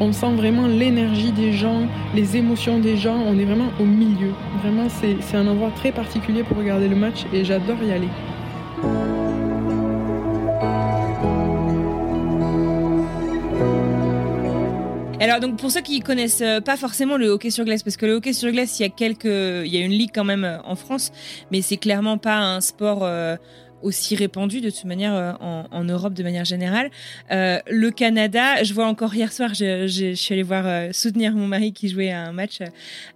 On 0.00 0.10
sent 0.12 0.32
vraiment 0.36 0.66
l'énergie 0.66 1.32
des 1.32 1.52
gens, 1.52 1.82
les 2.14 2.38
émotions 2.38 2.78
des 2.78 2.96
gens. 2.96 3.18
On 3.26 3.38
est 3.38 3.44
vraiment 3.44 3.72
au 3.78 3.84
milieu. 3.84 4.32
Vraiment, 4.62 4.88
c'est 4.88 5.36
un 5.36 5.46
endroit 5.46 5.70
très 5.76 5.92
particulier 5.92 6.44
pour 6.44 6.56
regarder 6.56 6.88
le 6.88 6.96
match 6.96 7.26
et 7.34 7.44
j'adore 7.44 7.76
y 7.82 7.92
aller. 7.92 8.08
Alors 15.24 15.40
donc 15.40 15.56
pour 15.56 15.70
ceux 15.70 15.80
qui 15.80 16.00
connaissent 16.00 16.42
euh, 16.42 16.60
pas 16.60 16.76
forcément 16.76 17.16
le 17.16 17.28
hockey 17.28 17.48
sur 17.48 17.64
glace, 17.64 17.82
parce 17.82 17.96
que 17.96 18.04
le 18.04 18.12
hockey 18.12 18.34
sur 18.34 18.52
glace, 18.52 18.78
il 18.78 18.82
y 18.82 18.84
a 18.84 18.90
quelques, 18.90 19.24
il 19.24 19.74
y 19.74 19.78
a 19.78 19.80
une 19.80 19.90
ligue 19.90 20.10
quand 20.14 20.22
même 20.22 20.44
euh, 20.44 20.58
en 20.64 20.76
France, 20.76 21.12
mais 21.50 21.62
c'est 21.62 21.78
clairement 21.78 22.18
pas 22.18 22.36
un 22.36 22.60
sport 22.60 23.04
euh, 23.04 23.36
aussi 23.84 24.16
répandu 24.16 24.60
de 24.60 24.70
toute 24.70 24.84
manière 24.84 25.14
euh, 25.14 25.32
en, 25.40 25.84
Europe 25.84 26.14
de 26.14 26.22
manière 26.22 26.44
générale. 26.44 26.90
Euh, 27.30 27.58
le 27.70 27.90
Canada, 27.90 28.62
je 28.62 28.72
vois 28.72 28.86
encore 28.86 29.14
hier 29.14 29.32
soir, 29.32 29.52
je, 29.54 30.14
suis 30.14 30.32
allée 30.32 30.42
voir 30.42 30.66
euh, 30.66 30.88
soutenir 30.92 31.32
mon 31.34 31.46
mari 31.46 31.72
qui 31.72 31.88
jouait 31.88 32.10
à 32.10 32.22
un 32.22 32.32
match 32.32 32.58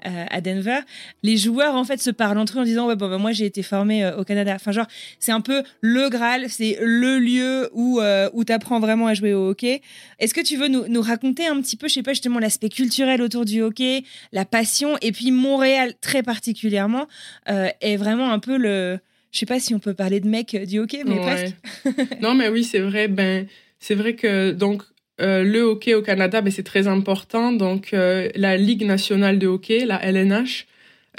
à 0.04 0.40
Denver. 0.40 0.80
Les 1.22 1.36
joueurs 1.36 1.74
en 1.74 1.84
fait 1.84 2.00
se 2.00 2.10
parlent 2.10 2.38
entre 2.38 2.58
eux 2.58 2.60
en 2.60 2.64
disant 2.64 2.86
ouais 2.86 2.96
bon 2.96 3.08
bah, 3.08 3.18
moi 3.18 3.32
j'ai 3.32 3.46
été 3.46 3.62
formé 3.62 4.06
au 4.12 4.24
Canada. 4.24 4.52
Enfin 4.54 4.72
genre 4.72 4.86
c'est 5.18 5.32
un 5.32 5.40
peu 5.40 5.62
le 5.80 6.08
Graal, 6.10 6.48
c'est 6.48 6.78
le 6.80 7.18
lieu 7.18 7.70
où 7.72 8.00
où 8.32 8.44
t'apprends 8.44 8.80
vraiment 8.80 9.06
à 9.06 9.14
jouer 9.14 9.32
au 9.32 9.50
hockey. 9.50 9.80
Est-ce 10.18 10.34
que 10.34 10.40
tu 10.40 10.56
veux 10.56 10.68
nous, 10.68 10.86
nous 10.88 11.02
raconter 11.02 11.46
un 11.46 11.60
petit 11.60 11.76
peu, 11.76 11.88
je 11.88 11.94
sais 11.94 12.02
pas 12.02 12.12
justement 12.12 12.38
l'aspect 12.38 12.68
culturel 12.68 13.22
autour 13.22 13.44
du 13.44 13.62
hockey, 13.62 14.04
la 14.32 14.44
passion 14.44 14.96
et 15.00 15.12
puis 15.12 15.30
Montréal 15.30 15.94
très 16.00 16.22
particulièrement 16.22 17.06
est 17.46 17.96
vraiment 17.96 18.30
un 18.30 18.38
peu 18.38 18.56
le 18.56 18.98
je 19.32 19.38
sais 19.38 19.46
pas 19.46 19.60
si 19.60 19.74
on 19.74 19.78
peut 19.78 19.94
parler 19.94 20.20
de 20.20 20.28
mec 20.28 20.56
du 20.66 20.78
hockey, 20.78 21.02
mais 21.04 21.16
presque. 21.16 21.56
non, 22.22 22.34
mais 22.34 22.48
oui, 22.48 22.64
c'est 22.64 22.80
vrai. 22.80 23.08
Ben, 23.08 23.46
c'est 23.78 23.94
vrai 23.94 24.14
que 24.14 24.52
donc 24.52 24.82
euh, 25.20 25.42
le 25.42 25.62
hockey 25.62 25.94
au 25.94 26.02
Canada, 26.02 26.40
ben, 26.40 26.50
c'est 26.50 26.62
très 26.62 26.86
important. 26.86 27.52
Donc 27.52 27.90
euh, 27.92 28.28
la 28.34 28.56
Ligue 28.56 28.84
nationale 28.84 29.38
de 29.38 29.46
hockey, 29.46 29.84
la 29.84 30.02
LNH. 30.04 30.66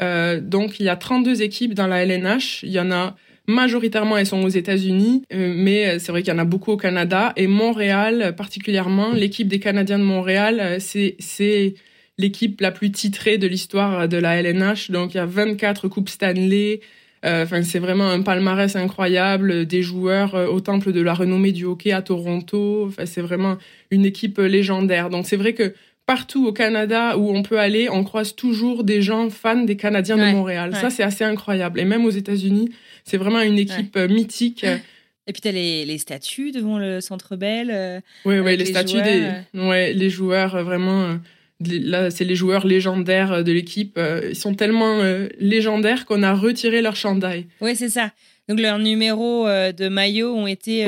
Euh, 0.01 0.39
donc 0.39 0.79
il 0.79 0.85
y 0.85 0.89
a 0.89 0.95
32 0.95 1.41
équipes 1.41 1.73
dans 1.73 1.87
la 1.87 2.03
LNH. 2.03 2.63
Il 2.63 2.71
y 2.71 2.79
en 2.79 2.91
a 2.91 3.15
majoritairement, 3.47 4.17
elles 4.17 4.27
sont 4.27 4.43
aux 4.43 4.49
États-Unis, 4.49 5.23
mais 5.31 5.97
c'est 5.97 6.11
vrai 6.11 6.21
qu'il 6.21 6.31
y 6.31 6.35
en 6.35 6.39
a 6.39 6.45
beaucoup 6.45 6.71
au 6.71 6.77
Canada. 6.77 7.33
Et 7.35 7.47
Montréal, 7.47 8.35
particulièrement, 8.37 9.11
l'équipe 9.11 9.47
des 9.47 9.59
Canadiens 9.59 9.97
de 9.97 10.03
Montréal, 10.03 10.77
c'est 10.79 11.15
c'est 11.17 11.73
l'équipe 12.19 12.61
la 12.61 12.69
plus 12.69 12.91
titrée 12.91 13.39
de 13.39 13.47
l'histoire 13.47 14.07
de 14.07 14.17
la 14.17 14.39
LNH. 14.39 14.91
Donc 14.91 15.15
il 15.15 15.17
y 15.17 15.19
a 15.19 15.25
24 15.25 15.87
coupes 15.87 16.09
Stanley. 16.09 16.81
Euh, 17.25 17.43
enfin, 17.43 17.63
c'est 17.63 17.79
vraiment 17.79 18.09
un 18.09 18.21
palmarès 18.21 18.75
incroyable, 18.75 19.65
des 19.65 19.83
joueurs 19.83 20.35
euh, 20.35 20.47
au 20.47 20.61
temple 20.61 20.93
de 20.93 21.01
la 21.01 21.13
renommée 21.13 21.51
du 21.51 21.65
hockey 21.65 21.91
à 21.91 22.01
Toronto. 22.01 22.85
Enfin, 22.87 23.05
c'est 23.05 23.21
vraiment 23.21 23.57
une 23.91 24.05
équipe 24.05 24.37
légendaire. 24.37 25.09
Donc 25.09 25.25
c'est 25.25 25.35
vrai 25.35 25.53
que 25.53 25.73
partout 26.05 26.47
au 26.47 26.53
Canada 26.53 27.17
où 27.17 27.29
on 27.35 27.43
peut 27.43 27.59
aller, 27.59 27.89
on 27.89 28.03
croise 28.03 28.35
toujours 28.35 28.83
des 28.83 29.01
gens 29.01 29.29
fans 29.29 29.63
des 29.63 29.75
Canadiens 29.75 30.17
de 30.17 30.31
Montréal. 30.31 30.75
Ça, 30.75 30.89
c'est 30.89 31.03
assez 31.03 31.23
incroyable. 31.23 31.79
Et 31.79 31.85
même 31.85 32.05
aux 32.05 32.09
États-Unis, 32.09 32.69
c'est 33.03 33.17
vraiment 33.17 33.41
une 33.41 33.59
équipe 33.59 33.95
euh, 33.97 34.07
mythique. 34.07 34.65
Et 35.27 35.31
puis 35.31 35.41
tu 35.41 35.47
as 35.47 35.51
les, 35.51 35.85
les, 35.85 35.99
statues 35.99 36.51
devant 36.51 36.79
le 36.79 37.01
Centre 37.01 37.35
Bell. 37.35 38.01
oui, 38.25 38.39
oui, 38.39 38.57
les, 38.57 38.65
statues 38.65 39.03
des, 39.03 39.29
ouais, 39.53 39.93
les 39.93 40.09
joueurs 40.09 40.63
vraiment 40.63 41.19
là, 41.59 42.09
c'est 42.09 42.23
les 42.23 42.35
joueurs 42.35 42.65
légendaires 42.65 43.43
de 43.43 43.51
l'équipe. 43.51 43.97
Euh, 43.97 44.29
ils 44.29 44.35
sont 44.35 44.53
tellement 44.53 44.99
euh, 44.99 45.27
légendaires 45.39 46.05
qu'on 46.05 46.23
a 46.23 46.33
retiré 46.33 46.81
leur 46.81 46.95
chandail. 46.95 47.47
Oui, 47.61 47.75
c'est 47.75 47.89
ça. 47.89 48.11
Donc 48.47 48.59
leurs 48.59 48.79
numéros 48.79 49.47
euh, 49.47 49.71
de 49.71 49.89
maillot 49.89 50.33
ont 50.33 50.47
été 50.47 50.85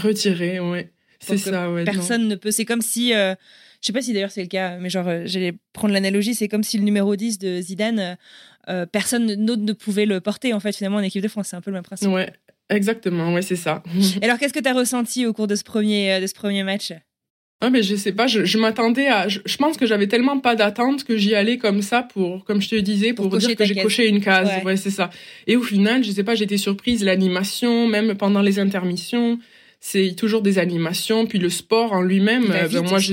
retirés. 0.00 0.60
Oui, 0.60 0.80
c'est 1.18 1.36
ça. 1.36 1.70
Ouais, 1.70 1.84
personne 1.84 2.28
ne 2.28 2.36
peut. 2.36 2.50
C'est 2.50 2.64
comme 2.64 2.82
si. 2.82 3.10
je 3.10 3.36
sais 3.80 3.92
pas 3.92 4.02
si 4.02 4.12
d'ailleurs 4.12 4.30
c'est 4.30 4.42
le 4.42 4.48
cas, 4.48 4.78
mais 4.78 4.90
genre, 4.90 5.08
j'allais 5.24 5.54
prendre 5.72 5.92
l'analogie, 5.92 6.34
c'est 6.34 6.48
comme 6.48 6.62
si 6.62 6.78
le 6.78 6.84
numéro 6.84 7.16
10 7.16 7.38
de 7.38 7.60
Zidane, 7.60 8.16
personne 8.92 9.44
d'autre 9.44 9.62
ne 9.62 9.72
pouvait 9.72 10.06
le 10.06 10.20
porter, 10.20 10.54
en 10.54 10.60
fait, 10.60 10.72
finalement, 10.72 10.98
en 10.98 11.02
équipe 11.02 11.22
de 11.22 11.28
France. 11.28 11.48
C'est 11.50 11.56
un 11.56 11.60
peu 11.60 11.70
le 11.70 11.76
même 11.76 11.84
principe. 11.84 12.08
Ouais, 12.08 12.32
exactement, 12.70 13.34
ouais, 13.34 13.42
c'est 13.42 13.56
ça. 13.56 13.82
Alors, 14.22 14.38
qu'est-ce 14.38 14.54
que 14.54 14.60
tu 14.60 14.68
as 14.68 14.74
ressenti 14.74 15.26
au 15.26 15.32
cours 15.32 15.48
de 15.48 15.56
ce 15.56 15.64
premier, 15.64 16.20
de 16.20 16.26
ce 16.26 16.34
premier 16.34 16.62
match? 16.62 16.92
Ah 17.62 17.68
mais 17.68 17.82
je 17.82 17.94
sais 17.94 18.12
pas, 18.12 18.26
je, 18.26 18.58
m'attendais 18.58 19.08
à, 19.08 19.28
je, 19.28 19.56
pense 19.58 19.76
que 19.76 19.84
j'avais 19.84 20.06
tellement 20.06 20.38
pas 20.38 20.56
d'attente 20.56 21.04
que 21.04 21.18
j'y 21.18 21.34
allais 21.34 21.58
comme 21.58 21.82
ça 21.82 22.02
pour, 22.02 22.42
comme 22.44 22.62
je 22.62 22.70
te 22.70 22.76
disais, 22.76 23.12
pour, 23.12 23.28
dire 23.36 23.54
que 23.54 23.64
j'ai 23.66 23.74
coché 23.74 24.08
une 24.08 24.22
case. 24.22 24.48
Ouais, 24.64 24.78
c'est 24.78 24.90
ça. 24.90 25.10
Et 25.46 25.56
au 25.56 25.62
final, 25.62 26.02
je 26.02 26.10
sais 26.10 26.24
pas, 26.24 26.34
j'étais 26.34 26.56
surprise, 26.56 27.04
l'animation, 27.04 27.86
même 27.86 28.14
pendant 28.14 28.40
les 28.40 28.58
intermissions, 28.58 29.38
c'est 29.78 30.14
toujours 30.16 30.40
des 30.40 30.58
animations, 30.58 31.26
puis 31.26 31.38
le 31.38 31.50
sport 31.50 31.92
en 31.92 32.00
lui-même. 32.00 32.50
Euh, 32.50 32.68
ben, 32.68 32.82
moi, 32.82 32.98
je. 32.98 33.12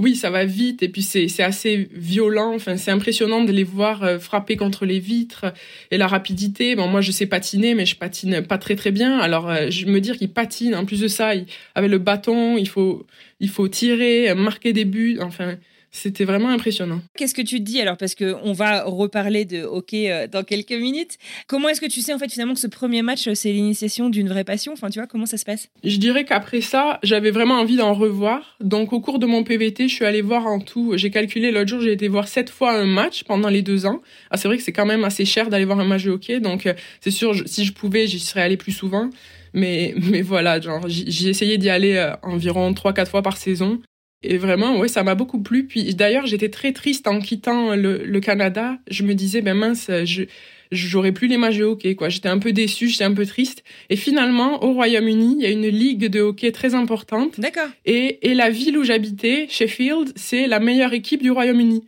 Oui, 0.00 0.16
ça 0.16 0.30
va 0.30 0.44
vite 0.44 0.82
et 0.82 0.88
puis 0.88 1.02
c'est 1.02 1.42
assez 1.42 1.88
violent. 1.92 2.54
Enfin, 2.54 2.76
c'est 2.76 2.90
impressionnant 2.90 3.44
de 3.44 3.52
les 3.52 3.64
voir 3.64 4.02
euh, 4.02 4.18
frapper 4.18 4.56
contre 4.56 4.86
les 4.86 4.98
vitres 4.98 5.46
et 5.90 5.98
la 5.98 6.06
rapidité. 6.06 6.74
Moi, 6.76 7.00
je 7.00 7.12
sais 7.12 7.26
patiner, 7.26 7.74
mais 7.74 7.86
je 7.86 7.96
patine 7.96 8.42
pas 8.42 8.58
très 8.58 8.76
très 8.76 8.90
bien. 8.90 9.18
Alors, 9.18 9.48
euh, 9.48 9.70
je 9.70 9.86
me 9.86 10.00
dire 10.00 10.16
qu'ils 10.16 10.32
patinent. 10.32 10.74
En 10.74 10.84
plus 10.84 11.00
de 11.00 11.08
ça, 11.08 11.32
avec 11.74 11.90
le 11.90 11.98
bâton, 11.98 12.56
il 12.56 12.68
faut 12.68 13.06
il 13.40 13.48
faut 13.48 13.68
tirer, 13.68 14.34
marquer 14.34 14.72
des 14.72 14.84
buts. 14.84 15.18
Enfin, 15.20 15.56
c'était 15.90 16.24
vraiment 16.24 16.50
impressionnant. 16.50 17.00
Qu'est-ce 17.16 17.34
que 17.34 17.42
tu 17.42 17.58
te 17.58 17.64
dis 17.64 17.80
alors? 17.80 17.96
Parce 17.96 18.14
qu'on 18.14 18.52
va 18.52 18.84
reparler 18.84 19.44
de 19.44 19.62
hockey 19.62 20.10
euh, 20.10 20.26
dans 20.28 20.44
quelques 20.44 20.72
minutes. 20.72 21.18
Comment 21.48 21.68
est-ce 21.68 21.80
que 21.80 21.86
tu 21.86 22.00
sais 22.00 22.12
en 22.12 22.18
fait 22.18 22.30
finalement 22.30 22.54
que 22.54 22.60
ce 22.60 22.68
premier 22.68 23.02
match, 23.02 23.26
euh, 23.26 23.34
c'est 23.34 23.52
l'initiation 23.52 24.08
d'une 24.08 24.28
vraie 24.28 24.44
passion? 24.44 24.72
Enfin, 24.72 24.88
tu 24.88 25.00
vois, 25.00 25.08
comment 25.08 25.26
ça 25.26 25.36
se 25.36 25.44
passe? 25.44 25.68
Je 25.82 25.96
dirais 25.96 26.24
qu'après 26.24 26.60
ça, 26.60 27.00
j'avais 27.02 27.30
vraiment 27.30 27.54
envie 27.54 27.76
d'en 27.76 27.92
revoir. 27.94 28.56
Donc, 28.60 28.92
au 28.92 29.00
cours 29.00 29.18
de 29.18 29.26
mon 29.26 29.42
PVT, 29.42 29.88
je 29.88 29.94
suis 29.94 30.04
allée 30.04 30.22
voir 30.22 30.46
en 30.46 30.60
tout. 30.60 30.92
J'ai 30.96 31.10
calculé 31.10 31.50
l'autre 31.50 31.68
jour, 31.68 31.80
j'ai 31.80 31.92
été 31.92 32.06
voir 32.08 32.28
sept 32.28 32.50
fois 32.50 32.72
un 32.72 32.86
match 32.86 33.24
pendant 33.24 33.48
les 33.48 33.62
deux 33.62 33.86
ans. 33.86 34.00
Ah, 34.30 34.36
c'est 34.36 34.46
vrai 34.46 34.56
que 34.58 34.62
c'est 34.62 34.72
quand 34.72 34.86
même 34.86 35.04
assez 35.04 35.24
cher 35.24 35.50
d'aller 35.50 35.64
voir 35.64 35.80
un 35.80 35.84
match 35.84 36.04
de 36.04 36.10
hockey. 36.10 36.38
Donc, 36.40 36.66
euh, 36.66 36.74
c'est 37.00 37.10
sûr, 37.10 37.34
si 37.46 37.64
je 37.64 37.72
pouvais, 37.72 38.06
j'y 38.06 38.20
serais 38.20 38.42
allée 38.42 38.56
plus 38.56 38.72
souvent. 38.72 39.10
Mais, 39.54 39.94
mais 40.10 40.22
voilà, 40.22 40.60
genre, 40.60 40.84
j'ai 40.86 41.28
essayé 41.28 41.58
d'y 41.58 41.68
aller 41.68 42.12
environ 42.22 42.70
3-4 42.70 43.06
fois 43.06 43.22
par 43.22 43.36
saison. 43.36 43.80
Et 44.22 44.36
vraiment, 44.36 44.78
ouais, 44.78 44.88
ça 44.88 45.02
m'a 45.02 45.14
beaucoup 45.14 45.40
plu. 45.40 45.66
Puis 45.66 45.94
d'ailleurs, 45.94 46.26
j'étais 46.26 46.50
très 46.50 46.72
triste 46.72 47.06
en 47.06 47.20
quittant 47.20 47.74
le, 47.74 48.04
le, 48.04 48.20
Canada. 48.20 48.78
Je 48.90 49.02
me 49.02 49.14
disais, 49.14 49.40
ben 49.40 49.54
mince, 49.54 49.90
je 50.04 50.24
j'aurais 50.72 51.12
plus 51.12 51.26
les 51.26 51.36
matchs 51.36 51.58
de 51.58 51.64
hockey, 51.64 51.94
quoi. 51.94 52.08
J'étais 52.08 52.28
un 52.28 52.38
peu 52.38 52.52
déçue, 52.52 52.88
j'étais 52.88 53.04
un 53.04 53.14
peu 53.14 53.26
triste. 53.26 53.64
Et 53.88 53.96
finalement, 53.96 54.62
au 54.62 54.72
Royaume-Uni, 54.72 55.36
il 55.38 55.42
y 55.42 55.46
a 55.46 55.50
une 55.50 55.66
ligue 55.66 56.06
de 56.06 56.20
hockey 56.20 56.52
très 56.52 56.74
importante. 56.74 57.40
D'accord. 57.40 57.68
Et, 57.86 58.30
et 58.30 58.34
la 58.34 58.50
ville 58.50 58.78
où 58.78 58.84
j'habitais, 58.84 59.46
Sheffield, 59.48 60.12
c'est 60.16 60.46
la 60.46 60.60
meilleure 60.60 60.92
équipe 60.92 61.22
du 61.22 61.30
Royaume-Uni. 61.30 61.84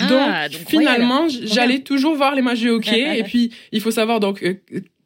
Ah, 0.00 0.48
donc, 0.48 0.62
finalement, 0.68 1.28
j'allais 1.28 1.80
toujours 1.80 2.16
voir 2.16 2.34
les 2.34 2.42
matchs 2.42 2.62
de 2.62 2.70
hockey. 2.70 3.18
et 3.18 3.22
puis, 3.22 3.52
il 3.70 3.80
faut 3.80 3.90
savoir 3.90 4.20
donc 4.20 4.42
euh, 4.42 4.54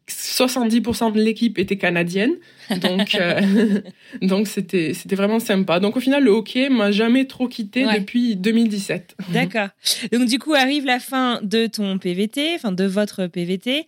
70% 0.08 1.12
de 1.12 1.20
l'équipe 1.20 1.58
était 1.58 1.76
canadienne, 1.76 2.32
donc 2.80 3.14
euh, 3.16 3.80
donc 4.22 4.46
c'était 4.46 4.92
c'était 4.94 5.16
vraiment 5.16 5.40
sympa. 5.40 5.80
Donc 5.80 5.96
au 5.96 6.00
final 6.00 6.22
le 6.22 6.30
hockey 6.30 6.68
m'a 6.68 6.92
jamais 6.92 7.26
trop 7.26 7.48
quitté 7.48 7.84
depuis 7.84 8.36
2017. 8.36 9.16
D'accord. 9.32 9.68
Donc 10.12 10.28
du 10.28 10.38
coup 10.38 10.54
arrive 10.54 10.84
la 10.84 11.00
fin 11.00 11.40
de 11.42 11.66
ton 11.66 11.98
PVT, 11.98 12.54
enfin 12.54 12.72
de 12.72 12.84
votre 12.84 13.26
PVT. 13.26 13.86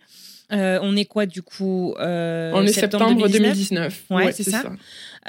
Euh, 0.51 0.79
on 0.81 0.95
est 0.95 1.05
quoi 1.05 1.25
du 1.25 1.43
coup 1.43 1.93
euh, 1.99 2.51
On 2.55 2.63
est 2.63 2.73
septembre, 2.73 3.27
2019. 3.27 4.05
Ouais, 4.09 4.31
c'est 4.31 4.43
ça. 4.43 4.63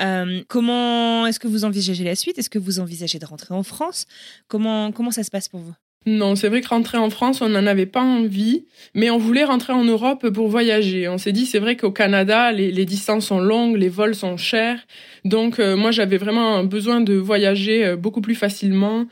Euh, 0.00 0.42
comment 0.48 1.26
est-ce 1.26 1.38
que 1.38 1.48
vous 1.48 1.64
envisagez 1.64 2.04
la 2.04 2.16
suite? 2.16 2.38
Est-ce 2.38 2.48
que 2.48 2.58
vous 2.58 2.80
envisagez 2.80 3.18
de 3.18 3.26
rentrer 3.26 3.54
en 3.54 3.62
France? 3.62 4.06
Comment 4.48 4.92
comment 4.92 5.10
ça 5.10 5.22
se 5.22 5.30
passe 5.30 5.48
pour 5.48 5.60
vous? 5.60 5.74
Non, 6.06 6.34
c'est 6.34 6.48
vrai 6.48 6.62
que 6.62 6.68
rentrer 6.68 6.96
en 6.96 7.10
France, 7.10 7.42
on 7.42 7.50
n'en 7.50 7.66
avait 7.66 7.84
pas 7.84 8.00
envie, 8.00 8.64
mais 8.94 9.10
on 9.10 9.18
voulait 9.18 9.44
rentrer 9.44 9.74
en 9.74 9.84
Europe 9.84 10.30
pour 10.30 10.48
voyager. 10.48 11.08
On 11.08 11.18
s'est 11.18 11.32
dit, 11.32 11.44
c'est 11.44 11.58
vrai 11.58 11.76
qu'au 11.76 11.90
Canada, 11.90 12.52
les, 12.52 12.84
distances 12.86 13.26
sont 13.26 13.40
longues, 13.40 13.76
les 13.76 13.90
vols 13.90 14.14
sont 14.14 14.38
chers. 14.38 14.86
Donc, 15.26 15.58
euh, 15.58 15.76
moi, 15.76 15.90
j'avais 15.90 16.16
vraiment 16.16 16.64
besoin 16.64 17.02
de 17.02 17.14
voyager 17.14 17.84
euh, 17.84 17.96
beaucoup 17.96 18.22
plus 18.22 18.34
facilement. 18.34 19.06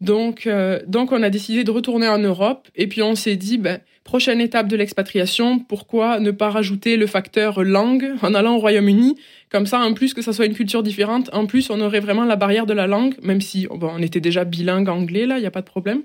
Donc, 0.00 0.48
euh, 0.48 0.80
donc 0.88 1.12
on 1.12 1.22
a 1.22 1.30
décidé 1.30 1.62
de 1.62 1.70
retourner 1.70 2.08
en 2.08 2.18
Europe 2.18 2.66
et 2.74 2.88
puis 2.88 3.02
on 3.02 3.14
s'est 3.14 3.36
dit, 3.36 3.56
ben, 3.56 3.78
prochaine 4.02 4.40
étape 4.40 4.66
de 4.66 4.76
l'expatriation, 4.76 5.60
pourquoi 5.60 6.18
ne 6.18 6.32
pas 6.32 6.50
rajouter 6.50 6.96
le 6.96 7.06
facteur 7.06 7.62
langue 7.62 8.10
en 8.20 8.34
allant 8.34 8.56
au 8.56 8.58
Royaume-Uni? 8.58 9.14
Comme 9.48 9.66
ça, 9.66 9.78
en 9.78 9.94
plus 9.94 10.12
que 10.12 10.20
ça 10.20 10.32
soit 10.32 10.46
une 10.46 10.54
culture 10.54 10.82
différente, 10.82 11.30
en 11.32 11.46
plus 11.46 11.70
on 11.70 11.80
aurait 11.80 12.00
vraiment 12.00 12.24
la 12.24 12.34
barrière 12.34 12.66
de 12.66 12.72
la 12.72 12.88
langue, 12.88 13.14
même 13.22 13.40
si 13.40 13.68
bon, 13.68 13.92
on 13.96 14.02
était 14.02 14.18
déjà 14.18 14.44
bilingue 14.44 14.88
anglais 14.88 15.24
là, 15.24 15.38
il 15.38 15.42
n'y 15.42 15.46
a 15.46 15.52
pas 15.52 15.60
de 15.60 15.66
problème. 15.66 16.02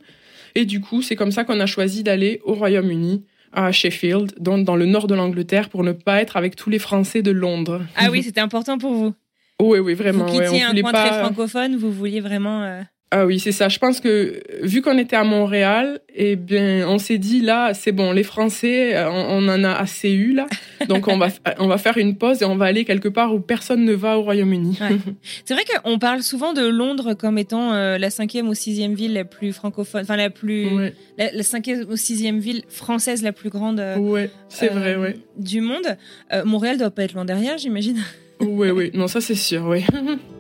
Et 0.58 0.66
du 0.66 0.82
coup, 0.82 1.04
c'est 1.04 1.16
comme 1.16 1.32
ça 1.32 1.44
qu'on 1.44 1.60
a 1.60 1.68
choisi 1.68 2.02
d'aller 2.02 2.42
au 2.44 2.56
Royaume-Uni 2.56 3.24
à 3.54 3.72
Sheffield, 3.72 4.34
dans, 4.40 4.58
dans 4.58 4.76
le 4.76 4.88
nord 4.88 5.06
de 5.06 5.14
l'Angleterre, 5.14 5.70
pour 5.70 5.84
ne 5.84 5.92
pas 5.92 6.20
être 6.20 6.36
avec 6.36 6.56
tous 6.56 6.72
les 6.72 6.80
Français 6.80 7.22
de 7.22 7.30
Londres. 7.30 7.84
Ah 7.96 8.08
oui, 8.10 8.24
c'était 8.24 8.42
important 8.42 8.80
pour 8.80 8.92
vous. 8.94 9.14
Oui, 9.62 9.78
oui, 9.78 9.94
vraiment. 9.94 10.26
Vous 10.26 10.40
quittiez 10.40 10.64
un 10.64 10.74
coin 10.74 10.92
pas... 10.92 11.10
très 11.10 11.20
francophone, 11.20 11.76
vous 11.76 11.92
vouliez 11.92 12.22
vraiment. 12.22 12.64
euh, 12.64 12.82
Ah 13.10 13.26
oui, 13.26 13.40
c'est 13.40 13.54
ça. 13.54 13.70
Je 13.70 13.80
pense 13.80 14.02
que 14.02 14.42
vu 14.64 14.82
qu'on 14.82 14.98
était 14.98 15.16
à 15.16 15.24
Montréal, 15.24 16.02
eh 16.14 16.36
bien, 16.36 16.86
on 16.90 16.98
s'est 16.98 17.18
dit 17.18 17.40
là, 17.40 17.74
c'est 17.74 17.94
bon, 17.94 18.12
les 18.12 18.24
Français, 18.24 18.98
euh, 18.98 19.10
on, 19.10 19.46
on 19.46 19.48
en 19.48 19.64
a 19.64 19.72
assez 19.72 20.12
eu 20.12 20.34
là. 20.34 20.46
Donc 20.90 21.08
on 21.08 21.18
va 21.18 21.30
on 21.60 21.68
va 21.68 21.78
faire 21.78 21.98
une 21.98 22.18
pause 22.18 22.42
et 22.42 22.46
on 22.46 22.58
va 22.58 22.66
aller 22.66 22.84
quelque 22.84 23.08
part 23.08 23.34
où 23.34 23.40
personne 23.40 23.86
ne 23.86 23.94
va 23.94 24.18
au 24.18 24.24
Royaume-Uni. 24.24 24.78
Ouais. 24.82 24.98
C'est 25.46 25.54
vrai 25.54 25.64
qu'on 25.64 26.00
parle 26.00 26.22
souvent 26.22 26.52
de 26.52 26.68
Londres 26.68 27.14
comme 27.14 27.38
étant 27.38 27.74
euh, 27.74 27.98
la 27.98 28.10
cinquième 28.10 28.50
ou 28.50 28.54
sixième 28.54 28.94
ville 28.94 29.14
la 29.14 29.24
plus 29.24 29.54
francophone, 29.54 30.02
enfin 30.02 30.18
la 30.18 30.30
plus, 30.30 30.68
ouais, 30.76 30.94
la, 31.18 31.32
la 31.32 31.44
cinquième 31.44 31.86
ou 31.90 31.96
sixième 31.96 32.40
ville 32.40 32.64
française 32.68 33.24
la 33.24 33.32
plus 33.32 33.50
grande 33.50 33.80
euh, 33.80 33.98
ouais, 33.98 34.30
c'est 34.50 34.72
euh, 34.72 34.76
vrai, 34.76 34.96
ouais. 34.98 35.16
du 35.38 35.62
monde. 35.62 35.98
Montréal 36.44 36.78
doit 36.78 36.92
pas 36.92 37.04
être 37.04 37.14
loin 37.14 37.26
derrière, 37.26 37.58
j'imagine. 37.58 38.04
Oui, 38.42 38.70
oui. 38.70 38.92
Non, 38.94 39.08
ça 39.08 39.22
c'est 39.22 39.36
sûr, 39.36 39.66
oui. 39.66 39.86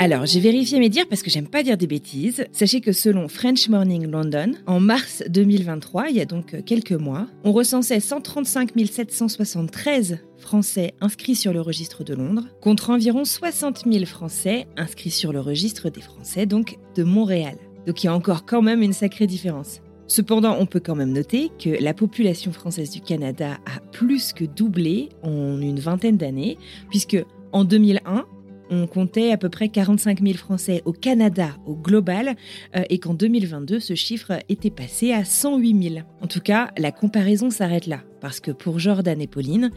Alors, 0.00 0.26
j'ai 0.26 0.38
vérifié 0.38 0.78
mes 0.78 0.90
dires 0.90 1.08
parce 1.08 1.24
que 1.24 1.28
j'aime 1.28 1.48
pas 1.48 1.64
dire 1.64 1.76
des 1.76 1.88
bêtises. 1.88 2.46
Sachez 2.52 2.80
que 2.80 2.92
selon 2.92 3.26
French 3.26 3.68
Morning 3.68 4.08
London, 4.08 4.52
en 4.68 4.78
mars 4.78 5.24
2023, 5.28 6.10
il 6.10 6.16
y 6.16 6.20
a 6.20 6.24
donc 6.24 6.54
euh, 6.54 6.62
quelques 6.64 6.92
mois, 6.92 7.26
on 7.42 7.50
recensait 7.50 7.98
135 7.98 8.70
773 8.88 10.20
Français 10.36 10.94
inscrits 11.00 11.34
sur 11.34 11.52
le 11.52 11.60
registre 11.60 12.04
de 12.04 12.14
Londres, 12.14 12.44
contre 12.60 12.90
environ 12.90 13.24
60 13.24 13.86
000 13.90 14.04
Français 14.04 14.68
inscrits 14.76 15.10
sur 15.10 15.32
le 15.32 15.40
registre 15.40 15.90
des 15.90 16.00
Français, 16.00 16.46
donc 16.46 16.78
de 16.94 17.02
Montréal. 17.02 17.56
Donc 17.88 18.04
il 18.04 18.06
y 18.06 18.08
a 18.08 18.14
encore 18.14 18.46
quand 18.46 18.62
même 18.62 18.82
une 18.82 18.92
sacrée 18.92 19.26
différence. 19.26 19.80
Cependant, 20.06 20.56
on 20.60 20.66
peut 20.66 20.80
quand 20.80 20.94
même 20.94 21.12
noter 21.12 21.50
que 21.58 21.70
la 21.82 21.92
population 21.92 22.52
française 22.52 22.90
du 22.90 23.00
Canada 23.00 23.58
a 23.66 23.80
plus 23.90 24.32
que 24.32 24.44
doublé 24.44 25.08
en 25.24 25.60
une 25.60 25.80
vingtaine 25.80 26.16
d'années, 26.16 26.56
puisque 26.88 27.16
en 27.52 27.64
2001, 27.64 28.26
on 28.70 28.86
comptait 28.86 29.32
à 29.32 29.36
peu 29.36 29.48
près 29.48 29.68
45 29.68 30.20
000 30.22 30.36
Français 30.36 30.82
au 30.84 30.92
Canada 30.92 31.50
au 31.66 31.74
global 31.74 32.36
euh, 32.76 32.82
et 32.90 32.98
qu'en 32.98 33.14
2022, 33.14 33.80
ce 33.80 33.94
chiffre 33.94 34.32
était 34.48 34.70
passé 34.70 35.12
à 35.12 35.24
108 35.24 35.90
000. 35.90 36.04
En 36.20 36.26
tout 36.26 36.40
cas, 36.40 36.70
la 36.76 36.92
comparaison 36.92 37.50
s'arrête 37.50 37.86
là, 37.86 38.00
parce 38.20 38.40
que 38.40 38.50
pour 38.50 38.78
Jordan 38.78 39.20
et 39.20 39.26
Pauline, 39.26 39.70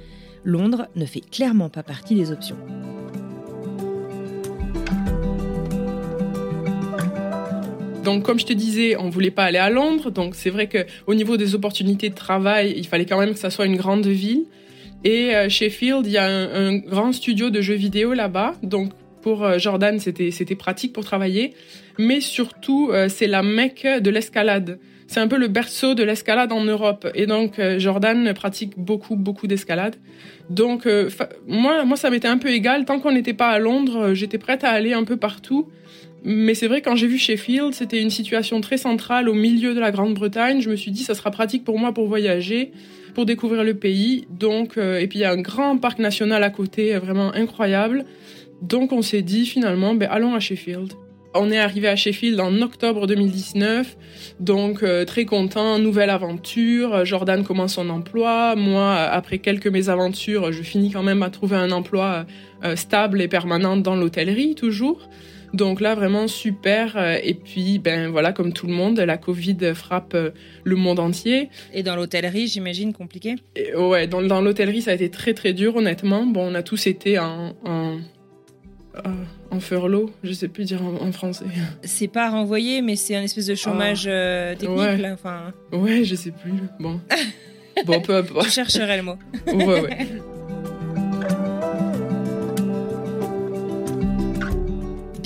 Londres 0.44 0.88
ne 0.96 1.06
fait 1.06 1.22
clairement 1.22 1.70
pas 1.70 1.84
partie 1.84 2.16
des 2.16 2.32
options. 2.32 2.58
Donc, 8.04 8.24
comme 8.24 8.40
je 8.40 8.46
te 8.46 8.54
disais, 8.54 8.96
on 8.98 9.10
voulait 9.10 9.32
pas 9.32 9.44
aller 9.44 9.60
à 9.60 9.70
Londres. 9.70 10.10
Donc, 10.10 10.36
c'est 10.36 10.50
vrai 10.50 10.68
que 10.68 10.86
au 11.06 11.14
niveau 11.14 11.38
des 11.38 11.54
opportunités 11.54 12.10
de 12.10 12.16
travail, 12.16 12.74
il 12.76 12.88
fallait 12.88 13.06
quand 13.06 13.20
même 13.20 13.34
que 13.34 13.40
ça 13.40 13.52
soit 13.52 13.68
une 13.68 13.76
grande 13.76 14.08
ville. 14.08 14.46
Et 15.04 15.36
euh, 15.36 15.50
Sheffield, 15.50 16.06
il 16.06 16.14
y 16.14 16.18
a 16.18 16.26
un, 16.26 16.78
grand 16.78 17.12
studio 17.12 17.50
de 17.50 17.62
jeux 17.62 17.76
vidéo 17.76 18.14
là-bas. 18.14 18.56
Donc, 18.64 18.92
pour 19.22 19.44
euh, 19.44 19.58
Jordan, 19.58 20.00
c'était 20.00 20.56
pratique 20.56 20.94
pour 20.94 21.06
travailler. 21.06 21.54
Mais 21.98 22.22
surtout, 22.22 22.90
euh, 22.92 23.10
c'est 23.10 23.28
la 23.28 23.44
mecque 23.44 23.88
de 23.88 24.10
l'escalade. 24.10 24.80
C'est 25.12 25.20
un 25.20 25.28
peu 25.28 25.38
le 25.38 25.50
berceau 25.50 25.94
de 25.94 26.04
l'escalade 26.04 26.54
en 26.54 26.64
Europe. 26.64 27.06
Et 27.16 27.26
donc, 27.26 27.60
euh, 27.60 27.80
Jordan 27.80 28.34
pratique 28.34 28.76
beaucoup, 28.78 29.18
beaucoup 29.18 29.46
d'escalade. 29.46 29.98
Donc, 30.50 30.86
euh, 30.88 31.10
moi, 31.50 31.84
moi, 31.84 31.98
ça 31.98 32.10
m'était 32.10 32.30
un 32.30 32.38
peu 32.38 32.48
égal. 32.48 32.86
Tant 32.86 33.02
qu'on 33.02 33.12
n'était 33.12 33.34
pas 33.34 33.50
à 33.50 33.60
Londres, 33.60 33.98
euh, 33.98 34.14
j'étais 34.14 34.38
prête 34.38 34.64
à 34.64 34.70
aller 34.70 34.94
un 34.94 35.04
peu 35.04 35.18
partout. 35.18 35.68
Mais 36.24 36.54
c'est 36.54 36.70
vrai, 36.70 36.82
quand 36.82 36.96
j'ai 36.96 37.08
vu 37.08 37.18
Sheffield, 37.18 37.74
c'était 37.74 38.02
une 38.02 38.10
situation 38.10 38.62
très 38.62 38.78
centrale 38.78 39.28
au 39.28 39.34
milieu 39.34 39.76
de 39.76 39.82
la 39.82 39.92
Grande-Bretagne. 39.92 40.62
Je 40.62 40.70
me 40.70 40.78
suis 40.78 40.92
dit, 40.92 41.04
ça 41.04 41.14
sera 41.14 41.30
pratique 41.30 41.66
pour 41.66 41.78
moi 41.78 41.94
pour 41.94 42.08
voyager, 42.08 42.72
pour 43.13 43.26
découvrir 43.26 43.63
le 43.63 43.74
pays. 43.74 44.28
Donc, 44.30 44.78
euh, 44.78 45.00
et 45.00 45.08
puis 45.08 45.19
il 45.19 45.21
y 45.21 45.26
a 45.26 45.32
un 45.32 45.41
grand 45.41 45.78
parc 45.78 46.00
national 46.00 46.43
à 46.43 46.50
côté, 46.50 46.95
euh, 46.95 47.00
vraiment 47.00 47.34
incroyable. 47.34 48.06
Donc, 48.62 48.91
on 48.91 49.02
s'est 49.02 49.21
dit 49.21 49.45
finalement, 49.45 49.95
ben, 49.95 50.10
allons 50.12 50.34
à 50.34 50.39
Sheffield. 50.39 50.93
On 51.34 51.50
est 51.50 51.58
arrivé 51.58 51.88
à 51.88 51.95
Sheffield 51.95 52.39
en 52.41 52.62
octobre 52.62 53.08
2019, 53.08 53.95
donc 54.41 54.84
euh, 54.84 55.06
très 55.06 55.24
content, 55.24 55.80
nouvelle 55.80 56.10
aventure. 56.10 57.06
Jordan 57.06 57.45
commence 57.45 57.76
son 57.76 57.89
emploi. 57.89 58.56
Moi, 58.58 58.93
après 58.93 59.38
quelques 59.38 59.67
mésaventures, 59.67 60.52
je 60.52 60.62
finis 60.62 60.91
quand 60.91 61.04
même 61.04 61.24
à 61.24 61.30
trouver 61.30 61.56
un 61.56 61.71
emploi 61.71 62.26
stable 62.76 63.21
et 63.21 63.30
permanent 63.30 63.78
dans 63.78 63.95
l'hôtellerie 63.95 64.56
toujours. 64.56 65.10
Donc 65.54 65.82
là, 65.82 65.96
vraiment 65.96 66.28
super. 66.28 66.96
Euh, 66.96 67.18
Et 67.24 67.34
puis, 67.34 67.78
ben 67.80 68.10
voilà, 68.10 68.32
comme 68.32 68.54
tout 68.54 68.68
le 68.68 68.74
monde, 68.74 69.00
la 69.00 69.18
Covid 69.18 69.74
frappe 69.76 70.14
euh, 70.14 70.32
le 70.64 70.76
monde 70.78 71.00
entier. 71.00 71.50
Et 71.74 71.84
dans 71.84 71.96
l'hôtellerie, 71.96 72.48
j'imagine 72.48 72.94
compliqué. 72.94 73.36
Et, 73.56 73.76
ouais, 73.76 74.08
dans, 74.08 74.22
dans 74.22 74.42
l'hôtellerie, 74.42 74.82
ça 74.82 74.92
a 74.92 74.94
été 74.94 75.10
très 75.10 75.34
très 75.34 75.54
dur, 75.54 75.76
honnêtement. 75.76 76.26
Bon, 76.26 76.52
on 76.52 76.56
a 76.56 76.64
tous 76.64 76.88
été 76.88 77.20
en, 77.20 77.54
en, 77.66 77.98
euh, 78.96 79.10
en 79.52 79.60
furlough, 79.60 80.10
je 80.24 80.32
sais 80.32 80.48
plus 80.48 80.64
dire 80.66 80.82
en, 80.84 81.06
en 81.06 81.12
français. 81.12 81.46
C'est 81.84 82.08
pas 82.08 82.30
renvoyé, 82.30 82.82
mais 82.82 82.96
c'est 82.96 83.16
un 83.16 83.24
espèce 83.24 83.48
de 83.48 83.56
chômage 83.56 84.06
euh, 84.08 84.56
technique. 84.56 84.78
Ouais. 84.80 84.98
Là. 84.98 85.14
Enfin, 85.14 85.54
Ouais, 85.74 86.04
je 86.06 86.16
sais 86.16 86.32
plus. 86.32 86.54
Bon, 86.80 87.00
bon, 87.86 88.00
peu 88.02 88.14
je 88.14 88.20
importe. 88.20 88.50
chercherai 88.50 88.98
le 88.98 89.04
mot. 89.04 89.16
Ouais, 89.48 89.82
ouais. 89.82 90.08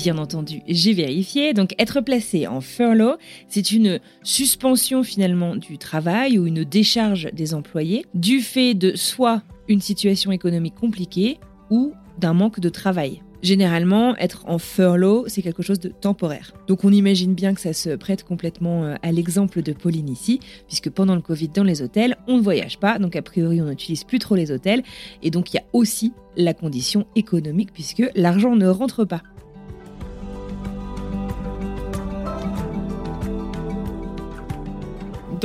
Bien 0.05 0.19
entendu, 0.19 0.61
j'ai 0.67 0.93
vérifié. 0.93 1.53
Donc, 1.53 1.73
être 1.79 1.99
placé 1.99 2.45
en 2.45 2.61
furlough, 2.61 3.17
c'est 3.47 3.71
une 3.71 3.99
suspension 4.21 5.01
finalement 5.01 5.55
du 5.55 5.79
travail 5.79 6.37
ou 6.37 6.45
une 6.45 6.63
décharge 6.63 7.27
des 7.33 7.55
employés 7.55 8.05
du 8.13 8.41
fait 8.41 8.75
de 8.75 8.95
soit 8.95 9.41
une 9.67 9.81
situation 9.81 10.31
économique 10.31 10.75
compliquée 10.75 11.39
ou 11.71 11.93
d'un 12.19 12.33
manque 12.33 12.59
de 12.59 12.69
travail. 12.69 13.23
Généralement, 13.41 14.15
être 14.17 14.43
en 14.45 14.59
furlough, 14.59 15.23
c'est 15.25 15.41
quelque 15.41 15.63
chose 15.63 15.79
de 15.79 15.89
temporaire. 15.89 16.53
Donc 16.67 16.83
on 16.83 16.91
imagine 16.91 17.33
bien 17.33 17.55
que 17.55 17.61
ça 17.61 17.73
se 17.73 17.89
prête 17.95 18.23
complètement 18.23 18.83
euh, 18.83 18.95
à 19.01 19.11
l'exemple 19.11 19.63
de 19.63 19.73
Pauline 19.73 20.09
ici, 20.09 20.39
puisque 20.67 20.91
pendant 20.91 21.15
le 21.15 21.21
Covid 21.21 21.47
dans 21.47 21.63
les 21.63 21.81
hôtels, 21.81 22.15
on 22.27 22.37
ne 22.37 22.43
voyage 22.43 22.77
pas, 22.77 22.99
donc 22.99 23.15
a 23.15 23.23
priori 23.23 23.59
on 23.59 23.65
n'utilise 23.65 24.03
plus 24.03 24.19
trop 24.19 24.35
les 24.35 24.51
hôtels, 24.51 24.83
et 25.23 25.31
donc 25.31 25.51
il 25.51 25.55
y 25.55 25.59
a 25.59 25.65
aussi 25.73 26.13
la 26.37 26.53
condition 26.53 27.07
économique, 27.15 27.73
puisque 27.73 28.03
l'argent 28.13 28.55
ne 28.55 28.67
rentre 28.67 29.03
pas. 29.03 29.23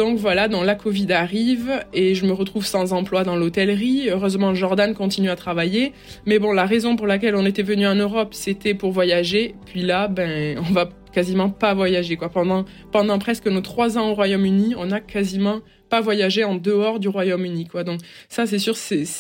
Donc 0.01 0.17
voilà, 0.17 0.49
donc 0.49 0.65
la 0.65 0.77
Covid 0.77 1.13
arrive 1.13 1.85
et 1.93 2.15
je 2.15 2.25
me 2.25 2.33
retrouve 2.33 2.65
sans 2.65 2.95
emploi 2.95 3.23
dans 3.23 3.37
l'hôtellerie. 3.37 4.09
Heureusement, 4.09 4.55
Jordan 4.55 4.95
continue 4.95 5.29
à 5.29 5.37
travailler. 5.37 5.93
Mais 6.25 6.39
bon, 6.39 6.53
la 6.53 6.65
raison 6.65 6.97
pour 6.97 7.07
laquelle 7.07 7.37
on 7.37 7.45
était 7.45 7.63
venu 7.63 7.87
en 7.87 7.95
Europe, 7.97 8.33
c'était 8.33 8.73
pour 8.73 8.93
voyager. 8.93 9.57
Puis 9.67 9.83
là, 9.83 10.09
ben, 10.09 10.57
on 10.57 10.73
va 10.73 10.89
quasiment 11.13 11.51
pas 11.51 11.75
voyager, 11.75 12.17
quoi. 12.17 12.31
Pendant, 12.31 13.19
presque 13.19 13.47
nos 13.47 13.61
trois 13.61 13.99
ans 13.99 14.09
au 14.09 14.15
Royaume-Uni, 14.15 14.75
on 14.79 14.91
a 14.91 15.01
quasiment 15.01 15.61
pas 15.91 16.01
voyagé 16.01 16.45
en 16.45 16.55
dehors 16.55 16.99
du 16.99 17.09
Royaume-Uni. 17.09 17.69
Donc 17.85 18.01
ça, 18.31 18.47
c'est 18.47 18.59
sûr, 18.59 18.77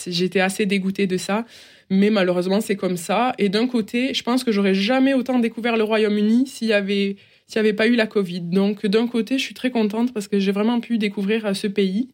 j'étais 0.06 0.40
assez 0.40 0.64
dégoûtée 0.64 1.06
de 1.06 1.18
ça. 1.18 1.44
Mais 1.90 2.08
malheureusement, 2.08 2.62
c'est 2.62 2.76
comme 2.76 2.96
ça. 2.96 3.34
Et 3.36 3.50
d'un 3.50 3.66
côté, 3.66 4.14
je 4.14 4.22
pense 4.22 4.44
que 4.44 4.50
j'aurais 4.50 4.72
jamais 4.72 5.12
autant 5.12 5.40
découvert 5.40 5.76
le 5.76 5.84
Royaume-Uni 5.84 6.46
s'il 6.46 6.68
y 6.68 6.72
avait 6.72 7.16
s'il 7.50 7.60
n'y 7.60 7.68
avait 7.68 7.76
pas 7.76 7.88
eu 7.88 7.96
la 7.96 8.06
Covid. 8.06 8.42
Donc, 8.42 8.86
d'un 8.86 9.08
côté, 9.08 9.36
je 9.36 9.42
suis 9.42 9.54
très 9.54 9.72
contente 9.72 10.14
parce 10.14 10.28
que 10.28 10.38
j'ai 10.38 10.52
vraiment 10.52 10.78
pu 10.78 10.98
découvrir 10.98 11.46
euh, 11.46 11.54
ce 11.54 11.66
pays. 11.66 12.10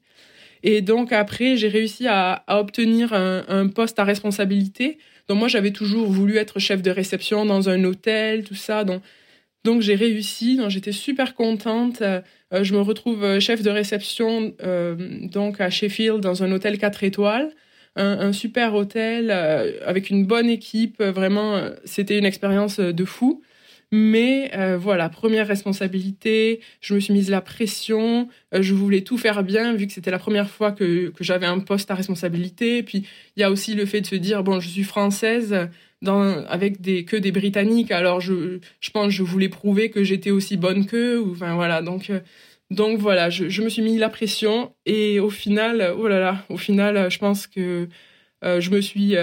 Et 0.62 0.80
donc, 0.80 1.12
après, 1.12 1.58
j'ai 1.58 1.68
réussi 1.68 2.06
à, 2.08 2.42
obtenir 2.48 3.12
un, 3.12 3.68
poste 3.68 3.98
à 3.98 4.04
responsabilité. 4.04 4.96
Donc, 5.28 5.38
moi, 5.38 5.48
j'avais 5.48 5.72
toujours 5.72 6.10
voulu 6.10 6.38
être 6.38 6.58
chef 6.58 6.80
de 6.80 6.90
réception 6.90 7.44
dans 7.44 7.68
un 7.68 7.84
hôtel, 7.84 8.44
tout 8.44 8.54
ça. 8.54 8.84
Donc, 8.84 9.82
j'ai 9.82 9.94
réussi. 9.94 10.56
Donc, 10.56 10.70
j'étais 10.70 10.92
super 10.92 11.34
contente. 11.34 12.00
Euh, 12.00 12.22
je 12.62 12.72
me 12.72 12.80
retrouve 12.80 13.22
euh, 13.22 13.38
chef 13.38 13.62
de 13.62 13.68
réception 13.68 14.54
donc 15.30 15.60
à 15.60 15.68
Sheffield 15.68 16.20
dans 16.20 16.44
un 16.44 16.50
hôtel 16.50 16.78
4 16.78 17.04
étoiles. 17.04 17.50
Un, 17.98 18.32
super 18.32 18.74
hôtel 18.74 19.30
avec 19.30 20.10
une 20.10 20.26
bonne 20.26 20.48
équipe. 20.48 21.02
Vraiment, 21.02 21.62
c'était 21.84 22.18
une 22.18 22.26
expérience 22.26 22.78
de 22.78 23.04
fou. 23.06 23.42
Mais 23.92 24.50
euh, 24.54 24.76
voilà, 24.76 25.08
première 25.08 25.46
responsabilité, 25.46 26.60
je 26.80 26.94
me 26.94 27.00
suis 27.00 27.12
mise 27.12 27.30
la 27.30 27.40
pression, 27.40 28.28
euh, 28.52 28.60
je 28.60 28.74
voulais 28.74 29.02
tout 29.02 29.16
faire 29.16 29.44
bien 29.44 29.74
vu 29.74 29.86
que 29.86 29.92
c'était 29.92 30.10
la 30.10 30.18
première 30.18 30.50
fois 30.50 30.72
que, 30.72 31.10
que 31.10 31.22
j'avais 31.22 31.46
un 31.46 31.60
poste 31.60 31.90
à 31.90 31.94
responsabilité. 31.94 32.82
Puis 32.82 33.06
il 33.36 33.40
y 33.40 33.42
a 33.44 33.50
aussi 33.50 33.74
le 33.74 33.86
fait 33.86 34.00
de 34.00 34.06
se 34.06 34.16
dire, 34.16 34.42
bon, 34.42 34.58
je 34.58 34.68
suis 34.68 34.82
française 34.82 35.68
avec 36.48 36.80
des, 36.80 37.04
que 37.04 37.16
des 37.16 37.32
Britanniques, 37.32 37.90
alors 37.90 38.20
je, 38.20 38.58
je 38.80 38.90
pense 38.90 39.06
que 39.06 39.12
je 39.12 39.22
voulais 39.22 39.48
prouver 39.48 39.90
que 39.90 40.04
j'étais 40.04 40.30
aussi 40.30 40.56
bonne 40.56 40.86
qu'eux. 40.86 41.24
Enfin 41.30 41.54
voilà, 41.54 41.82
donc... 41.82 42.10
Euh, 42.10 42.20
donc 42.72 42.98
voilà, 42.98 43.30
je, 43.30 43.48
je, 43.48 43.62
me 43.62 43.68
suis 43.68 43.80
mis 43.80 43.96
la 43.96 44.08
pression 44.08 44.74
et 44.86 45.20
au 45.20 45.30
final, 45.30 45.94
oh 45.96 46.08
là 46.08 46.18
là, 46.18 46.44
au 46.48 46.56
final, 46.56 47.08
je 47.08 47.18
pense 47.18 47.46
que 47.46 47.88
je 48.42 48.70
me 48.70 48.80
suis 48.80 49.14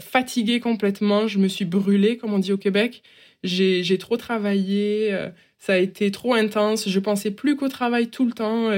fatiguée 0.00 0.60
complètement, 0.60 1.26
je 1.26 1.38
me 1.38 1.48
suis 1.48 1.64
brûlée, 1.64 2.18
comme 2.18 2.34
on 2.34 2.38
dit 2.38 2.52
au 2.52 2.58
Québec. 2.58 3.02
J'ai 3.42 3.98
trop 3.98 4.16
travaillé, 4.16 5.12
euh, 5.12 5.30
ça 5.58 5.74
a 5.74 5.76
été 5.78 6.10
trop 6.10 6.34
intense. 6.34 6.88
Je 6.88 7.00
pensais 7.00 7.30
plus 7.30 7.56
qu'au 7.56 7.68
travail 7.68 8.08
tout 8.08 8.26
le 8.26 8.32
temps. 8.32 8.70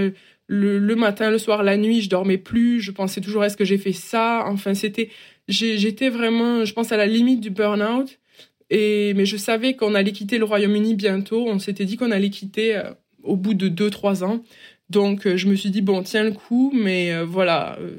Le, 0.49 0.79
le, 0.79 0.97
matin, 0.97 1.31
le 1.31 1.39
soir, 1.39 1.63
la 1.63 1.77
nuit, 1.77 2.01
je 2.01 2.11
dormais 2.11 2.39
plus. 2.39 2.81
Je 2.81 2.91
pensais 2.91 3.21
toujours 3.21 3.45
est-ce 3.45 3.57
que 3.57 3.65
j'ai 3.65 3.79
fait 3.79 3.93
ça? 3.93 4.45
Enfin, 4.47 4.75
c'était, 4.75 5.11
j'étais 5.49 6.11
vraiment, 6.11 6.65
je 6.65 6.73
pense 6.73 6.93
à 6.93 6.97
la 6.97 7.07
limite 7.07 7.41
du 7.41 7.51
burn-out. 7.51 8.19
Et 8.71 9.13
mais 9.15 9.27
je 9.27 9.37
savais 9.37 9.75
qu'on 9.77 9.95
allait 9.95 10.13
quitter 10.13 10.39
le 10.39 10.45
Royaume-Uni 10.45 10.95
bientôt. 10.95 11.47
On 11.47 11.59
s'était 11.59 11.85
dit 11.85 11.97
qu'on 11.97 12.11
allait 12.11 12.31
quitter 12.31 12.81
au 13.23 13.37
bout 13.37 13.55
de 13.55 13.69
deux 13.69 13.91
trois 13.91 14.25
ans. 14.25 14.43
Donc 14.93 15.27
euh, 15.27 15.39
je 15.39 15.49
me 15.49 15.55
suis 15.55 15.71
dit 15.71 15.81
bon 15.81 16.03
tiens 16.03 16.23
le 16.23 16.33
coup, 16.33 16.71
mais 16.75 17.13
euh, 17.13 17.25
voilà, 17.25 17.79
euh, 17.81 17.97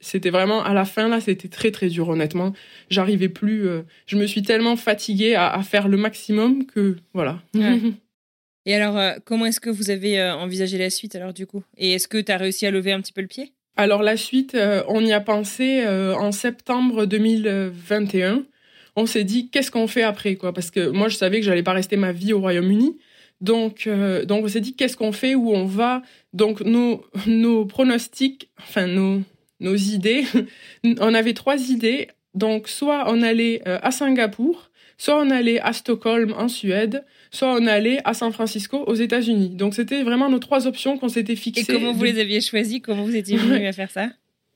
c'était 0.00 0.30
vraiment 0.30 0.64
à 0.64 0.74
la 0.74 0.84
fin 0.84 1.08
là, 1.08 1.20
c'était 1.20 1.48
très 1.48 1.70
très 1.70 1.88
dur 1.88 2.08
honnêtement. 2.08 2.52
J'arrivais 2.90 3.28
plus, 3.28 3.68
je 4.06 4.16
me 4.16 4.26
suis 4.26 4.42
tellement 4.42 4.74
fatiguée 4.74 5.36
à, 5.36 5.62
faire 5.62 5.86
le 5.86 5.96
maximum 5.96 6.66
que 6.66 6.96
voilà. 7.12 7.40
Et 8.66 8.74
alors 8.74 8.98
comment 9.24 9.46
est-ce 9.46 9.60
que 9.60 9.70
vous 9.70 9.90
avez 9.90 10.20
envisagé 10.22 10.76
la 10.76 10.90
suite 10.90 11.14
alors 11.14 11.32
du 11.32 11.46
coup? 11.46 11.62
Et 11.76 11.92
est-ce 11.92 12.08
que 12.08 12.18
tu 12.18 12.32
as 12.32 12.36
réussi 12.36 12.66
à 12.66 12.70
lever 12.70 12.92
un 12.92 13.00
petit 13.00 13.12
peu 13.12 13.20
le 13.20 13.28
pied? 13.28 13.52
Alors 13.76 14.02
la 14.02 14.16
suite, 14.16 14.56
on 14.88 15.04
y 15.04 15.12
a 15.12 15.20
pensé 15.20 15.86
en 15.86 16.32
septembre 16.32 17.06
2021. 17.06 18.42
On 18.96 19.06
s'est 19.06 19.24
dit 19.24 19.50
qu'est-ce 19.50 19.70
qu'on 19.70 19.86
fait 19.86 20.02
après 20.02 20.34
quoi? 20.34 20.52
Parce 20.52 20.70
que 20.72 20.88
moi 20.88 21.08
je 21.08 21.16
savais 21.16 21.38
que 21.38 21.46
j'allais 21.46 21.62
pas 21.62 21.72
rester 21.72 21.96
ma 21.96 22.12
vie 22.12 22.32
au 22.32 22.40
Royaume-Uni. 22.40 22.96
Donc, 23.44 23.86
euh, 23.86 24.24
donc 24.24 24.46
on 24.46 24.48
s'est 24.48 24.62
dit 24.62 24.74
qu'est-ce 24.74 24.96
qu'on 24.96 25.12
fait, 25.12 25.34
où 25.34 25.52
on 25.52 25.66
va? 25.66 26.00
Donc 26.32 26.62
nos, 26.62 27.04
nos 27.26 27.66
pronostics, 27.66 28.48
enfin 28.58 28.86
nos, 28.86 29.20
nos 29.60 29.76
idées, 29.76 30.24
on 30.98 31.12
avait 31.12 31.34
trois 31.34 31.70
idées. 31.70 32.08
Donc 32.32 32.68
soit 32.68 33.04
on 33.06 33.20
allait 33.20 33.60
euh, 33.68 33.78
à 33.82 33.90
Singapour, 33.90 34.70
soit 34.96 35.20
on 35.20 35.30
allait 35.30 35.60
à 35.60 35.74
Stockholm 35.74 36.32
en 36.38 36.48
Suède, 36.48 37.04
soit 37.30 37.54
on 37.54 37.66
allait 37.66 37.98
à 38.06 38.14
San 38.14 38.32
Francisco 38.32 38.82
aux 38.86 38.94
États-Unis. 38.94 39.50
Donc 39.50 39.74
c'était 39.74 40.02
vraiment 40.02 40.30
nos 40.30 40.38
trois 40.38 40.66
options 40.66 40.96
qu'on 40.96 41.10
s'était 41.10 41.36
fixées. 41.36 41.70
Et 41.70 41.74
comment 41.74 41.92
vous 41.92 42.04
les 42.04 42.18
aviez 42.18 42.40
choisies? 42.40 42.80
Comment 42.80 43.04
vous 43.04 43.14
étiez 43.14 43.36
venu 43.36 43.66
à 43.66 43.72
faire 43.72 43.90
ça? 43.90 44.08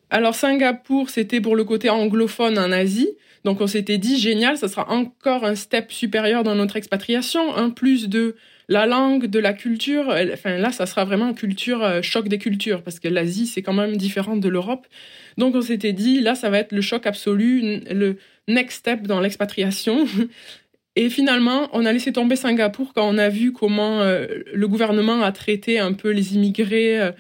Alors 0.08 0.34
Singapour, 0.34 1.10
c'était 1.10 1.42
pour 1.42 1.56
le 1.56 1.64
côté 1.64 1.90
anglophone 1.90 2.58
en 2.58 2.72
Asie. 2.72 3.10
Donc 3.44 3.60
on 3.60 3.66
s'était 3.66 3.98
dit 3.98 4.18
génial, 4.18 4.56
ça 4.56 4.66
sera 4.66 4.90
encore 4.90 5.44
un 5.44 5.54
step 5.54 5.92
supérieur 5.92 6.42
dans 6.42 6.54
notre 6.54 6.76
expatriation, 6.76 7.54
un 7.54 7.68
plus 7.68 8.08
de 8.08 8.34
la 8.68 8.86
langue, 8.86 9.26
de 9.26 9.38
la 9.38 9.54
culture, 9.54 10.14
enfin 10.32 10.58
là, 10.58 10.70
ça 10.72 10.84
sera 10.86 11.04
vraiment 11.04 11.32
culture 11.32 11.82
euh, 11.82 12.02
choc 12.02 12.28
des 12.28 12.38
cultures 12.38 12.82
parce 12.82 13.00
que 13.00 13.08
l'Asie 13.08 13.46
c'est 13.46 13.62
quand 13.62 13.72
même 13.72 13.96
différent 13.96 14.36
de 14.36 14.48
l'Europe. 14.48 14.86
Donc 15.38 15.54
on 15.54 15.62
s'était 15.62 15.94
dit 15.94 16.20
là, 16.20 16.34
ça 16.34 16.50
va 16.50 16.58
être 16.58 16.72
le 16.72 16.82
choc 16.82 17.06
absolu, 17.06 17.80
le 17.90 18.16
next 18.46 18.78
step 18.80 19.02
dans 19.02 19.20
l'expatriation. 19.20 20.06
Et 20.96 21.10
finalement, 21.10 21.68
on 21.72 21.86
a 21.86 21.92
laissé 21.92 22.12
tomber 22.12 22.34
Singapour 22.34 22.92
quand 22.92 23.08
on 23.08 23.18
a 23.18 23.28
vu 23.28 23.52
comment 23.52 24.02
euh, 24.02 24.26
le 24.52 24.68
gouvernement 24.68 25.22
a 25.22 25.32
traité 25.32 25.78
un 25.78 25.92
peu 25.92 26.10
les 26.10 26.34
immigrés 26.34 27.00
euh, 27.00 27.12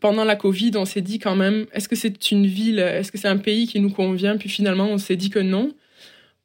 pendant 0.00 0.24
la 0.24 0.36
Covid. 0.36 0.70
On 0.76 0.84
s'est 0.84 1.00
dit 1.00 1.18
quand 1.18 1.34
même, 1.34 1.66
est-ce 1.72 1.88
que 1.88 1.96
c'est 1.96 2.30
une 2.30 2.46
ville, 2.46 2.78
est-ce 2.78 3.10
que 3.10 3.18
c'est 3.18 3.28
un 3.28 3.36
pays 3.36 3.66
qui 3.66 3.80
nous 3.80 3.90
convient? 3.90 4.36
Puis 4.36 4.48
finalement, 4.48 4.86
on 4.86 4.98
s'est 4.98 5.16
dit 5.16 5.30
que 5.30 5.40
non. 5.40 5.72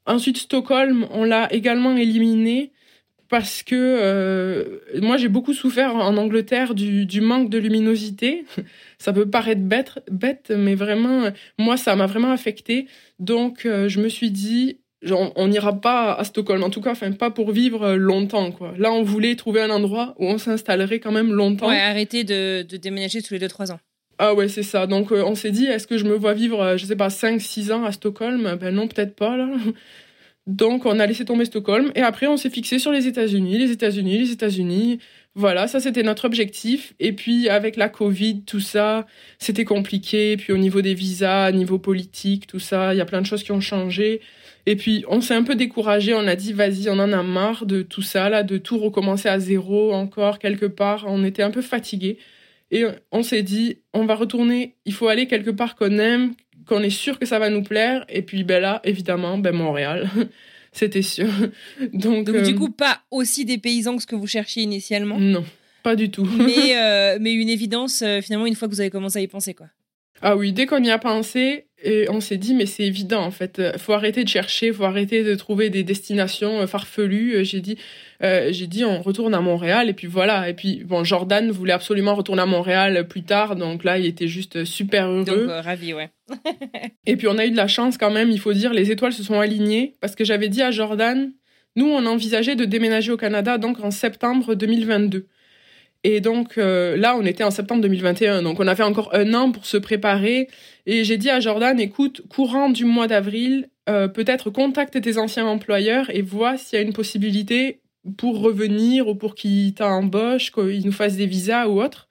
Ensuite, 0.08 0.38
Stockholm, 0.38 1.08
on 1.12 1.24
l'a 1.24 1.54
également 1.54 1.96
éliminé 1.96 2.72
parce 3.32 3.64
que 3.64 3.76
euh, 3.76 4.80
moi 5.02 5.16
j'ai 5.16 5.30
beaucoup 5.30 5.54
souffert 5.54 5.96
en 5.96 6.18
Angleterre 6.18 6.76
du, 6.76 7.06
du, 7.06 7.22
manque 7.22 7.50
de 7.50 7.58
luminosité. 7.58 8.44
Ça 9.00 9.14
peut 9.14 9.28
paraître 9.28 9.62
bête, 9.62 10.04
bête 10.12 10.52
mais 10.56 10.76
vraiment, 10.76 11.32
moi 11.58 11.78
ça 11.78 11.96
m'a 11.96 12.08
vraiment 12.08 12.32
affecté. 12.32 12.88
Donc 13.20 13.66
euh, 13.66 13.88
je 13.88 14.02
me 14.02 14.10
suis 14.10 14.32
dit, 14.32 14.82
on 15.10 15.48
n'ira 15.48 15.80
pas 15.80 16.14
à 16.14 16.26
Stockholm, 16.26 16.62
en 16.62 16.70
tout 16.70 16.82
cas, 16.82 16.92
enfin 16.92 17.14
pas 17.14 17.32
pour 17.32 17.52
vivre 17.52 17.94
longtemps. 17.94 18.52
Quoi. 18.52 18.74
Là, 18.78 18.92
on 18.92 19.02
voulait 19.02 19.36
trouver 19.36 19.62
un 19.62 19.70
endroit 19.70 20.14
où 20.20 20.26
on 20.26 20.38
s'installerait 20.38 21.00
quand 21.00 21.14
même 21.14 21.32
longtemps. 21.32 21.70
Ouais, 21.70 21.80
arrêter 21.80 22.26
de, 22.26 22.64
de 22.64 22.78
déménager 22.78 23.22
tous 23.22 23.34
les 23.34 23.40
2-3 23.40 23.72
ans. 23.72 23.80
Ah 24.20 24.34
ouais, 24.34 24.50
c'est 24.50 24.62
ça. 24.62 24.88
Donc 24.88 25.14
euh, 25.14 25.24
on 25.26 25.36
s'est 25.36 25.52
dit, 25.52 25.66
est-ce 25.66 25.88
que 25.88 25.98
je 25.98 26.04
me 26.04 26.16
vois 26.16 26.34
vivre, 26.34 26.76
je 26.76 26.86
sais 26.86 26.98
pas, 26.98 27.08
5-6 27.08 27.72
ans 27.72 27.86
à 27.86 27.94
Stockholm? 27.94 28.58
Ben 28.60 28.76
non, 28.76 28.90
peut-être 28.90 29.16
pas 29.16 29.38
là. 29.38 29.50
Donc, 30.48 30.86
on 30.86 31.00
a 31.00 31.06
laissé 31.06 31.24
tomber 31.24 31.46
Stockholm 31.46 31.92
et 31.96 32.02
après, 32.02 32.28
on 32.28 32.36
s'est 32.36 32.50
fixé 32.50 32.80
sur 32.80 32.92
les 32.92 33.08
États-Unis, 33.08 33.60
les 33.60 33.72
États-Unis, 33.72 34.18
les 34.18 34.32
États-Unis. 34.32 35.00
Voilà, 35.36 35.68
ça 35.68 35.80
c'était 35.80 36.04
notre 36.04 36.26
objectif. 36.26 36.94
Et 37.00 37.14
puis, 37.14 37.48
avec 37.48 37.76
la 37.76 37.90
Covid, 37.90 38.42
tout 38.44 38.60
ça, 38.60 39.06
c'était 39.38 39.66
compliqué. 39.66 40.38
Puis, 40.38 40.52
au 40.52 40.58
niveau 40.58 40.82
des 40.82 40.96
visas, 40.96 41.52
niveau 41.52 41.78
politique, 41.78 42.48
tout 42.48 42.60
ça, 42.60 42.94
il 42.94 42.98
y 42.98 43.02
a 43.02 43.06
plein 43.06 43.22
de 43.22 43.28
choses 43.28 43.44
qui 43.44 43.52
ont 43.52 43.62
changé. 43.62 44.22
Et 44.66 44.76
puis, 44.76 45.06
on 45.08 45.22
s'est 45.22 45.36
un 45.36 45.44
peu 45.44 45.56
découragé. 45.56 46.14
On 46.16 46.28
a 46.28 46.36
dit, 46.36 46.54
vas-y, 46.54 46.90
on 46.90 47.00
en 47.00 47.14
a 47.14 47.24
marre 47.24 47.66
de 47.66 47.84
tout 47.84 48.02
ça, 48.02 48.30
là, 48.30 48.44
de 48.44 48.58
tout 48.58 48.80
recommencer 48.80 49.30
à 49.30 49.40
zéro 49.40 49.94
encore 49.94 50.40
quelque 50.40 50.66
part. 50.66 51.06
On 51.08 51.24
était 51.24 51.44
un 51.44 51.52
peu 51.52 51.62
fatigué. 51.62 52.18
Et 52.72 52.86
on 53.12 53.22
s'est 53.22 53.44
dit, 53.44 53.80
on 53.94 54.06
va 54.06 54.16
retourner, 54.16 54.76
il 54.86 54.94
faut 54.94 55.10
aller 55.10 55.28
quelque 55.28 55.52
part 55.52 55.76
qu'on 55.76 55.98
aime, 55.98 56.34
qu'on 56.72 56.84
est 56.84 56.90
sûr 56.90 57.20
que 57.20 57.26
ça 57.26 57.38
va 57.38 57.50
nous 57.50 57.64
plaire. 57.64 58.06
Et 58.08 58.22
puis 58.22 58.46
ben 58.46 58.62
là, 58.62 58.80
évidemment, 58.86 59.38
ben 59.38 59.54
Montréal. 59.54 60.10
C'était 60.72 61.02
sûr. 61.02 61.28
Donc, 61.94 62.32
du 62.32 62.38
euh, 62.38 62.54
coup, 62.54 62.70
pas 62.70 63.02
aussi 63.12 63.44
des 63.44 63.58
paysans 63.58 63.98
que 63.98 64.02
ce 64.04 64.08
que 64.08 64.16
vous 64.16 64.28
cherchiez 64.28 64.64
initialement 64.64 65.20
Non, 65.20 65.44
pas 65.84 65.98
du 65.98 66.10
tout. 66.10 66.26
mais, 66.38 66.78
euh, 66.78 67.18
mais 67.20 67.34
une 67.34 67.50
évidence, 67.50 68.02
euh, 68.04 68.22
finalement, 68.22 68.46
une 68.46 68.56
fois 68.56 68.70
que 68.70 68.74
vous 68.74 68.80
avez 68.80 68.90
commencé 68.90 69.20
à 69.20 69.22
y 69.22 69.28
penser, 69.28 69.54
quoi. 69.54 69.68
Ah 70.22 70.36
oui, 70.36 70.54
dès 70.54 70.66
qu'on 70.66 70.84
y 70.84 70.92
a 70.92 71.00
pensé, 71.00 71.66
et 71.84 72.08
on 72.10 72.22
s'est 72.22 72.38
dit, 72.38 72.54
mais 72.54 72.66
c'est 72.66 72.84
évident, 72.84 73.24
en 73.24 73.32
fait. 73.32 73.78
Faut 73.78 73.94
arrêter 73.94 74.24
de 74.24 74.30
chercher, 74.30 74.72
faut 74.72 74.84
arrêter 74.84 75.24
de 75.24 75.36
trouver 75.36 75.70
des 75.70 75.84
destinations 75.84 76.66
farfelues. 76.68 77.44
J'ai 77.44 77.62
dit, 77.62 77.78
euh, 78.24 78.50
j'ai 78.52 78.68
dit 78.68 78.86
on 78.86 79.02
retourne 79.02 79.34
à 79.34 79.42
Montréal 79.42 79.90
et 79.90 79.94
puis 79.94 80.06
voilà 80.06 80.48
et 80.48 80.54
puis 80.54 80.84
bon 80.84 81.04
Jordan 81.04 81.50
voulait 81.50 81.74
absolument 81.74 82.14
retourner 82.14 82.44
à 82.44 82.46
Montréal 82.46 83.08
plus 83.08 83.24
tard 83.24 83.56
donc 83.56 83.84
là 83.84 83.98
il 83.98 84.06
était 84.06 84.28
juste 84.28 84.64
super 84.64 85.08
heureux 85.08 85.26
donc 85.26 85.38
euh, 85.38 85.60
ravi 85.60 85.94
ouais 85.96 86.12
et 87.08 87.16
puis 87.16 87.28
on 87.28 87.38
a 87.40 87.48
eu 87.48 87.52
de 87.52 87.58
la 87.58 87.68
chance 87.68 87.98
quand 87.98 88.12
même 88.12 88.30
il 88.30 88.40
faut 88.40 88.54
dire 88.54 88.74
les 88.74 88.92
étoiles 88.92 89.14
se 89.14 89.24
sont 89.24 89.40
alignées 89.40 89.96
parce 90.02 90.16
que 90.16 90.24
j'avais 90.24 90.50
dit 90.50 90.62
à 90.62 90.70
Jordan 90.70 91.32
nous 91.76 91.88
on 91.88 92.06
envisageait 92.06 92.56
de 92.56 92.66
déménager 92.66 93.12
au 93.12 93.18
Canada 93.18 93.58
donc 93.58 93.80
en 93.80 93.90
septembre 93.90 94.54
2022 94.54 95.28
et 96.04 96.22
donc 96.22 96.58
euh, 96.58 96.98
là, 96.98 97.16
on 97.18 97.26
était 97.26 97.44
en 97.44 97.52
septembre 97.52 97.82
2021, 97.82 98.42
donc 98.42 98.60
on 98.60 98.68
avait 98.68 98.84
encore 98.84 99.14
un 99.14 99.34
an 99.34 99.52
pour 99.52 99.66
se 99.66 99.78
préparer. 99.78 100.48
Et 100.86 101.04
j'ai 101.04 101.18
dit 101.18 101.30
à 101.30 101.40
Jordan, 101.40 101.80
écoute, 101.80 102.22
courant 102.30 102.70
du 102.70 102.86
mois 102.86 103.08
d'avril, 103.08 103.70
peut-être 103.86 104.50
contacte 104.50 105.02
tes 105.02 105.18
anciens 105.18 105.46
employeurs 105.46 106.10
et 106.12 106.22
vois 106.22 106.56
s'il 106.56 106.80
y 106.80 106.82
a 106.82 106.86
une 106.86 106.94
possibilité 106.94 107.82
pour 108.18 108.40
revenir 108.40 109.10
ou 109.10 109.16
pour 109.16 109.36
qu'ils 109.36 109.74
t'embauchent, 109.74 110.52
qu'ils 110.52 110.86
nous 110.86 110.94
fassent 110.94 111.18
des 111.18 111.26
visas 111.26 111.68
ou 111.68 111.82
autre. 111.82 112.08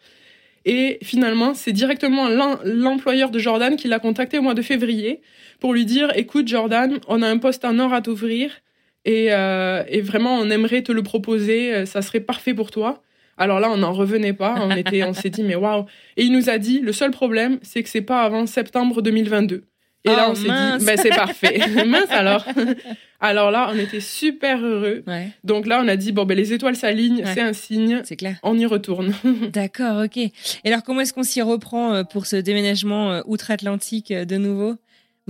Et 0.65 0.99
finalement, 1.03 1.55
c'est 1.55 1.73
directement 1.73 2.29
l'employeur 2.65 3.31
de 3.31 3.39
Jordan 3.39 3.77
qui 3.77 3.89
l'a 3.89 3.99
contacté 3.99 4.39
au 4.39 4.43
mois 4.43 4.55
de 4.55 4.63
février 4.63 5.23
pour 5.59 5.73
lui 5.73 5.87
dire 5.87 6.13
écoute 6.17 6.49
Jordan, 6.49 6.99
on 7.09 7.23
a 7.23 7.29
un 7.29 7.39
poste 7.39 7.65
en 7.65 7.79
or 7.79 7.95
à 7.95 8.03
t'ouvrir 8.03 8.51
et, 9.07 9.33
euh, 9.33 9.83
vraiment 10.03 10.37
on 10.37 10.51
aimerait 10.51 10.83
te 10.83 10.93
le 10.93 11.03
proposer, 11.03 11.75
euh, 11.75 11.87
ça 11.87 12.03
serait 12.03 12.21
parfait 12.21 12.53
pour 12.53 12.71
toi. 12.71 13.03
Alors 13.41 13.59
là, 13.59 13.71
on 13.71 13.79
n'en 13.79 13.93
revenait 13.93 14.35
pas, 14.35 14.57
on 14.61 14.71
était, 14.71 15.03
on 15.03 15.15
s'est 15.15 15.31
dit 15.31 15.43
mais 15.43 15.55
waouh. 15.55 15.87
Et 16.17 16.25
il 16.25 16.33
nous 16.33 16.51
a 16.51 16.59
dit 16.59 16.81
le 16.81 16.93
seul 16.93 17.11
problème, 17.11 17.59
c'est 17.63 17.83
que 17.83 17.89
c'est 17.89 18.03
pas 18.03 18.23
avant 18.23 18.47
septembre 18.47 19.01
2022. 19.01 19.65
Et 20.05 20.09
là, 20.09 20.27
oh, 20.29 20.31
on 20.31 20.35
s'est 20.35 20.43
dit, 20.43 20.85
ben, 20.87 20.97
c'est 20.97 21.11
parfait. 21.11 21.61
mince 21.87 22.11
alors. 22.11 22.45
alors 23.21 23.51
là, 23.51 23.71
on 23.73 23.79
était 23.79 24.01
super 24.01 24.65
heureux. 24.65 25.05
Donc 25.45 25.67
là, 25.67 25.83
on 25.85 25.89
a 25.89 25.97
dit, 25.97 26.13
bon, 26.13 26.25
ben, 26.25 26.37
les 26.37 26.53
étoiles 26.53 26.77
s'alignent, 26.77 27.23
c'est 27.27 27.41
un 27.41 27.53
signe. 27.53 28.01
C'est 28.05 28.17
clair. 28.17 28.37
On 28.43 28.59
y 28.59 28.65
retourne. 28.65 29.13
D'accord, 29.53 30.05
ok. 30.05 30.17
Et 30.17 30.33
alors, 30.65 30.83
comment 30.83 31.01
est-ce 31.01 31.13
qu'on 31.13 31.23
s'y 31.23 31.43
reprend 31.43 31.95
euh, 31.95 32.03
pour 32.03 32.27
ce 32.27 32.37
déménagement 32.37 33.13
euh, 33.13 33.21
outre-Atlantique 33.27 34.11
euh, 34.11 34.25
de 34.25 34.37
nouveau? 34.37 34.77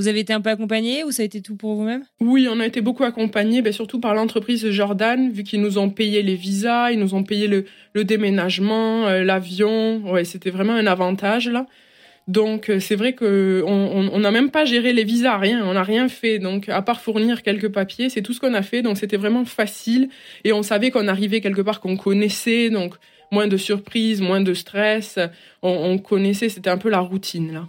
Vous 0.00 0.08
avez 0.08 0.20
été 0.20 0.32
un 0.32 0.40
peu 0.40 0.48
accompagné 0.48 1.04
ou 1.04 1.10
ça 1.10 1.20
a 1.20 1.26
été 1.26 1.42
tout 1.42 1.56
pour 1.56 1.74
vous-même? 1.74 2.04
Oui, 2.20 2.48
on 2.50 2.58
a 2.58 2.64
été 2.64 2.80
beaucoup 2.80 3.04
accompagné, 3.04 3.60
ben, 3.60 3.70
surtout 3.70 4.00
par 4.00 4.14
l'entreprise 4.14 4.70
Jordan, 4.70 5.30
vu 5.30 5.42
qu'ils 5.42 5.60
nous 5.60 5.76
ont 5.76 5.90
payé 5.90 6.22
les 6.22 6.36
visas, 6.36 6.90
ils 6.90 6.98
nous 6.98 7.14
ont 7.14 7.22
payé 7.22 7.48
le, 7.48 7.66
déménagement, 8.04 9.10
l'avion. 9.10 10.02
Ouais, 10.10 10.24
c'était 10.24 10.48
vraiment 10.48 10.72
un 10.72 10.86
avantage 10.86 11.50
là. 11.50 11.66
Donc 12.28 12.72
c'est 12.80 12.94
vrai 12.94 13.12
que 13.12 13.62
on 13.66 14.18
n'a 14.18 14.30
même 14.30 14.50
pas 14.50 14.64
géré 14.64 14.94
les 14.94 15.04
visas, 15.04 15.36
rien, 15.36 15.62
on 15.66 15.74
n'a 15.74 15.82
rien 15.82 16.08
fait. 16.08 16.38
Donc 16.38 16.70
à 16.70 16.80
part 16.80 17.02
fournir 17.02 17.42
quelques 17.42 17.68
papiers, 17.68 18.08
c'est 18.08 18.22
tout 18.22 18.32
ce 18.32 18.40
qu'on 18.40 18.54
a 18.54 18.62
fait. 18.62 18.80
Donc 18.80 18.96
c'était 18.96 19.18
vraiment 19.18 19.44
facile 19.44 20.08
et 20.44 20.54
on 20.54 20.62
savait 20.62 20.90
qu'on 20.90 21.08
arrivait 21.08 21.42
quelque 21.42 21.60
part 21.60 21.80
qu'on 21.80 21.98
connaissait. 21.98 22.70
Donc 22.70 22.94
moins 23.30 23.48
de 23.48 23.58
surprises, 23.58 24.22
moins 24.22 24.40
de 24.40 24.54
stress. 24.54 25.18
On, 25.60 25.70
on 25.70 25.98
connaissait, 25.98 26.48
c'était 26.48 26.70
un 26.70 26.78
peu 26.78 26.88
la 26.88 27.00
routine 27.00 27.52
là. 27.52 27.68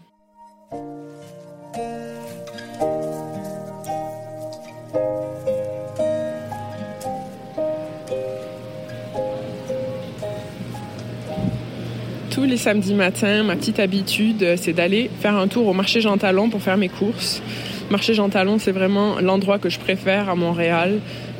Tous 12.31 12.43
les 12.45 12.55
samedis 12.55 12.93
matins, 12.93 13.43
ma 13.43 13.57
petite 13.57 13.79
habitude, 13.79 14.41
euh, 14.41 14.55
c'est 14.57 14.71
d'aller 14.71 15.09
faire 15.19 15.35
un 15.35 15.49
tour 15.49 15.67
au 15.67 15.73
marché 15.73 15.99
Jean 15.99 16.17
Talon 16.17 16.49
pour 16.49 16.61
faire 16.61 16.77
mes 16.77 16.87
courses. 16.87 17.41
Marché 17.89 18.13
Jean 18.13 18.29
Talon, 18.29 18.57
c'est 18.57 18.71
vraiment 18.71 19.19
l'endroit 19.19 19.59
que 19.59 19.69
je 19.69 19.77
préfère 19.77 20.29
à 20.29 20.35
Montréal. 20.35 20.99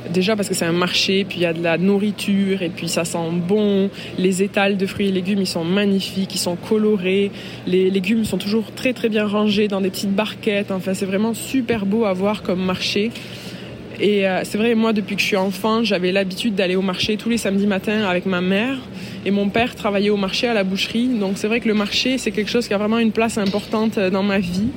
Déjà 0.10 0.36
parce 0.36 0.50
que 0.50 0.54
c'est 0.54 0.66
un 0.66 0.74
marché, 0.74 1.24
puis 1.24 1.38
il 1.38 1.44
y 1.44 1.46
a 1.46 1.54
de 1.54 1.64
la 1.64 1.78
nourriture, 1.78 2.62
et 2.62 2.68
puis 2.68 2.90
ça 2.90 3.06
sent 3.06 3.30
bon. 3.48 3.90
Les 4.18 4.44
étals 4.44 4.76
de 4.76 4.86
fruits 4.86 5.08
et 5.08 5.12
légumes, 5.14 5.40
ils 5.40 5.48
sont 5.48 5.64
magnifiques, 5.64 6.36
ils 6.36 6.40
sont 6.40 6.58
colorés. 6.58 7.32
Les 7.68 7.90
légumes 7.90 8.26
sont 8.26 8.38
toujours 8.38 8.74
très 8.76 8.92
très 8.92 9.08
bien 9.08 9.26
rangés 9.26 9.70
dans 9.70 9.80
des 9.80 9.90
petites 9.90 10.14
barquettes. 10.14 10.72
Enfin, 10.72 10.94
c'est 10.94 11.06
vraiment 11.06 11.34
super 11.34 11.86
beau 11.86 12.04
à 12.04 12.12
voir 12.12 12.44
comme 12.44 12.62
marché. 12.62 13.12
Et 14.02 14.28
euh, 14.28 14.42
c'est 14.44 14.58
vrai, 14.58 14.74
moi, 14.74 14.94
depuis 14.94 15.16
que 15.16 15.22
je 15.22 15.28
suis 15.28 15.38
enfant, 15.38 15.84
j'avais 15.84 16.12
l'habitude 16.12 16.56
d'aller 16.56 16.76
au 16.76 16.82
marché 16.82 17.18
tous 17.18 17.30
les 17.30 17.38
samedis 17.38 17.68
matins 17.68 18.04
avec 18.04 18.26
ma 18.26 18.42
mère. 18.42 18.78
Et 19.26 19.32
mon 19.32 19.50
père 19.50 19.76
travaillait 19.76 20.10
au 20.10 20.18
marché 20.18 20.48
à 20.48 20.56
la 20.56 20.64
boucherie. 20.64 21.08
Donc 21.08 21.34
c'est 21.38 21.48
vrai 21.48 21.60
que 21.60 21.68
le 21.68 21.76
marché, 21.76 22.18
c'est 22.18 22.32
quelque 22.32 22.50
chose 22.50 22.68
qui 22.68 22.74
a 22.74 22.80
vraiment 22.80 22.98
une 22.98 23.12
place 23.12 23.38
importante 23.38 24.00
euh, 24.00 24.10
dans 24.10 24.24
ma 24.24 24.40
vie. 24.40 24.70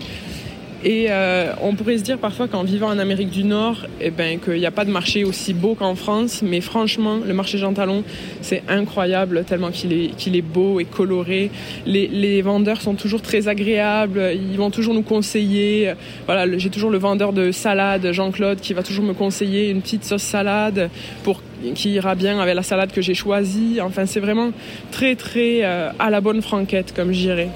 Et 0.84 1.06
euh, 1.08 1.54
on 1.62 1.74
pourrait 1.74 1.96
se 1.96 2.02
dire 2.02 2.18
parfois 2.18 2.46
qu'en 2.46 2.62
vivant 2.62 2.88
en 2.88 2.98
Amérique 2.98 3.30
du 3.30 3.42
Nord, 3.42 3.86
eh 4.02 4.10
ben, 4.10 4.38
qu'il 4.38 4.58
n'y 4.58 4.66
a 4.66 4.70
pas 4.70 4.84
de 4.84 4.90
marché 4.90 5.24
aussi 5.24 5.54
beau 5.54 5.74
qu'en 5.74 5.94
France. 5.94 6.42
Mais 6.42 6.60
franchement, 6.60 7.20
le 7.26 7.32
marché 7.32 7.56
Jean 7.56 7.72
Talon, 7.72 8.04
c'est 8.42 8.62
incroyable 8.68 9.44
tellement 9.44 9.70
qu'il 9.70 9.94
est, 9.94 10.14
qu'il 10.14 10.36
est 10.36 10.42
beau 10.42 10.80
et 10.80 10.84
coloré. 10.84 11.50
Les, 11.86 12.42
vendeurs 12.42 12.82
sont 12.82 12.94
toujours 12.94 13.22
très 13.22 13.48
agréables. 13.48 14.32
Ils 14.34 14.58
vont 14.58 14.70
toujours 14.70 14.92
nous 14.92 15.02
conseiller. 15.02 15.94
Voilà, 16.26 16.58
j'ai 16.58 16.68
toujours 16.68 16.90
le 16.90 16.98
vendeur 16.98 17.32
de 17.32 17.50
salade, 17.50 18.12
Jean-Claude, 18.12 18.60
qui 18.60 18.74
va 18.74 18.82
toujours 18.82 19.06
me 19.06 19.14
conseiller 19.14 19.70
une 19.70 19.80
petite 19.80 20.04
sauce 20.04 20.22
salade 20.22 20.90
pour 21.22 21.40
qui 21.74 21.92
ira 21.92 22.14
bien 22.14 22.38
avec 22.40 22.54
la 22.54 22.62
salade 22.62 22.92
que 22.92 23.00
j'ai 23.00 23.14
choisie. 23.14 23.80
Enfin, 23.80 24.04
c'est 24.04 24.20
vraiment 24.20 24.50
très, 24.90 25.16
très 25.16 25.64
euh, 25.64 25.90
à 25.98 26.10
la 26.10 26.20
bonne 26.20 26.42
franquette, 26.42 26.92
comme 26.94 27.12
je 27.12 27.20
dirais. 27.20 27.48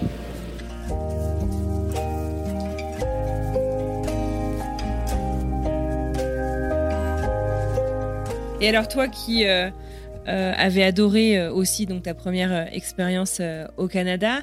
Et 8.61 8.69
alors 8.69 8.89
toi 8.89 9.07
qui 9.07 9.47
euh, 9.47 9.71
euh, 10.27 10.53
avais 10.57 10.83
adoré 10.83 11.39
euh, 11.39 11.53
aussi 11.53 11.87
donc 11.87 12.03
ta 12.03 12.15
première 12.15 12.75
expérience 12.75 13.41
au 13.77 13.87
Canada, 13.87 14.41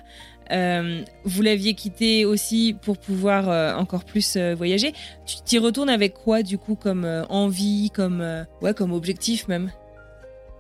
vous 0.50 1.42
l'aviez 1.42 1.74
quitté 1.74 2.24
aussi 2.24 2.78
pour 2.82 2.98
pouvoir 2.98 3.78
encore 3.78 4.06
plus 4.06 4.38
voyager. 4.38 4.94
Tu 5.26 5.38
t'y 5.44 5.58
retournes 5.58 5.90
avec 5.90 6.14
quoi 6.14 6.44
du 6.44 6.58
coup 6.58 6.76
comme 6.76 7.26
envie, 7.30 7.90
comme 7.90 8.46
ouais, 8.62 8.74
comme 8.76 8.94
objectif 8.94 9.48
même? 9.48 9.72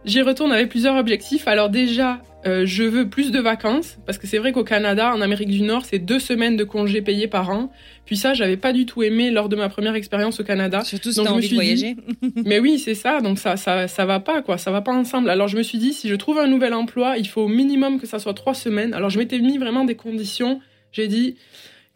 J'y 0.03 0.21
retourne 0.21 0.51
avec 0.51 0.69
plusieurs 0.69 0.95
objectifs. 0.95 1.47
Alors 1.47 1.69
déjà, 1.69 2.19
euh, 2.47 2.65
je 2.65 2.83
veux 2.83 3.09
plus 3.09 3.31
de 3.31 3.39
vacances 3.39 3.97
parce 4.05 4.17
que 4.17 4.27
c'est 4.27 4.37
vrai 4.37 4.51
qu'au 4.51 4.63
Canada, 4.63 5.11
en 5.13 5.21
Amérique 5.21 5.49
du 5.49 5.61
Nord, 5.61 5.83
c'est 5.85 5.97
deux 5.99 6.19
semaines 6.19 6.55
de 6.57 6.63
congés 6.63 7.01
payés 7.01 7.27
par 7.27 7.49
an. 7.49 7.71
Puis 8.05 8.17
ça, 8.17 8.35
j'avais 8.35 8.57
pas 8.57 8.71
du 8.71 8.85
tout 8.85 9.01
aimé 9.01 9.31
lors 9.31 9.49
de 9.49 9.55
ma 9.55 9.67
première 9.67 9.95
expérience 9.95 10.39
au 10.39 10.43
Canada. 10.43 10.83
Surtout 10.83 11.11
si 11.11 11.23
t'as 11.23 11.31
envie 11.31 11.49
de 11.49 11.55
voyager. 11.55 11.95
mais 12.45 12.59
oui, 12.59 12.77
c'est 12.77 12.93
ça. 12.93 13.19
Donc 13.21 13.39
ça, 13.39 13.57
ça, 13.57 13.87
ça 13.87 14.05
va 14.05 14.19
pas 14.19 14.43
quoi. 14.43 14.59
Ça 14.59 14.69
va 14.69 14.81
pas 14.81 14.93
ensemble. 14.93 15.29
Alors 15.31 15.47
je 15.47 15.57
me 15.57 15.63
suis 15.63 15.79
dit, 15.79 15.91
si 15.91 16.07
je 16.07 16.15
trouve 16.15 16.37
un 16.37 16.47
nouvel 16.47 16.75
emploi, 16.75 17.17
il 17.17 17.27
faut 17.27 17.41
au 17.41 17.47
minimum 17.47 17.99
que 17.99 18.05
ça 18.05 18.19
soit 18.19 18.35
trois 18.35 18.53
semaines. 18.53 18.93
Alors 18.93 19.09
je 19.09 19.17
m'étais 19.17 19.39
mis 19.39 19.57
vraiment 19.57 19.83
des 19.83 19.95
conditions. 19.95 20.59
J'ai 20.91 21.07
dit. 21.07 21.35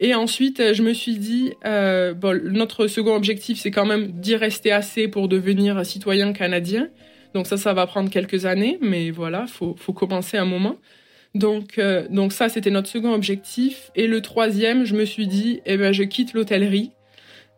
Et 0.02 0.14
ensuite, 0.14 0.72
je 0.72 0.82
me 0.82 0.94
suis 0.94 1.18
dit, 1.18 1.52
euh, 1.66 2.14
bon, 2.14 2.40
notre 2.50 2.86
second 2.86 3.14
objectif, 3.14 3.60
c'est 3.60 3.70
quand 3.70 3.84
même 3.84 4.12
d'y 4.12 4.34
rester 4.34 4.72
assez 4.72 5.08
pour 5.08 5.28
devenir 5.28 5.84
citoyen 5.84 6.32
canadien. 6.32 6.88
Donc 7.34 7.46
ça, 7.46 7.56
ça 7.56 7.72
va 7.72 7.86
prendre 7.86 8.10
quelques 8.10 8.46
années, 8.46 8.78
mais 8.80 9.10
voilà, 9.10 9.46
faut, 9.46 9.76
faut 9.78 9.92
commencer 9.92 10.36
un 10.36 10.44
moment. 10.44 10.76
Donc, 11.34 11.78
euh, 11.78 12.06
donc 12.10 12.32
ça, 12.32 12.48
c'était 12.48 12.70
notre 12.70 12.88
second 12.88 13.12
objectif. 13.12 13.90
Et 13.94 14.06
le 14.06 14.20
troisième, 14.20 14.84
je 14.84 14.94
me 14.94 15.04
suis 15.04 15.26
dit, 15.26 15.60
eh 15.64 15.76
ben, 15.76 15.92
je 15.92 16.02
quitte 16.02 16.32
l'hôtellerie. 16.34 16.90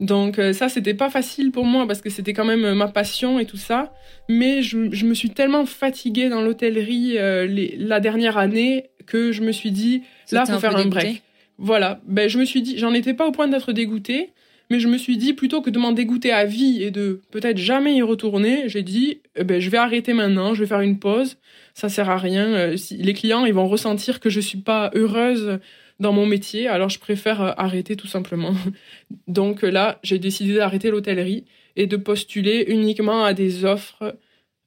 Donc 0.01 0.39
euh, 0.39 0.53
ça, 0.53 0.69
c'était 0.69 0.95
pas 0.95 1.11
facile 1.11 1.53
pour 1.53 1.65
moi 1.65 1.87
parce 1.87 2.01
que 2.01 2.11
c'était 2.11 2.33
quand 2.33 2.45
même 2.45 2.75
ma 2.75 2.89
passion 2.89 3.39
et 3.39 3.47
tout 3.47 3.57
ça. 3.57 3.95
Mais 4.29 4.63
je, 4.63 4.91
je 4.91 5.07
me 5.07 5.15
suis 5.15 5.31
tellement 5.31 5.65
fatiguée 5.65 6.29
dans 6.29 6.43
l'hôtellerie 6.43 7.19
euh, 7.19 7.47
la 7.79 8.01
dernière 8.01 8.37
année 8.37 8.91
que 9.07 9.33
je 9.33 9.43
me 9.43 9.53
suis 9.53 9.71
dit, 9.71 10.03
là, 10.33 10.45
faut 10.45 10.59
faire 10.59 10.77
un 10.77 10.87
break. 10.87 11.23
Voilà. 11.57 12.01
Ben, 12.07 12.29
je 12.29 12.39
me 12.39 12.45
suis 12.45 12.63
dit, 12.63 12.79
j'en 12.79 12.93
étais 12.93 13.15
pas 13.15 13.27
au 13.27 13.33
point 13.33 13.49
d'être 13.49 13.73
dégoûtée. 13.73 14.31
Mais 14.71 14.81
je 14.81 14.89
me 14.89 14.97
suis 14.97 15.19
dit, 15.19 15.35
plutôt 15.35 15.61
que 15.61 15.69
de 15.69 15.79
m'en 15.79 15.93
dégoûter 15.93 16.33
à 16.33 16.47
vie 16.47 16.83
et 16.83 16.91
de 16.91 17.21
peut-être 17.31 17.59
jamais 17.59 17.95
y 17.95 18.01
retourner, 18.01 18.71
j'ai 18.71 18.83
dit, 18.83 19.21
eh 19.37 19.45
ben, 19.45 19.61
je 19.61 19.71
vais 19.71 19.79
arrêter 19.79 20.13
maintenant, 20.13 20.55
je 20.55 20.61
vais 20.61 20.67
faire 20.67 20.81
une 20.81 20.99
pause. 20.99 21.39
Ça 21.75 21.89
sert 21.89 22.11
à 22.11 22.19
rien. 22.19 22.47
Euh, 22.47 22.77
les 22.91 23.15
clients, 23.15 23.45
ils 23.45 23.55
vont 23.55 23.69
ressentir 23.69 24.21
que 24.21 24.31
je 24.31 24.41
suis 24.41 24.59
pas 24.59 24.91
heureuse 24.95 25.59
dans 26.01 26.13
mon 26.13 26.27
métier, 26.27 26.69
alors 26.69 26.89
je 26.89 26.99
préfère 26.99 27.41
euh, 27.41 27.53
arrêter 27.57 27.97
tout 27.97 28.07
simplement. 28.07 28.55
Donc 29.29 29.63
là, 29.63 29.99
j'ai 30.03 30.19
décidé 30.19 30.55
d'arrêter 30.55 30.91
l'hôtellerie 30.91 31.45
et 31.77 31.87
de 31.87 31.97
postuler 31.97 32.65
uniquement 32.69 33.25
à 33.25 33.33
des 33.33 33.65
offres 33.65 34.17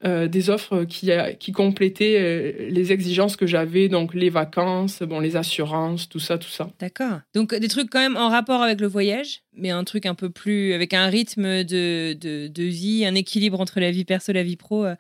euh, 0.06 0.28
des 0.28 0.52
offres 0.52 0.84
qui, 0.84 1.10
qui 1.40 1.52
complétaient 1.52 2.18
euh, 2.20 2.70
les 2.70 2.92
exigences 2.92 3.36
que 3.36 3.48
j'avais, 3.48 3.90
donc 3.90 4.14
les 4.14 4.30
vacances, 4.30 5.02
bon, 5.02 5.20
les 5.20 5.36
assurances, 5.36 6.08
tout 6.08 6.20
ça, 6.20 6.38
tout 6.38 6.50
ça. 6.50 6.70
D'accord. 6.80 7.22
Donc 7.34 7.56
des 7.56 7.68
trucs 7.68 7.90
quand 7.90 8.02
même 8.02 8.16
en 8.16 8.30
rapport 8.30 8.62
avec 8.62 8.82
le 8.82 8.88
voyage, 8.88 9.42
mais 9.56 9.72
un 9.72 9.84
truc 9.84 10.06
un 10.06 10.14
peu 10.14 10.30
plus 10.30 10.74
avec 10.74 10.94
un 10.94 11.08
rythme 11.08 11.64
de, 11.64 12.14
de, 12.14 12.64
vie, 12.64 13.04
un 13.04 13.16
équilibre 13.16 13.60
entre 13.60 13.80
la 13.80 13.90
vie 13.90 14.06
perso 14.06 14.32
et 14.32 14.36
la 14.36 14.44
vie 14.44 14.58
pro 14.58 14.86
euh, 14.86 14.94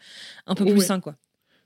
un 0.48 0.56
peu 0.56 0.65
plus 0.65 0.84
sain, 0.84 1.00
quoi. 1.00 1.15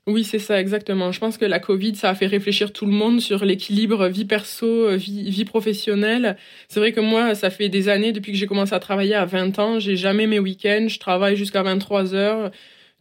Oui, 0.06 0.24
c'est 0.24 0.38
ça, 0.38 0.60
exactement. 0.60 1.10
Je 1.10 1.20
pense 1.20 1.38
que 1.38 1.46
la 1.46 1.60
Covid, 1.60 1.94
ça 1.94 2.10
a 2.10 2.14
fait 2.14 2.26
réfléchir 2.26 2.74
tout 2.74 2.84
le 2.84 2.92
monde 2.92 3.22
sur 3.22 3.44
l'équilibre 3.46 4.08
vie 4.08 4.26
perso, 4.26 4.94
vie, 4.96 5.30
vie 5.30 5.44
professionnelle. 5.46 6.36
C'est 6.68 6.80
vrai 6.80 6.92
que 6.92 7.00
moi, 7.00 7.34
ça 7.34 7.48
fait 7.48 7.70
des 7.70 7.88
années, 7.88 8.12
depuis 8.12 8.32
que 8.32 8.38
j'ai 8.38 8.46
commencé 8.46 8.74
à 8.74 8.80
travailler 8.80 9.14
à 9.14 9.24
20 9.24 9.58
ans, 9.58 9.78
j'ai 9.78 9.96
jamais 9.96 10.26
mes 10.26 10.38
week-ends, 10.38 10.88
je 10.88 10.98
travaille 10.98 11.36
jusqu'à 11.36 11.62
23 11.62 12.14
heures 12.14 12.50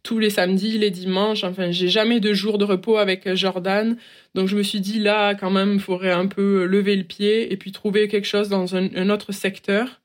tous 0.03 0.19
les 0.19 0.29
samedis, 0.29 0.77
les 0.77 0.91
dimanches. 0.91 1.43
Enfin, 1.43 1.71
j'ai 1.71 1.87
jamais 1.87 2.19
de 2.19 2.33
jour 2.33 2.57
de 2.57 2.65
repos 2.65 2.97
avec 2.97 3.33
Jordan. 3.35 3.97
Donc, 4.35 4.47
je 4.47 4.55
me 4.55 4.63
suis 4.63 4.79
dit, 4.79 4.99
là, 4.99 5.35
quand 5.35 5.51
même, 5.51 5.73
il 5.73 5.79
faudrait 5.79 6.11
un 6.11 6.27
peu 6.27 6.65
lever 6.65 6.95
le 6.95 7.03
pied 7.03 7.51
et 7.51 7.57
puis 7.57 7.71
trouver 7.71 8.07
quelque 8.07 8.27
chose 8.27 8.49
dans 8.49 8.75
un, 8.75 9.09
autre 9.09 9.31
secteur. 9.31 9.99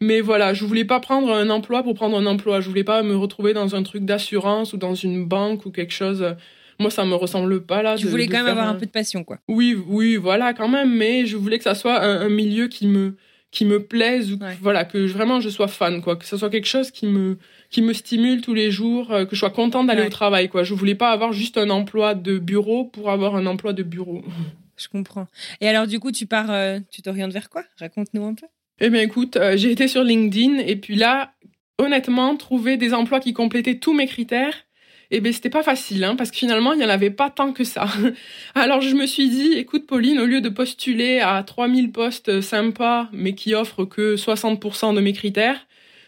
Mais 0.00 0.20
voilà, 0.20 0.52
je 0.52 0.64
voulais 0.64 0.84
pas 0.84 1.00
prendre 1.00 1.32
un 1.32 1.48
emploi 1.48 1.82
pour 1.82 1.94
prendre 1.94 2.18
un 2.18 2.26
emploi. 2.26 2.60
Je 2.60 2.68
voulais 2.68 2.84
pas 2.84 3.02
me 3.02 3.16
retrouver 3.16 3.54
dans 3.54 3.74
un 3.74 3.82
truc 3.82 4.04
d'assurance 4.04 4.72
ou 4.72 4.76
dans 4.76 4.94
une 4.94 5.24
banque 5.24 5.64
ou 5.64 5.70
quelque 5.70 5.94
chose. 5.94 6.36
Moi, 6.78 6.90
ça 6.90 7.04
me 7.04 7.14
ressemble 7.14 7.62
pas 7.62 7.82
là. 7.82 7.96
Tu 7.96 8.06
voulais 8.06 8.26
quand 8.26 8.38
même 8.38 8.46
avoir 8.48 8.68
un... 8.68 8.74
peu 8.74 8.84
de 8.84 8.90
passion, 8.90 9.24
quoi. 9.24 9.38
Oui, 9.48 9.74
oui, 9.86 10.16
voilà, 10.16 10.52
quand 10.52 10.68
même. 10.68 10.94
Mais 10.94 11.24
je 11.24 11.36
voulais 11.36 11.56
que 11.56 11.64
ça 11.64 11.74
soit 11.74 12.02
un, 12.02 12.28
milieu 12.28 12.68
qui 12.68 12.86
me 12.86 13.16
qui 13.52 13.64
me 13.64 13.82
plaise 13.82 14.32
ou 14.32 14.38
voilà 14.60 14.84
que 14.84 14.98
vraiment 15.06 15.40
je 15.40 15.48
sois 15.48 15.68
fan, 15.68 16.02
quoi. 16.02 16.16
Que 16.16 16.26
ça 16.26 16.36
soit 16.36 16.50
quelque 16.50 16.66
chose 16.66 16.90
qui 16.90 17.06
me 17.06 17.38
qui 17.70 17.82
me 17.82 17.92
stimule 17.92 18.40
tous 18.40 18.54
les 18.54 18.70
jours, 18.70 19.12
euh, 19.12 19.24
que 19.24 19.34
je 19.34 19.40
sois 19.40 19.50
contente 19.50 19.86
d'aller 19.86 20.06
au 20.06 20.10
travail. 20.10 20.48
Quoi. 20.48 20.62
Je 20.62 20.74
voulais 20.74 20.94
pas 20.94 21.10
avoir 21.10 21.32
juste 21.32 21.58
un 21.58 21.70
emploi 21.70 22.14
de 22.14 22.38
bureau 22.38 22.84
pour 22.84 23.10
avoir 23.10 23.36
un 23.36 23.46
emploi 23.46 23.72
de 23.72 23.82
bureau. 23.82 24.22
Je 24.78 24.88
comprends. 24.88 25.26
Et 25.62 25.68
alors, 25.68 25.86
du 25.86 25.98
coup, 26.00 26.12
tu 26.12 26.26
pars, 26.26 26.50
euh, 26.50 26.80
tu 26.90 27.00
t'orientes 27.00 27.32
vers 27.32 27.48
quoi? 27.48 27.62
Raconte-nous 27.80 28.26
un 28.26 28.34
peu. 28.34 28.46
Eh 28.78 28.90
bien, 28.90 29.00
écoute, 29.00 29.36
euh, 29.36 29.56
j'ai 29.56 29.70
été 29.70 29.88
sur 29.88 30.04
LinkedIn 30.04 30.58
et 30.58 30.76
puis 30.76 30.96
là, 30.96 31.32
honnêtement, 31.78 32.36
trouver 32.36 32.76
des 32.76 32.92
emplois 32.92 33.20
qui 33.20 33.32
complétaient 33.32 33.78
tous 33.78 33.94
mes 33.94 34.06
critères, 34.06 34.66
eh 35.10 35.20
bien, 35.20 35.32
c'était 35.32 35.50
pas 35.50 35.62
facile, 35.62 36.04
hein, 36.04 36.16
parce 36.16 36.30
que 36.30 36.36
finalement, 36.36 36.72
il 36.72 36.78
n'y 36.78 36.84
en 36.84 36.90
avait 36.90 37.10
pas 37.10 37.30
tant 37.30 37.52
que 37.52 37.64
ça. 37.64 37.86
Alors, 38.54 38.80
je 38.80 38.94
me 38.94 39.06
suis 39.06 39.28
dit, 39.28 39.52
écoute, 39.54 39.86
Pauline, 39.86 40.18
au 40.18 40.26
lieu 40.26 40.40
de 40.40 40.48
postuler 40.48 41.20
à 41.20 41.42
3000 41.42 41.92
postes 41.92 42.40
sympas, 42.40 43.08
mais 43.12 43.34
qui 43.34 43.54
offrent 43.54 43.84
que 43.84 44.16
60% 44.16 44.94
de 44.94 45.00
mes 45.00 45.12
critères, 45.12 45.65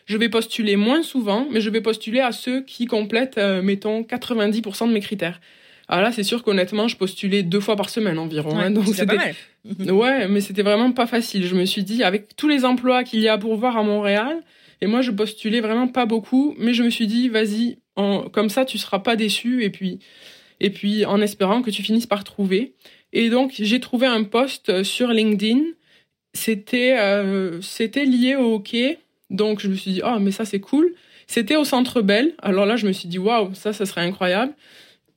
je 0.09 0.17
vais 0.17 0.31
postuler 0.31 0.77
moins 0.77 1.03
souvent, 1.03 1.47
mais 1.51 1.61
je 1.61 1.69
vais 1.69 1.83
postuler 1.83 2.21
à 2.21 2.33
ceux 2.33 2.63
qui 2.63 2.87
complètent, 2.87 3.37
euh, 3.37 3.61
mettons, 3.61 4.03
90% 4.03 4.89
de 4.89 4.93
mes 4.93 5.01
critères. 5.01 5.39
Alors 5.87 6.03
là, 6.03 6.13
c'est 6.13 6.23
sûr 6.23 6.43
qu'honnêtement, 6.43 6.89
je 6.89 6.97
postulais 6.97 7.43
deux 7.43 7.61
fois 7.61 7.77
par 7.77 7.91
semaine 7.91 8.19
environ. 8.19 8.57
Hein, 8.59 8.71
donc 8.71 8.87
c'était 8.87 9.07
pas 9.07 9.17
mal. 9.17 9.35
ouais, 9.95 10.29
mais 10.29 10.41
c'était 10.41 10.63
vraiment 10.63 10.93
pas 10.93 11.07
facile. 11.07 11.47
Je 11.47 11.55
me 11.55 11.67
suis 11.67 11.83
dit, 11.83 12.03
avec 12.03 12.37
tous 12.37 12.49
les 12.49 12.65
emplois 12.65 13.05
qu'il 13.05 13.21
y 13.21 13.29
a 13.29 13.37
pour 13.37 13.55
voir 13.57 13.77
à 13.77 13.83
Montréal, 13.83 14.43
et 14.81 14.87
moi, 14.87 15.03
je 15.03 15.11
postulais 15.11 15.61
vraiment 15.61 15.89
pas 15.89 16.07
beaucoup, 16.07 16.55
mais 16.59 16.73
je 16.73 16.83
me 16.83 16.91
suis 16.91 17.07
dit, 17.07 17.29
vas-y, 17.29 17.79
comme 17.97 18.49
ça, 18.49 18.65
tu 18.65 18.79
seras 18.79 19.01
pas 19.01 19.17
déçu, 19.17 19.63
et 19.63 19.71
puis, 19.71 19.99
et 20.61 20.71
puis 20.71 21.05
en 21.05 21.21
espérant 21.21 21.61
que 21.61 21.71
tu 21.71 21.83
finisses 21.83 22.07
par 22.07 22.25
trouver. 22.25 22.75
Et 23.13 23.29
donc, 23.29 23.53
j'ai 23.59 23.81
trouvé 23.81 24.07
un 24.07 24.25
post 24.25 24.83
sur 24.83 25.09
LinkedIn. 25.09 25.61
C'était 26.35 26.97
euh, 26.99 27.61
c'était 27.63 28.05
lié 28.05 28.37
au 28.37 28.55
hockey. 28.55 28.99
Donc, 29.31 29.61
je 29.61 29.69
me 29.69 29.75
suis 29.75 29.93
dit, 29.93 30.03
oh, 30.05 30.19
mais 30.21 30.31
ça, 30.31 30.45
c'est 30.45 30.61
cool. 30.61 30.95
C'était 31.27 31.57
au 31.57 31.65
Centre 31.65 32.01
Bell. 32.01 32.35
Alors 32.41 32.67
là, 32.67 32.77
je 32.77 32.87
me 32.87 32.93
suis 32.93 33.09
dit, 33.09 33.19
waouh, 33.19 33.55
ça, 33.55 33.73
ça 33.73 33.85
serait 33.87 34.01
incroyable. 34.01 34.55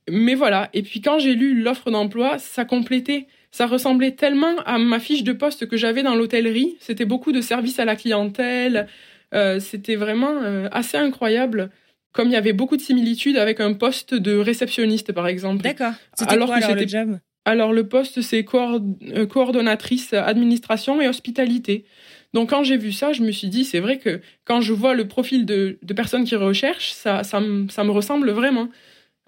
Mais 0.09 0.35
voilà. 0.35 0.69
Et 0.73 0.81
puis, 0.81 1.01
quand 1.01 1.19
j'ai 1.19 1.35
lu 1.35 1.61
l'offre 1.61 1.91
d'emploi, 1.91 2.37
ça 2.37 2.65
complétait. 2.65 3.27
Ça 3.51 3.67
ressemblait 3.67 4.11
tellement 4.11 4.57
à 4.65 4.77
ma 4.77 4.99
fiche 4.99 5.23
de 5.23 5.33
poste 5.33 5.67
que 5.67 5.77
j'avais 5.77 6.03
dans 6.03 6.15
l'hôtellerie. 6.15 6.77
C'était 6.79 7.05
beaucoup 7.05 7.31
de 7.31 7.41
services 7.41 7.79
à 7.79 7.85
la 7.85 7.95
clientèle. 7.95 8.87
Euh, 9.33 9.59
c'était 9.59 9.95
vraiment 9.95 10.41
euh, 10.41 10.67
assez 10.71 10.97
incroyable 10.97 11.69
comme 12.11 12.27
il 12.27 12.33
y 12.33 12.37
avait 12.37 12.53
beaucoup 12.53 12.75
de 12.75 12.81
similitudes 12.81 13.37
avec 13.37 13.61
un 13.61 13.73
poste 13.73 14.13
de 14.13 14.35
réceptionniste, 14.35 15.13
par 15.13 15.27
exemple. 15.27 15.63
D'accord. 15.63 15.93
C'était 16.13 16.37
quoi 16.37 16.55
alors, 16.55 16.75
le 16.75 16.87
job? 16.87 17.19
Alors, 17.45 17.73
le 17.73 17.87
poste, 17.87 18.21
c'est 18.21 18.45
euh, 18.53 19.25
coordonnatrice 19.25 20.13
administration 20.13 21.01
et 21.01 21.07
hospitalité. 21.07 21.85
Donc, 22.33 22.49
quand 22.49 22.63
j'ai 22.63 22.77
vu 22.77 22.91
ça, 22.91 23.13
je 23.13 23.23
me 23.23 23.31
suis 23.31 23.49
dit, 23.49 23.65
c'est 23.65 23.79
vrai 23.79 23.97
que 23.97 24.21
quand 24.45 24.61
je 24.61 24.73
vois 24.73 24.93
le 24.93 25.07
profil 25.07 25.45
de, 25.45 25.77
personnes 25.95 26.23
qui 26.23 26.35
recherchent, 26.35 26.93
ça, 26.93 27.23
ça, 27.23 27.39
me, 27.39 27.91
ressemble 27.91 28.31
vraiment. 28.31 28.69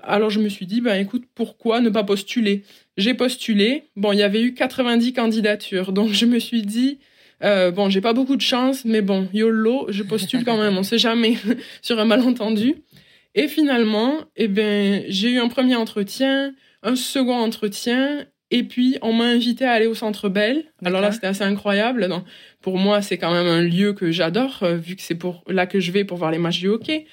Alors, 0.01 0.29
je 0.29 0.39
me 0.39 0.49
suis 0.49 0.65
dit, 0.65 0.81
ben 0.81 0.95
écoute, 0.95 1.23
pourquoi 1.35 1.81
ne 1.81 1.89
pas 1.89 2.03
postuler? 2.03 2.63
J'ai 2.97 3.13
postulé. 3.13 3.83
Bon, 3.95 4.11
il 4.11 4.19
y 4.19 4.23
avait 4.23 4.41
eu 4.41 4.53
90 4.53 5.13
candidatures. 5.13 5.91
Donc, 5.91 6.11
je 6.11 6.25
me 6.25 6.39
suis 6.39 6.61
dit, 6.61 6.99
euh, 7.43 7.71
bon, 7.71 7.89
j'ai 7.89 8.01
pas 8.01 8.13
beaucoup 8.13 8.35
de 8.37 8.41
chance, 8.41 8.85
mais 8.85 9.01
bon, 9.01 9.27
YOLO, 9.33 9.87
je 9.89 10.03
postule 10.03 10.45
quand 10.45 10.57
même, 10.57 10.77
on 10.77 10.83
sait 10.83 10.97
jamais 10.97 11.35
sur 11.81 11.99
un 11.99 12.05
malentendu. 12.05 12.75
Et 13.35 13.47
finalement, 13.47 14.13
eh 14.35 14.47
ben, 14.47 15.03
j'ai 15.07 15.31
eu 15.31 15.39
un 15.39 15.49
premier 15.49 15.75
entretien, 15.75 16.53
un 16.83 16.95
second 16.95 17.35
entretien, 17.35 18.25
et 18.53 18.63
puis 18.63 18.97
on 19.01 19.13
m'a 19.13 19.25
invité 19.25 19.65
à 19.65 19.71
aller 19.71 19.87
au 19.87 19.95
Centre 19.95 20.29
Bell. 20.29 20.63
Alors 20.85 21.01
là, 21.01 21.11
c'était 21.11 21.27
assez 21.27 21.43
incroyable. 21.43 22.07
Donc, 22.07 22.23
pour 22.61 22.77
moi, 22.77 23.01
c'est 23.01 23.17
quand 23.17 23.33
même 23.33 23.47
un 23.47 23.61
lieu 23.61 23.93
que 23.93 24.11
j'adore, 24.11 24.59
euh, 24.61 24.75
vu 24.75 24.95
que 24.95 25.01
c'est 25.01 25.15
pour 25.15 25.43
là 25.47 25.65
que 25.65 25.79
je 25.79 25.91
vais 25.91 26.03
pour 26.03 26.17
voir 26.17 26.31
les 26.31 26.37
matchs 26.37 26.59
du 26.59 26.67
hockey. 26.67 27.05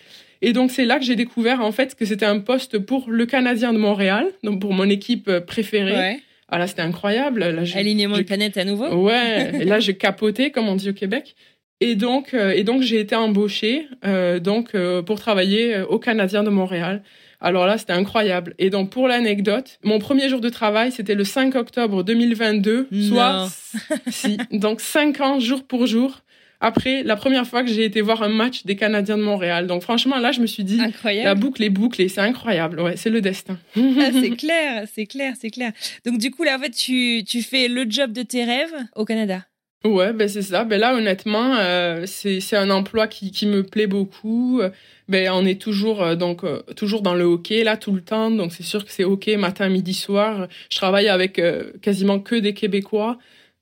Et 0.43 0.53
donc 0.53 0.71
c'est 0.71 0.85
là 0.85 0.99
que 0.99 1.05
j'ai 1.05 1.17
découvert 1.17 1.61
en 1.61 1.73
fait 1.73 1.95
que 1.95 2.05
c'était 2.05 2.27
un 2.27 2.39
poste 2.39 2.79
pour 2.79 3.11
le 3.11 3.27
Canadien 3.27 3.73
de 3.73 3.79
Montréal, 3.79 4.27
donc 4.43 4.61
pour 4.61 4.73
mon 4.73 4.89
équipe 4.89 5.29
euh, 5.29 5.41
préférée. 5.41 5.93
Ouais. 5.93 6.21
Ah 6.51 6.59
là, 6.59 6.67
c'était 6.67 6.83
incroyable. 6.83 7.41
Là, 7.41 7.63
Alignement 7.75 8.19
de 8.19 8.23
planète 8.23 8.57
à 8.57 8.65
nouveau. 8.65 8.89
Ouais. 9.05 9.51
et 9.61 9.65
là, 9.65 9.81
j'ai 9.81 9.97
capoté, 9.97 10.51
comme 10.51 10.69
on 10.69 10.77
dit 10.77 10.91
au 10.91 10.93
Québec. 10.93 11.35
Et 11.81 11.95
donc, 11.95 12.35
euh, 12.35 12.51
et 12.51 12.63
donc, 12.63 12.83
j'ai 12.83 13.01
été 13.01 13.15
embauchée 13.17 13.87
euh, 14.05 14.39
donc 14.39 14.75
euh, 14.75 15.01
pour 15.03 15.19
travailler 15.19 15.81
au 15.81 15.99
Canadien 15.99 16.43
de 16.43 16.51
Montréal. 16.51 17.03
Alors 17.41 17.67
là, 17.67 17.79
c'était 17.79 17.93
incroyable. 17.93 18.55
Et 18.59 18.71
donc, 18.71 18.91
pour 18.91 19.09
l'anecdote, 19.09 19.79
mon 19.83 19.99
premier 19.99 20.29
jour 20.29 20.41
de 20.41 20.49
travail, 20.49 20.93
c'était 20.93 21.15
le 21.15 21.25
5 21.25 21.55
octobre 21.55 22.03
2022, 22.03 22.89
soit 23.09 23.49
si, 24.11 24.37
donc 24.53 24.81
cinq 24.81 25.21
ans 25.21 25.41
jour 25.41 25.65
pour 25.65 25.87
jour 25.87 26.23
après 26.61 27.03
la 27.03 27.17
première 27.17 27.47
fois 27.47 27.63
que 27.63 27.71
j'ai 27.71 27.85
été 27.85 28.03
voir 28.03 28.23
un 28.23 28.29
match 28.29 28.65
des 28.65 28.77
Canadiens 28.77 29.17
de 29.17 29.23
Montréal. 29.23 29.67
Donc 29.67 29.83
franchement, 29.83 30.19
là, 30.19 30.31
je 30.33 30.41
me 30.41 30.47
suis 30.47 30.65
dit, 30.65 30.81
la 31.05 31.35
boucle 31.35 31.63
est 31.63 31.71
bouclée, 31.71 32.09
c'est 32.09 32.21
incroyable. 32.21 32.81
Ouais, 32.81 32.97
c'est 32.97 33.11
le 33.11 33.21
destin. 33.21 33.59
Ah, 33.77 33.81
c'est 34.13 34.37
clair, 34.37 34.87
c'est 34.93 35.07
clair, 35.07 35.35
c'est 35.41 35.51
clair. 35.51 35.73
Donc 36.05 36.19
du 36.19 36.31
coup, 36.31 36.45
là, 36.45 36.57
en 36.57 36.61
fait, 36.61 36.71
tu, 36.71 37.25
tu 37.27 37.43
fais 37.43 37.69
le 37.69 37.87
job 37.89 38.13
de 38.13 38.23
tes 38.23 38.45
rêves 38.45 38.75
au 38.95 39.05
Canada. 39.05 39.43
Ouais, 39.85 40.13
ben 40.13 40.29
c'est 40.29 40.43
ça. 40.43 40.65
Ben 40.65 40.79
là, 40.79 40.95
honnêtement, 40.95 41.57
euh, 41.59 42.05
c'est 42.07 42.57
un 42.57 42.69
emploi 42.71 43.07
qui, 43.07 43.31
qui 43.31 43.47
me 43.47 43.63
plaît 43.63 43.87
beaucoup. 43.87 44.61
Ben 45.09 45.31
on 45.33 45.47
est 45.47 45.61
toujours 45.61 46.03
euh, 46.03 46.17
donc 46.17 46.45
euh, 46.45 46.61
toujours 46.77 47.01
dans 47.01 47.15
le 47.15 47.25
hockey 47.25 47.65
là 47.65 47.79
tout 47.79 47.93
le 47.93 48.03
temps. 48.03 48.31
Donc 48.31 48.53
c'est 48.53 48.63
sûr 48.63 48.85
que 48.85 48.93
c'est 48.93 49.05
hockey 49.05 49.37
matin, 49.39 49.69
midi, 49.71 49.95
soir. 49.95 50.49
Je 50.71 50.77
travaille 50.77 51.09
avec 51.09 51.41
quasiment 51.81 52.21
que 52.21 52.35
des 52.37 52.53
Québécois. 52.53 53.19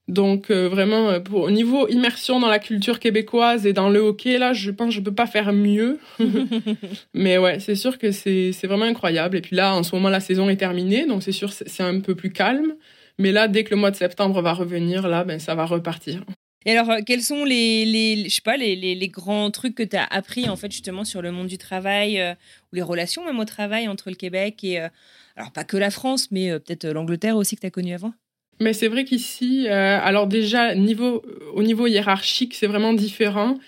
Donc 0.08 0.50
euh, 0.50 0.68
vraiment, 0.68 1.10
euh, 1.10 1.20
pour, 1.20 1.42
au 1.42 1.50
niveau 1.50 1.86
immersion 1.88 2.40
dans 2.40 2.48
la 2.48 2.58
culture 2.58 2.98
québécoise 2.98 3.66
et 3.66 3.74
dans 3.74 3.90
le 3.90 4.00
hockey, 4.00 4.38
là, 4.38 4.54
je 4.54 4.70
pense 4.70 4.88
que 4.88 4.94
je 4.94 5.00
peux 5.02 5.14
pas 5.14 5.26
faire 5.26 5.52
mieux. 5.52 5.98
Mais 7.14 7.36
ouais, 7.36 7.60
c'est 7.60 7.74
sûr 7.74 7.98
que 7.98 8.10
c'est 8.10 8.52
vraiment 8.64 8.86
incroyable. 8.86 9.36
Et 9.36 9.40
puis 9.42 9.54
là, 9.54 9.74
en 9.74 9.82
ce 9.82 9.94
moment, 9.94 10.08
la 10.08 10.20
saison 10.20 10.48
est 10.48 10.56
terminée, 10.56 11.06
donc 11.06 11.22
c'est 11.22 11.32
sûr 11.32 11.52
c'est 11.52 11.82
un 11.82 12.00
peu 12.00 12.14
plus 12.14 12.32
calme. 12.32 12.74
Mais 13.18 13.32
là, 13.32 13.48
dès 13.48 13.64
que 13.64 13.70
le 13.70 13.76
mois 13.76 13.90
de 13.90 13.96
septembre 13.96 14.40
va 14.42 14.52
revenir, 14.52 15.08
là, 15.08 15.24
ben 15.24 15.38
ça 15.38 15.54
va 15.54 15.64
repartir. 15.64 16.24
Et 16.66 16.72
alors, 16.72 16.90
euh, 16.90 17.00
quels 17.06 17.22
sont 17.22 17.44
les, 17.44 17.84
les 17.84 18.28
je 18.28 18.34
sais 18.34 18.40
pas, 18.42 18.56
les, 18.56 18.76
les, 18.76 18.94
les, 18.94 19.08
grands 19.08 19.50
trucs 19.50 19.74
que 19.74 19.82
tu 19.82 19.96
as 19.96 20.04
appris 20.04 20.48
en 20.48 20.56
fait 20.56 20.70
justement 20.70 21.04
sur 21.04 21.22
le 21.22 21.32
monde 21.32 21.46
du 21.46 21.58
travail 21.58 22.20
ou 22.72 22.76
les 22.76 22.82
relations 22.82 23.24
même 23.24 23.38
au 23.38 23.44
travail 23.44 23.88
entre 23.88 24.10
le 24.10 24.16
Québec 24.16 24.62
et 24.64 24.78
alors 25.36 25.52
pas 25.52 25.64
que 25.64 25.76
la 25.76 25.90
France, 25.90 26.30
mais 26.30 26.50
peut-être 26.58 26.86
l'Angleterre 26.88 27.36
aussi 27.36 27.54
que 27.56 27.60
tu 27.60 27.66
as 27.66 27.70
connu 27.70 27.94
avant? 27.94 28.12
Mais 28.60 28.72
c'est 28.72 28.88
vrai 28.88 29.04
qu'ici, 29.04 29.68
euh, 29.68 30.00
alors 30.02 30.26
déjà, 30.26 30.74
niveau, 30.74 31.22
au 31.54 31.62
niveau 31.62 31.86
hiérarchique, 31.86 32.54
c'est 32.54 32.66
vraiment 32.66 32.92
différent. 32.92 33.58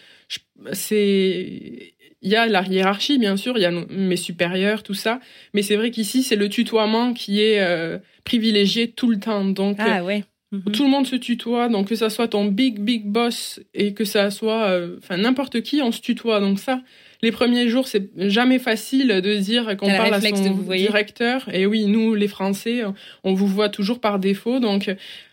C'est, 0.73 1.95
il 2.23 2.31
y 2.31 2.37
a 2.37 2.47
la 2.47 2.63
hiérarchie, 2.63 3.19
bien 3.19 3.37
sûr, 3.37 3.57
il 3.57 3.63
y 3.63 3.67
a 3.67 3.71
mes 3.71 4.17
supérieurs, 4.17 4.83
tout 4.83 4.95
ça. 4.95 5.21
Mais 5.55 5.63
c'est 5.63 5.77
vrai 5.77 5.91
qu'ici, 5.91 6.23
c'est 6.23 6.37
le 6.37 6.49
tutoiement 6.49 7.15
qui 7.15 7.41
est 7.41 7.61
euh, 7.61 7.99
privilégié 8.25 8.91
tout 8.91 9.11
le 9.11 9.19
temps. 9.19 9.45
Donc, 9.45 9.77
ah 9.79 10.05
ouais. 10.05 10.25
Mhm. 10.53 10.73
Tout 10.73 10.83
le 10.83 10.91
monde 10.91 11.07
se 11.07 11.15
tutoie, 11.15 11.69
donc 11.69 11.89
que 11.89 11.95
ça 11.95 12.11
soit 12.11 12.27
ton 12.27 12.47
big 12.47 12.81
big 12.81 13.05
boss 13.07 13.61
et 13.73 13.95
que 13.95 14.05
ça 14.05 14.33
soit, 14.33 14.65
euh, 14.65 14.97
enfin 14.99 15.17
n'importe 15.17 15.61
qui, 15.61 15.81
on 15.81 15.93
se 15.93 16.01
tutoie. 16.01 16.41
Donc 16.41 16.59
ça, 16.59 16.83
les 17.23 17.31
premiers 17.31 17.69
jours, 17.69 17.87
c'est 17.87 18.11
jamais 18.17 18.59
facile 18.59 19.21
de 19.23 19.37
dire 19.37 19.77
qu'on 19.77 19.87
parle 19.87 20.13
à 20.13 20.21
son 20.21 20.55
directeur. 20.73 21.49
Et 21.55 21.67
oui, 21.67 21.87
nous, 21.87 22.17
les 22.17 22.27
Français, 22.27 22.83
on 23.23 23.33
vous 23.33 23.47
voit 23.47 23.69
toujours 23.69 24.01
par 24.01 24.19
défaut. 24.19 24.59
Donc, 24.59 24.89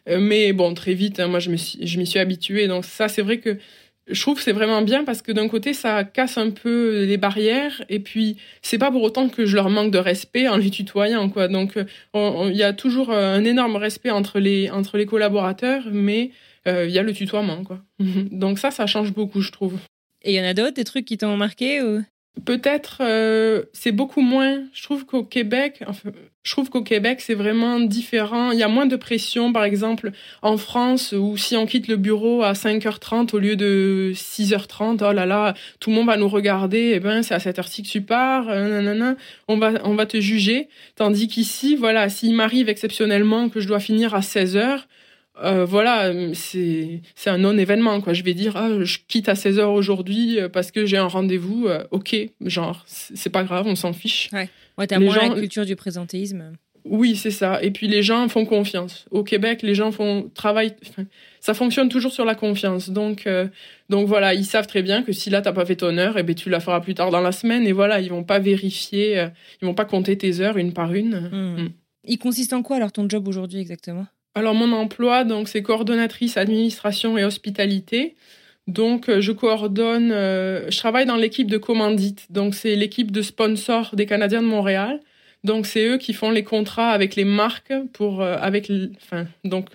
euh, 0.07 0.19
mais 0.19 0.53
bon, 0.53 0.75
très 0.75 0.93
vite, 0.93 1.19
hein, 1.19 1.27
moi, 1.27 1.39
je 1.39 1.49
me 1.49 1.57
je 1.57 1.97
m'y 1.97 2.05
suis 2.05 2.19
habituée. 2.19 2.67
Donc 2.67 2.85
ça, 2.85 3.07
c'est 3.07 3.23
vrai 3.23 3.39
que 3.39 3.57
je 4.09 4.21
trouve 4.21 4.37
que 4.37 4.43
c'est 4.43 4.53
vraiment 4.53 4.81
bien 4.81 5.03
parce 5.03 5.21
que 5.21 5.31
d'un 5.31 5.47
côté, 5.47 5.73
ça 5.73 6.03
casse 6.03 6.37
un 6.37 6.51
peu 6.51 7.03
les 7.05 7.17
barrières 7.17 7.83
et 7.89 7.99
puis 7.99 8.37
c'est 8.61 8.77
pas 8.77 8.91
pour 8.91 9.03
autant 9.03 9.29
que 9.29 9.45
je 9.45 9.55
leur 9.55 9.69
manque 9.69 9.91
de 9.91 9.97
respect 9.97 10.47
en 10.47 10.57
les 10.57 10.69
tutoyant, 10.69 11.29
quoi. 11.29 11.47
Donc, 11.47 11.77
il 12.13 12.55
y 12.55 12.63
a 12.63 12.73
toujours 12.73 13.11
un 13.11 13.43
énorme 13.43 13.75
respect 13.75 14.11
entre 14.11 14.39
les, 14.39 14.69
entre 14.69 14.97
les 14.97 15.05
collaborateurs, 15.05 15.83
mais 15.91 16.31
euh, 16.67 16.85
il 16.87 16.93
y 16.93 16.99
a 16.99 17.03
le 17.03 17.13
tutoiement, 17.13 17.63
quoi. 17.63 17.81
Donc 18.31 18.59
ça, 18.59 18.71
ça 18.71 18.85
change 18.87 19.13
beaucoup, 19.13 19.41
je 19.41 19.51
trouve. 19.51 19.77
Et 20.23 20.33
il 20.33 20.35
y 20.35 20.41
en 20.41 20.45
a 20.45 20.53
d'autres, 20.53 20.73
des 20.73 20.83
trucs 20.83 21.05
qui 21.05 21.17
t'ont 21.17 21.37
marqué 21.37 21.81
ou... 21.81 22.03
Peut-être 22.45 22.97
euh, 23.01 23.63
c'est 23.73 23.91
beaucoup 23.91 24.21
moins. 24.21 24.63
Je 24.73 24.83
trouve 24.83 25.05
qu'au 25.05 25.23
Québec, 25.23 25.83
enfin, 25.87 26.11
je 26.43 26.51
trouve 26.51 26.69
qu'au 26.69 26.83
Québec 26.83 27.21
c'est 27.21 27.33
vraiment 27.33 27.79
différent. 27.79 28.51
Il 28.51 28.59
y 28.59 28.63
a 28.63 28.67
moins 28.67 28.85
de 28.85 28.95
pression, 28.95 29.51
par 29.53 29.63
exemple 29.63 30.11
en 30.41 30.57
France 30.57 31.13
où 31.17 31.37
si 31.37 31.55
on 31.55 31.65
quitte 31.65 31.87
le 31.87 31.97
bureau 31.97 32.43
à 32.43 32.53
5h30 32.53 33.35
au 33.35 33.39
lieu 33.39 33.55
de 33.55 34.11
6h30, 34.13 35.03
oh 35.07 35.11
là 35.13 35.25
là, 35.25 35.53
tout 35.79 35.89
le 35.89 35.95
monde 35.95 36.07
va 36.07 36.17
nous 36.17 36.29
regarder. 36.29 36.93
Eh 36.95 36.99
ben 36.99 37.23
c'est 37.23 37.33
à 37.33 37.39
cette 37.39 37.59
heure-ci 37.59 37.83
que 37.83 37.89
tu 37.89 38.01
pars. 38.01 38.47
Euh, 38.49 39.13
on 39.47 39.57
va 39.57 39.73
on 39.83 39.95
va 39.95 40.05
te 40.05 40.19
juger. 40.19 40.69
Tandis 40.95 41.27
qu'ici, 41.27 41.75
voilà, 41.75 42.09
s'il 42.09 42.35
m'arrive 42.35 42.69
exceptionnellement 42.69 43.49
que 43.49 43.59
je 43.59 43.67
dois 43.67 43.79
finir 43.79 44.13
à 44.13 44.19
16h, 44.19 44.83
euh, 45.43 45.65
voilà, 45.65 46.11
c'est 46.33 47.01
c'est 47.15 47.29
un 47.29 47.37
non-événement 47.37 48.01
quoi. 48.01 48.13
Je 48.13 48.23
vais 48.23 48.33
dire 48.33 48.57
ah, 48.57 48.83
je 48.83 48.97
quitte 49.07 49.29
à 49.29 49.35
16 49.35 49.59
h 49.59 49.63
aujourd'hui 49.63 50.39
euh, 50.39 50.49
parce 50.49 50.71
que 50.71 50.85
j'ai 50.85 50.97
un 50.97 51.07
rendez-vous. 51.07 51.67
Euh, 51.67 51.83
ok, 51.91 52.15
genre 52.41 52.83
c'est 52.87 53.29
pas 53.29 53.43
grave, 53.43 53.65
on 53.67 53.75
s'en 53.75 53.93
fiche. 53.93 54.29
Ouais, 54.33 54.49
ouais 54.77 54.87
t'as 54.87 54.99
moins 54.99 55.15
gens... 55.15 55.33
la 55.33 55.39
culture 55.39 55.65
du 55.65 55.75
présentéisme. 55.75 56.53
Oui, 56.85 57.17
c'est 57.17 57.31
ça. 57.31 57.61
Et 57.61 57.71
puis 57.71 57.87
les 57.89 58.01
gens 58.01 58.29
font 58.29 58.45
confiance. 58.45 59.05
Au 59.11 59.21
Québec, 59.21 59.61
les 59.61 59.75
gens 59.75 59.91
font 59.91 60.31
travail. 60.33 60.73
ça 61.41 61.53
fonctionne 61.53 61.89
toujours 61.89 62.13
sur 62.13 62.23
la 62.23 62.33
confiance. 62.33 62.89
Donc 62.89 63.27
donc 63.89 64.07
voilà, 64.07 64.33
ils 64.33 64.45
savent 64.45 64.67
très 64.67 64.81
bien 64.81 65.03
que 65.03 65.11
si 65.11 65.29
là 65.29 65.41
t'as 65.41 65.51
pas 65.51 65.65
fait 65.65 65.75
ton 65.75 65.97
heure, 65.97 66.17
et 66.17 66.21
eh 66.21 66.23
ben 66.23 66.33
tu 66.33 66.49
la 66.49 66.61
feras 66.61 66.79
plus 66.79 66.95
tard 66.95 67.11
dans 67.11 67.21
la 67.21 67.33
semaine. 67.33 67.67
Et 67.67 67.73
voilà, 67.73 67.99
ils 67.99 68.09
vont 68.09 68.23
pas 68.23 68.39
vérifier, 68.39 69.27
ils 69.61 69.65
vont 69.65 69.73
pas 69.73 69.85
compter 69.85 70.17
tes 70.17 70.39
heures 70.39 70.57
une 70.57 70.73
par 70.73 70.93
une. 70.93 71.29
Hmm. 71.31 71.61
Hmm. 71.61 71.69
Il 72.05 72.17
consiste 72.17 72.53
en 72.53 72.63
quoi 72.63 72.77
alors 72.77 72.93
ton 72.93 73.09
job 73.09 73.27
aujourd'hui 73.27 73.59
exactement? 73.59 74.07
Alors 74.37 74.53
mon 74.53 74.71
emploi, 74.71 75.23
donc 75.23 75.47
c'est 75.47 75.63
coordonnatrice 75.63 76.37
administration 76.37 77.17
et 77.17 77.23
hospitalité. 77.23 78.15
Donc 78.67 79.09
euh, 79.09 79.19
je 79.19 79.31
coordonne, 79.31 80.11
euh, 80.11 80.69
je 80.69 80.77
travaille 80.77 81.07
dans 81.07 81.15
l'équipe 81.15 81.49
de 81.49 81.57
commandite. 81.57 82.31
Donc 82.31 82.53
c'est 82.53 82.75
l'équipe 82.75 83.11
de 83.11 83.23
sponsors 83.23 83.95
des 83.95 84.05
Canadiens 84.05 84.43
de 84.43 84.47
Montréal. 84.47 84.99
Donc 85.43 85.65
c'est 85.65 85.87
eux 85.87 85.97
qui 85.97 86.13
font 86.13 86.29
les 86.29 86.43
contrats 86.43 86.91
avec 86.91 87.15
les 87.15 87.23
marques 87.25 87.73
pour 87.93 88.21
euh, 88.21 88.37
avec 88.39 88.71
enfin 88.97 89.25
donc 89.43 89.69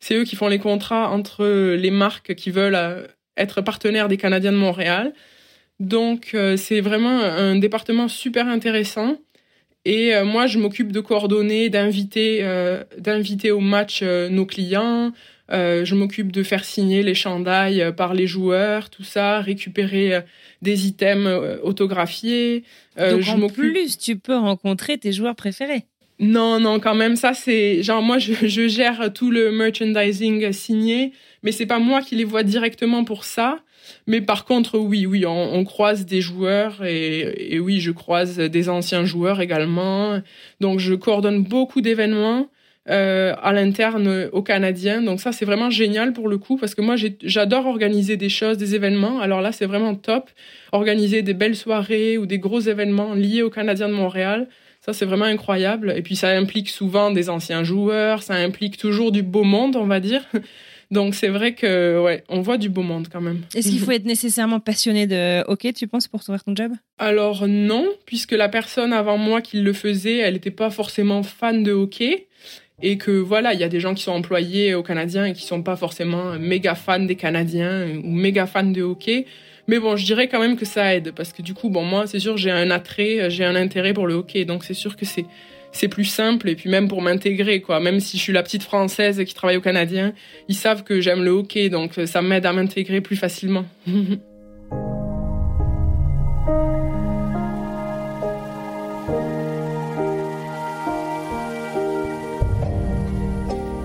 c'est 0.00 0.16
eux 0.16 0.24
qui 0.24 0.34
font 0.34 0.48
les 0.48 0.58
contrats 0.58 1.10
entre 1.10 1.46
les 1.76 1.90
marques 1.92 2.34
qui 2.34 2.50
veulent 2.50 3.08
être 3.36 3.60
partenaires 3.60 4.08
des 4.08 4.16
Canadiens 4.16 4.52
de 4.52 4.56
Montréal. 4.56 5.12
Donc 5.78 6.36
c'est 6.56 6.80
vraiment 6.80 7.20
un 7.20 7.56
département 7.56 8.08
super 8.08 8.48
intéressant 8.48 9.16
et 9.88 10.14
euh, 10.14 10.26
moi, 10.26 10.46
je 10.46 10.58
m'occupe 10.58 10.92
de 10.92 11.00
coordonner, 11.00 11.70
d'inviter, 11.70 12.40
euh, 12.42 12.84
d'inviter 12.98 13.50
au 13.50 13.60
match 13.60 14.00
euh, 14.02 14.28
nos 14.28 14.44
clients. 14.44 15.12
je 15.50 15.94
m'occupe 15.94 16.30
de 16.30 16.42
faire 16.42 16.62
signer 16.62 17.02
les 17.02 17.14
chandails 17.14 17.94
par 17.96 18.12
les 18.12 18.26
joueurs, 18.26 18.90
tout 18.90 19.02
ça, 19.02 19.40
récupérer 19.40 20.22
des 20.60 20.86
items 20.86 21.26
autographiés. 21.62 22.64
Donc 22.98 23.26
en 23.26 23.48
plus, 23.48 23.96
tu 23.96 24.18
peux 24.18 24.36
rencontrer 24.36 24.98
tes 24.98 25.10
joueurs 25.10 25.36
préférés. 25.36 25.86
Non, 26.20 26.58
non, 26.58 26.80
quand 26.80 26.94
même, 26.94 27.14
ça 27.14 27.32
c'est 27.32 27.82
genre 27.82 28.02
moi 28.02 28.18
je, 28.18 28.32
je, 28.46 28.66
gère 28.68 29.12
tout 29.12 29.30
le 29.30 29.52
merchandising 29.52 30.52
signé, 30.52 31.12
mais 31.42 31.52
c'est 31.52 31.66
pas 31.66 31.78
moi 31.78 32.02
qui 32.02 32.16
les 32.16 32.24
vois 32.24 32.42
directement 32.42 33.04
pour 33.04 33.24
ça. 33.24 33.60
Mais 34.06 34.20
par 34.20 34.44
contre, 34.44 34.78
oui, 34.78 35.06
oui, 35.06 35.24
on, 35.26 35.54
on 35.54 35.64
croise 35.64 36.04
des 36.06 36.20
joueurs 36.20 36.84
et, 36.84 37.54
et, 37.54 37.60
oui, 37.60 37.80
je 37.80 37.90
croise 37.90 38.36
des 38.38 38.68
anciens 38.68 39.04
joueurs 39.04 39.40
également. 39.40 40.20
Donc 40.60 40.78
je 40.78 40.94
coordonne 40.94 41.42
beaucoup 41.42 41.80
d'événements. 41.80 42.48
Euh, 42.90 43.34
à 43.42 43.52
l'interne 43.52 44.30
aux 44.32 44.42
Canadiens. 44.42 45.02
Donc 45.02 45.20
ça, 45.20 45.30
c'est 45.30 45.44
vraiment 45.44 45.68
génial 45.68 46.14
pour 46.14 46.26
le 46.26 46.38
coup 46.38 46.56
parce 46.56 46.74
que 46.74 46.80
moi, 46.80 46.94
j'adore 47.22 47.66
organiser 47.66 48.16
des 48.16 48.30
choses, 48.30 48.56
des 48.56 48.74
événements. 48.74 49.20
Alors 49.20 49.42
là, 49.42 49.52
c'est 49.52 49.66
vraiment 49.66 49.94
top. 49.94 50.30
Organiser 50.72 51.20
des 51.20 51.34
belles 51.34 51.56
soirées 51.56 52.16
ou 52.16 52.24
des 52.24 52.38
gros 52.38 52.60
événements 52.60 53.12
liés 53.12 53.42
aux 53.42 53.50
Canadiens 53.50 53.88
de 53.88 53.92
Montréal. 53.92 54.48
Ça, 54.80 54.92
c'est 54.92 55.04
vraiment 55.04 55.24
incroyable. 55.24 55.92
Et 55.96 56.02
puis, 56.02 56.16
ça 56.16 56.30
implique 56.30 56.68
souvent 56.68 57.10
des 57.10 57.30
anciens 57.30 57.64
joueurs. 57.64 58.22
Ça 58.22 58.34
implique 58.34 58.76
toujours 58.76 59.12
du 59.12 59.22
beau 59.22 59.44
monde, 59.44 59.76
on 59.76 59.86
va 59.86 60.00
dire. 60.00 60.24
Donc 60.90 61.14
c'est 61.14 61.28
vrai 61.28 61.54
que 61.54 62.02
ouais, 62.02 62.24
on 62.28 62.40
voit 62.40 62.56
du 62.56 62.70
beau 62.70 62.82
monde 62.82 63.08
quand 63.12 63.20
même. 63.20 63.42
Est-ce 63.54 63.68
qu'il 63.68 63.80
faut 63.80 63.90
être 63.90 64.06
nécessairement 64.06 64.58
passionné 64.58 65.06
de 65.06 65.44
hockey, 65.46 65.72
tu 65.74 65.86
penses, 65.86 66.08
pour 66.08 66.22
trouver 66.22 66.38
ton 66.44 66.56
job? 66.56 66.72
Alors 66.96 67.46
non, 67.46 67.86
puisque 68.06 68.32
la 68.32 68.48
personne 68.48 68.94
avant 68.94 69.18
moi 69.18 69.42
qui 69.42 69.60
le 69.60 69.72
faisait, 69.74 70.16
elle 70.18 70.34
n'était 70.34 70.50
pas 70.50 70.70
forcément 70.70 71.22
fan 71.22 71.62
de 71.62 71.72
hockey 71.72 72.28
et 72.80 72.96
que 72.96 73.10
voilà, 73.10 73.52
il 73.52 73.60
y 73.60 73.64
a 73.64 73.68
des 73.68 73.80
gens 73.80 73.92
qui 73.92 74.02
sont 74.02 74.12
employés 74.12 74.74
aux 74.74 74.82
Canadiens 74.82 75.26
et 75.26 75.32
qui 75.34 75.44
sont 75.44 75.62
pas 75.62 75.76
forcément 75.76 76.38
méga 76.38 76.74
fans 76.74 77.00
des 77.00 77.16
Canadiens 77.16 77.86
ou 78.02 78.10
méga 78.10 78.46
fans 78.46 78.62
de 78.64 78.82
hockey. 78.82 79.26
Mais 79.68 79.78
bon, 79.78 79.96
je 79.96 80.04
dirais 80.04 80.28
quand 80.28 80.40
même 80.40 80.56
que 80.56 80.64
ça 80.64 80.94
aide 80.94 81.12
parce 81.12 81.34
que 81.34 81.42
du 81.42 81.52
coup, 81.52 81.68
bon, 81.68 81.84
moi, 81.84 82.06
c'est 82.06 82.18
sûr, 82.18 82.38
j'ai 82.38 82.50
un 82.50 82.70
attrait, 82.70 83.28
j'ai 83.28 83.44
un 83.44 83.54
intérêt 83.54 83.92
pour 83.92 84.06
le 84.06 84.14
hockey, 84.14 84.46
donc 84.46 84.64
c'est 84.64 84.74
sûr 84.74 84.96
que 84.96 85.04
c'est 85.04 85.26
c'est 85.70 85.88
plus 85.88 86.06
simple 86.06 86.48
et 86.48 86.56
puis 86.56 86.70
même 86.70 86.88
pour 86.88 87.02
m'intégrer 87.02 87.60
quoi. 87.60 87.78
Même 87.78 88.00
si 88.00 88.16
je 88.16 88.22
suis 88.22 88.32
la 88.32 88.42
petite 88.42 88.62
française 88.62 89.22
qui 89.26 89.34
travaille 89.34 89.58
au 89.58 89.60
Canadien, 89.60 90.14
ils 90.48 90.54
savent 90.54 90.82
que 90.82 91.02
j'aime 91.02 91.22
le 91.22 91.30
hockey, 91.30 91.68
donc 91.68 92.00
ça 92.06 92.22
m'aide 92.22 92.46
à 92.46 92.54
m'intégrer 92.54 93.02
plus 93.02 93.16
facilement. 93.16 93.66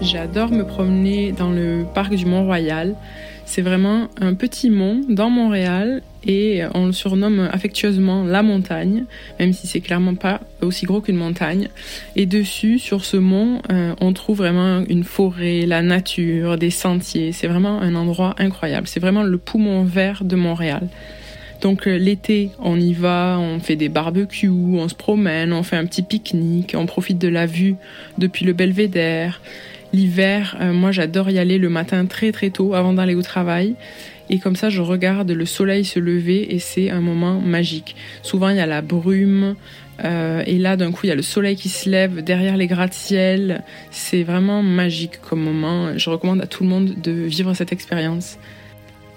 J'adore 0.01 0.51
me 0.51 0.63
promener 0.63 1.31
dans 1.31 1.49
le 1.49 1.85
parc 1.93 2.13
du 2.13 2.25
Mont-Royal. 2.25 2.95
C'est 3.45 3.61
vraiment 3.61 4.07
un 4.19 4.33
petit 4.33 4.69
mont 4.69 5.01
dans 5.07 5.29
Montréal 5.29 6.01
et 6.25 6.61
on 6.73 6.85
le 6.85 6.91
surnomme 6.91 7.49
affectueusement 7.51 8.23
la 8.23 8.41
montagne, 8.41 9.05
même 9.39 9.53
si 9.53 9.67
c'est 9.67 9.81
clairement 9.81 10.15
pas 10.15 10.41
aussi 10.61 10.85
gros 10.85 11.01
qu'une 11.01 11.17
montagne. 11.17 11.69
Et 12.15 12.25
dessus, 12.25 12.79
sur 12.79 13.03
ce 13.03 13.17
mont, 13.17 13.61
euh, 13.71 13.93
on 13.99 14.13
trouve 14.13 14.37
vraiment 14.37 14.83
une 14.87 15.03
forêt, 15.03 15.65
la 15.65 15.81
nature, 15.81 16.57
des 16.57 16.69
sentiers. 16.69 17.31
C'est 17.31 17.47
vraiment 17.47 17.81
un 17.81 17.95
endroit 17.95 18.35
incroyable. 18.37 18.87
C'est 18.87 19.01
vraiment 19.01 19.23
le 19.23 19.37
poumon 19.37 19.83
vert 19.83 20.23
de 20.23 20.35
Montréal. 20.35 20.87
Donc 21.63 21.87
euh, 21.87 21.97
l'été, 21.97 22.51
on 22.59 22.77
y 22.77 22.93
va, 22.93 23.37
on 23.39 23.59
fait 23.59 23.77
des 23.77 23.87
barbecues, 23.87 24.49
on 24.49 24.89
se 24.89 24.95
promène, 24.95 25.53
on 25.53 25.63
fait 25.63 25.77
un 25.77 25.85
petit 25.85 26.03
pique-nique, 26.03 26.75
on 26.77 26.85
profite 26.85 27.19
de 27.19 27.29
la 27.29 27.45
vue 27.45 27.75
depuis 28.17 28.45
le 28.45 28.51
belvédère. 28.51 29.41
L'hiver, 29.93 30.57
euh, 30.59 30.73
moi 30.73 30.91
j'adore 30.91 31.29
y 31.29 31.37
aller 31.37 31.59
le 31.59 31.69
matin 31.69 32.07
très 32.07 32.31
très 32.31 32.49
tôt 32.49 32.73
avant 32.73 32.93
d'aller 32.93 33.13
au 33.13 33.21
travail. 33.21 33.75
Et 34.29 34.39
comme 34.39 34.55
ça, 34.55 34.69
je 34.69 34.81
regarde 34.81 35.29
le 35.29 35.45
soleil 35.45 35.85
se 35.85 35.99
lever 35.99 36.55
et 36.55 36.59
c'est 36.59 36.89
un 36.89 37.01
moment 37.01 37.39
magique. 37.39 37.95
Souvent, 38.23 38.49
il 38.49 38.57
y 38.57 38.59
a 38.59 38.65
la 38.65 38.81
brume. 38.81 39.55
Euh, 40.03 40.41
et 40.47 40.57
là, 40.57 40.77
d'un 40.77 40.91
coup, 40.91 41.01
il 41.03 41.09
y 41.09 41.11
a 41.11 41.15
le 41.15 41.21
soleil 41.21 41.55
qui 41.55 41.69
se 41.69 41.89
lève 41.89 42.23
derrière 42.23 42.57
les 42.57 42.67
gratte-ciel. 42.67 43.63
C'est 43.91 44.23
vraiment 44.23 44.63
magique 44.63 45.21
comme 45.21 45.41
moment. 45.41 45.97
Je 45.97 46.09
recommande 46.09 46.41
à 46.41 46.47
tout 46.47 46.63
le 46.63 46.69
monde 46.69 46.95
de 47.01 47.11
vivre 47.11 47.53
cette 47.53 47.71
expérience. 47.71 48.37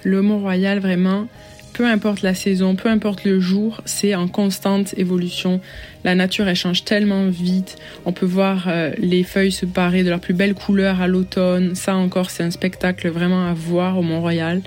Le 0.03 0.22
Mont-Royal, 0.22 0.81
vraiment, 0.81 1.29
peu 1.77 1.87
importe 1.87 2.22
la 2.22 2.35
saison, 2.35 2.74
peu 2.74 2.89
importe 2.89 3.24
le 3.24 3.39
jour, 3.39 3.83
c'est 3.85 4.14
en 4.14 4.29
constante 4.29 4.95
évolution. 4.97 5.61
La 6.05 6.14
nature, 6.14 6.49
elle 6.49 6.57
change 6.57 6.85
tellement 6.85 7.27
vite. 7.27 7.77
On 8.07 8.12
peut 8.12 8.24
voir 8.24 8.64
euh, 8.66 8.93
les 8.97 9.24
feuilles 9.24 9.53
se 9.53 9.66
parer 9.66 10.03
de 10.03 10.09
leurs 10.09 10.20
plus 10.20 10.33
belles 10.33 10.55
couleurs 10.55 11.03
à 11.03 11.07
l'automne. 11.07 11.74
Ça 11.74 11.95
encore, 11.95 12.31
c'est 12.31 12.43
un 12.43 12.51
spectacle 12.51 13.11
vraiment 13.11 13.47
à 13.47 13.53
voir 13.53 13.99
au 13.99 14.03
Mont-Royal. 14.03 14.62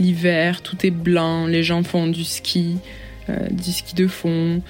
L'hiver, 0.00 0.62
tout 0.62 0.84
est 0.84 0.90
blanc, 0.90 1.46
les 1.46 1.62
gens 1.62 1.84
font 1.84 2.08
du 2.08 2.24
ski, 2.24 2.78
euh, 3.28 3.36
du 3.48 3.70
ski 3.70 3.94
de 3.94 4.08
fond. 4.08 4.60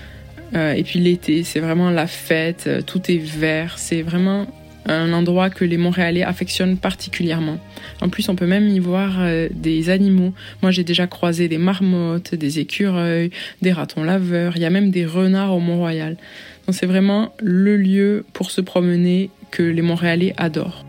Euh, 0.54 0.74
et 0.74 0.82
puis 0.82 0.98
l'été, 0.98 1.44
c'est 1.44 1.60
vraiment 1.60 1.88
la 1.88 2.06
fête, 2.06 2.68
tout 2.84 3.10
est 3.10 3.24
vert. 3.24 3.78
C'est 3.78 4.02
vraiment 4.02 4.46
un 4.90 5.12
endroit 5.12 5.50
que 5.50 5.64
les 5.64 5.76
Montréalais 5.76 6.22
affectionnent 6.22 6.76
particulièrement. 6.76 7.58
En 8.00 8.08
plus, 8.08 8.28
on 8.28 8.36
peut 8.36 8.46
même 8.46 8.68
y 8.68 8.78
voir 8.78 9.16
euh, 9.20 9.48
des 9.52 9.90
animaux. 9.90 10.32
Moi, 10.62 10.70
j'ai 10.70 10.84
déjà 10.84 11.06
croisé 11.06 11.48
des 11.48 11.58
marmottes, 11.58 12.34
des 12.34 12.58
écureuils, 12.58 13.30
des 13.62 13.72
ratons 13.72 14.04
laveurs, 14.04 14.54
il 14.56 14.62
y 14.62 14.66
a 14.66 14.70
même 14.70 14.90
des 14.90 15.06
renards 15.06 15.54
au 15.54 15.60
Mont-Royal. 15.60 16.16
Donc 16.66 16.74
c'est 16.74 16.86
vraiment 16.86 17.34
le 17.40 17.76
lieu 17.76 18.24
pour 18.32 18.50
se 18.50 18.60
promener 18.60 19.30
que 19.50 19.62
les 19.62 19.82
Montréalais 19.82 20.34
adorent. 20.36 20.84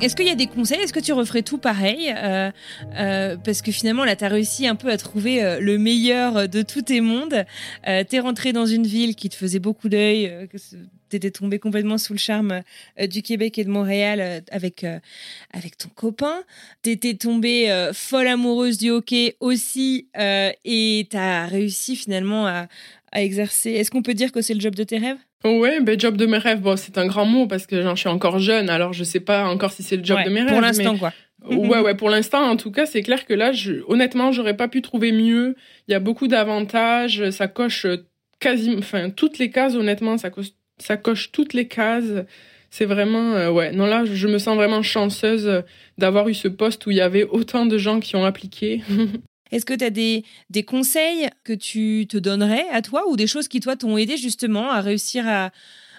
Est-ce 0.00 0.14
qu'il 0.14 0.26
y 0.26 0.30
a 0.30 0.36
des 0.36 0.46
conseils? 0.46 0.78
Est-ce 0.78 0.92
que 0.92 1.00
tu 1.00 1.12
referais 1.12 1.42
tout 1.42 1.58
pareil? 1.58 2.14
Euh, 2.16 2.52
euh, 2.94 3.36
Parce 3.36 3.62
que 3.62 3.72
finalement, 3.72 4.04
là, 4.04 4.14
tu 4.14 4.24
as 4.24 4.28
réussi 4.28 4.68
un 4.68 4.76
peu 4.76 4.90
à 4.90 4.96
trouver 4.96 5.42
euh, 5.42 5.58
le 5.58 5.76
meilleur 5.76 6.48
de 6.48 6.62
tous 6.62 6.82
tes 6.82 7.00
mondes. 7.00 7.44
Euh, 7.88 8.04
tu 8.08 8.14
es 8.14 8.20
rentré 8.20 8.52
dans 8.52 8.64
une 8.64 8.86
ville 8.86 9.16
qui 9.16 9.28
te 9.28 9.34
faisait 9.34 9.58
beaucoup 9.58 9.88
d'œil, 9.88 10.48
tu 11.10 11.16
étais 11.16 11.32
tombé 11.32 11.58
complètement 11.58 11.98
sous 11.98 12.12
le 12.12 12.18
charme 12.18 12.62
du 13.08 13.22
Québec 13.22 13.58
et 13.58 13.64
de 13.64 13.70
Montréal 13.70 14.44
avec, 14.52 14.84
avec 15.52 15.76
ton 15.78 15.88
copain. 15.88 16.44
Tu 16.82 16.90
étais 16.90 17.14
tombée 17.14 17.90
folle 17.92 18.28
amoureuse 18.28 18.78
du 18.78 18.90
hockey 18.90 19.36
aussi 19.40 20.06
et 20.14 21.08
tu 21.10 21.16
as 21.16 21.46
réussi 21.46 21.96
finalement 21.96 22.46
à, 22.46 22.68
à 23.10 23.22
exercer. 23.22 23.70
Est-ce 23.70 23.90
qu'on 23.90 24.02
peut 24.02 24.14
dire 24.14 24.32
que 24.32 24.42
c'est 24.42 24.54
le 24.54 24.60
job 24.60 24.74
de 24.74 24.84
tes 24.84 24.98
rêves? 24.98 25.18
Ouais, 25.44 25.80
ben 25.80 25.98
job 25.98 26.16
de 26.16 26.26
mes 26.26 26.38
rêves, 26.38 26.60
bon, 26.60 26.76
c'est 26.76 26.98
un 26.98 27.06
grand 27.06 27.24
mot 27.24 27.46
parce 27.46 27.66
que 27.66 27.80
j'en 27.80 27.94
suis 27.94 28.08
encore 28.08 28.38
jeune, 28.40 28.68
alors 28.68 28.92
je 28.92 29.04
sais 29.04 29.20
pas 29.20 29.46
encore 29.46 29.70
si 29.70 29.82
c'est 29.82 29.96
le 29.96 30.04
job 30.04 30.18
de 30.24 30.30
mes 30.30 30.40
rêves. 30.40 30.52
Pour 30.52 30.60
l'instant, 30.60 30.98
quoi. 30.98 31.12
ouais, 31.48 31.80
ouais, 31.80 31.94
pour 31.94 32.10
l'instant, 32.10 32.42
en 32.42 32.56
tout 32.56 32.72
cas, 32.72 32.86
c'est 32.86 33.02
clair 33.02 33.24
que 33.24 33.34
là, 33.34 33.52
je, 33.52 33.74
honnêtement, 33.86 34.32
j'aurais 34.32 34.56
pas 34.56 34.66
pu 34.66 34.82
trouver 34.82 35.12
mieux. 35.12 35.54
Il 35.86 35.92
y 35.92 35.94
a 35.94 36.00
beaucoup 36.00 36.26
d'avantages, 36.26 37.30
ça 37.30 37.46
coche 37.46 37.86
quasi, 38.40 38.74
enfin, 38.78 39.10
toutes 39.10 39.38
les 39.38 39.50
cases, 39.50 39.76
honnêtement, 39.76 40.18
ça 40.18 40.30
coche, 40.30 40.48
ça 40.78 40.96
coche 40.96 41.30
toutes 41.30 41.54
les 41.54 41.68
cases. 41.68 42.24
C'est 42.70 42.84
vraiment, 42.84 43.34
euh, 43.34 43.50
ouais, 43.50 43.72
non, 43.72 43.86
là, 43.86 44.04
je 44.04 44.26
me 44.26 44.38
sens 44.38 44.56
vraiment 44.56 44.82
chanceuse 44.82 45.62
d'avoir 45.96 46.28
eu 46.28 46.34
ce 46.34 46.48
poste 46.48 46.84
où 46.86 46.90
il 46.90 46.96
y 46.96 47.00
avait 47.00 47.24
autant 47.24 47.64
de 47.64 47.78
gens 47.78 48.00
qui 48.00 48.16
ont 48.16 48.24
appliqué. 48.24 48.82
Est-ce 49.52 49.64
que 49.64 49.74
tu 49.74 49.84
as 49.84 49.90
des, 49.90 50.24
des 50.50 50.62
conseils 50.62 51.28
que 51.44 51.52
tu 51.52 52.06
te 52.08 52.16
donnerais 52.16 52.66
à 52.70 52.82
toi 52.82 53.08
ou 53.08 53.16
des 53.16 53.26
choses 53.26 53.48
qui, 53.48 53.60
toi, 53.60 53.76
t'ont 53.76 53.96
aidé 53.96 54.16
justement 54.16 54.70
à 54.70 54.80
réussir 54.80 55.26
à, 55.26 55.50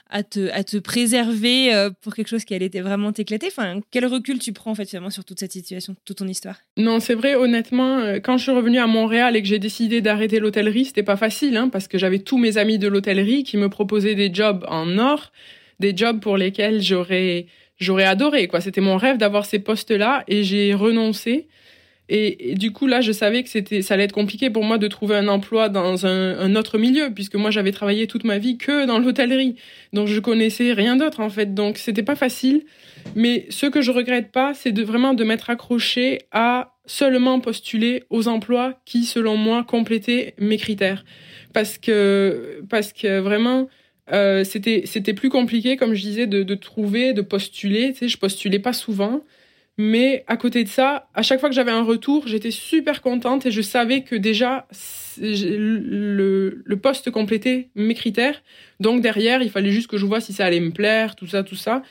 à, 0.09 0.23
te, 0.23 0.51
à 0.51 0.63
te 0.63 0.77
préserver 0.77 1.73
euh, 1.73 1.89
pour 2.01 2.15
quelque 2.15 2.27
chose 2.27 2.45
qui 2.45 2.53
allait 2.53 2.69
vraiment 2.81 3.11
t'éclater? 3.11 3.47
Enfin, 3.47 3.79
Quel 3.91 4.05
recul 4.05 4.39
tu 4.39 4.53
prends 4.53 4.71
en 4.71 4.75
fait, 4.75 4.85
sur 4.85 5.25
toute 5.25 5.39
cette 5.39 5.51
situation, 5.51 5.95
toute 6.05 6.17
ton 6.17 6.27
histoire? 6.27 6.57
Non, 6.77 6.99
c'est 6.99 7.13
vrai, 7.13 7.35
honnêtement, 7.35 7.99
euh, 7.99 8.19
quand 8.19 8.37
je 8.37 8.43
suis 8.43 8.51
revenue 8.51 8.79
à 8.79 8.87
Montréal 8.87 9.35
et 9.35 9.41
que 9.41 9.47
j'ai 9.47 9.59
décidé 9.59 10.01
d'arrêter 10.01 10.39
l'hôtellerie, 10.39 10.85
c'était 10.85 11.03
pas 11.03 11.17
facile 11.17 11.55
hein, 11.57 11.69
parce 11.69 11.87
que 11.87 11.97
j'avais 11.97 12.19
tous 12.19 12.37
mes 12.37 12.57
amis 12.57 12.79
de 12.79 12.87
l'hôtellerie 12.87 13.43
qui 13.43 13.57
me 13.57 13.69
proposaient 13.69 14.15
des 14.15 14.33
jobs 14.33 14.65
en 14.67 14.97
or, 14.97 15.31
des 15.79 15.95
jobs 15.95 16.19
pour 16.19 16.37
lesquels 16.37 16.81
j'aurais 16.81 17.45
j'aurais 17.79 18.03
adoré 18.03 18.49
quoi. 18.49 18.59
C'était 18.59 18.81
mon 18.81 18.97
rêve 18.97 19.17
d'avoir 19.17 19.45
ces 19.45 19.59
postes 19.59 19.91
là 19.91 20.23
et 20.27 20.43
j'ai 20.43 20.73
renoncé 20.73 21.47
et, 22.11 22.55
du 22.55 22.71
coup, 22.71 22.87
là, 22.87 23.01
je 23.01 23.11
savais 23.11 23.43
que 23.43 23.49
c'était, 23.49 23.83
ça 23.83 23.93
allait 23.93 24.05
être 24.05 24.13
compliqué 24.13 24.49
pour 24.49 24.63
moi 24.63 24.79
de 24.79 24.87
trouver 24.87 25.15
un 25.15 25.27
emploi 25.27 25.69
dans 25.69 26.07
un, 26.07 26.55
autre 26.55 26.79
milieu, 26.79 27.13
puisque 27.13 27.35
moi, 27.35 27.51
j'avais 27.51 27.71
travaillé 27.71 28.07
toute 28.07 28.23
ma 28.23 28.39
vie 28.39 28.57
que 28.57 28.87
dans 28.87 28.97
l'hôtellerie. 28.97 29.55
Donc, 29.93 30.07
je 30.07 30.19
connaissais 30.19 30.73
rien 30.73 30.95
d'autre, 30.95 31.19
en 31.19 31.29
fait. 31.29 31.53
Donc, 31.53 31.77
c'était 31.77 32.01
pas 32.01 32.15
facile. 32.15 32.65
Mais 33.15 33.45
ce 33.51 33.67
que 33.67 33.81
je 33.81 33.91
regrette 33.91 34.31
pas, 34.31 34.55
c'est 34.55 34.71
de 34.71 34.81
vraiment 34.81 35.13
de 35.13 35.23
m'être 35.23 35.51
accroché 35.51 36.21
à 36.31 36.73
seulement 36.87 37.39
postuler 37.39 38.03
aux 38.09 38.27
emplois 38.27 38.79
qui, 38.85 39.05
selon 39.05 39.37
moi, 39.37 39.63
complétaient 39.63 40.33
mes 40.39 40.57
critères. 40.57 41.05
Parce 41.53 41.77
que, 41.77 42.63
parce 42.69 42.91
que 42.91 43.19
vraiment, 43.19 43.69
euh, 44.11 44.43
c'était, 44.43 44.81
c'était 44.85 45.13
plus 45.13 45.29
compliqué, 45.29 45.77
comme 45.77 45.93
je 45.93 46.01
disais, 46.01 46.25
de, 46.25 46.41
de 46.41 46.55
trouver, 46.55 47.13
de 47.13 47.21
postuler. 47.21 47.93
Tu 47.93 47.99
sais, 47.99 48.07
je 48.07 48.17
postulais 48.17 48.59
pas 48.59 48.73
souvent. 48.73 49.21
Mais 49.77 50.25
à 50.27 50.35
côté 50.35 50.63
de 50.63 50.69
ça, 50.69 51.07
à 51.13 51.21
chaque 51.21 51.39
fois 51.39 51.47
que 51.47 51.55
j'avais 51.55 51.71
un 51.71 51.83
retour, 51.83 52.27
j'étais 52.27 52.51
super 52.51 53.01
contente 53.01 53.45
et 53.45 53.51
je 53.51 53.61
savais 53.61 54.01
que 54.03 54.15
déjà 54.15 54.67
le, 55.21 56.61
le 56.65 56.77
poste 56.77 57.11
complétait 57.11 57.69
mes 57.75 57.93
critères. 57.93 58.41
Donc 58.79 59.01
derrière, 59.01 59.41
il 59.41 59.49
fallait 59.49 59.71
juste 59.71 59.87
que 59.87 59.97
je 59.97 60.05
vois 60.05 60.19
si 60.19 60.33
ça 60.33 60.45
allait 60.45 60.59
me 60.59 60.71
plaire, 60.71 61.15
tout 61.15 61.27
ça, 61.27 61.43
tout 61.43 61.55
ça. 61.55 61.81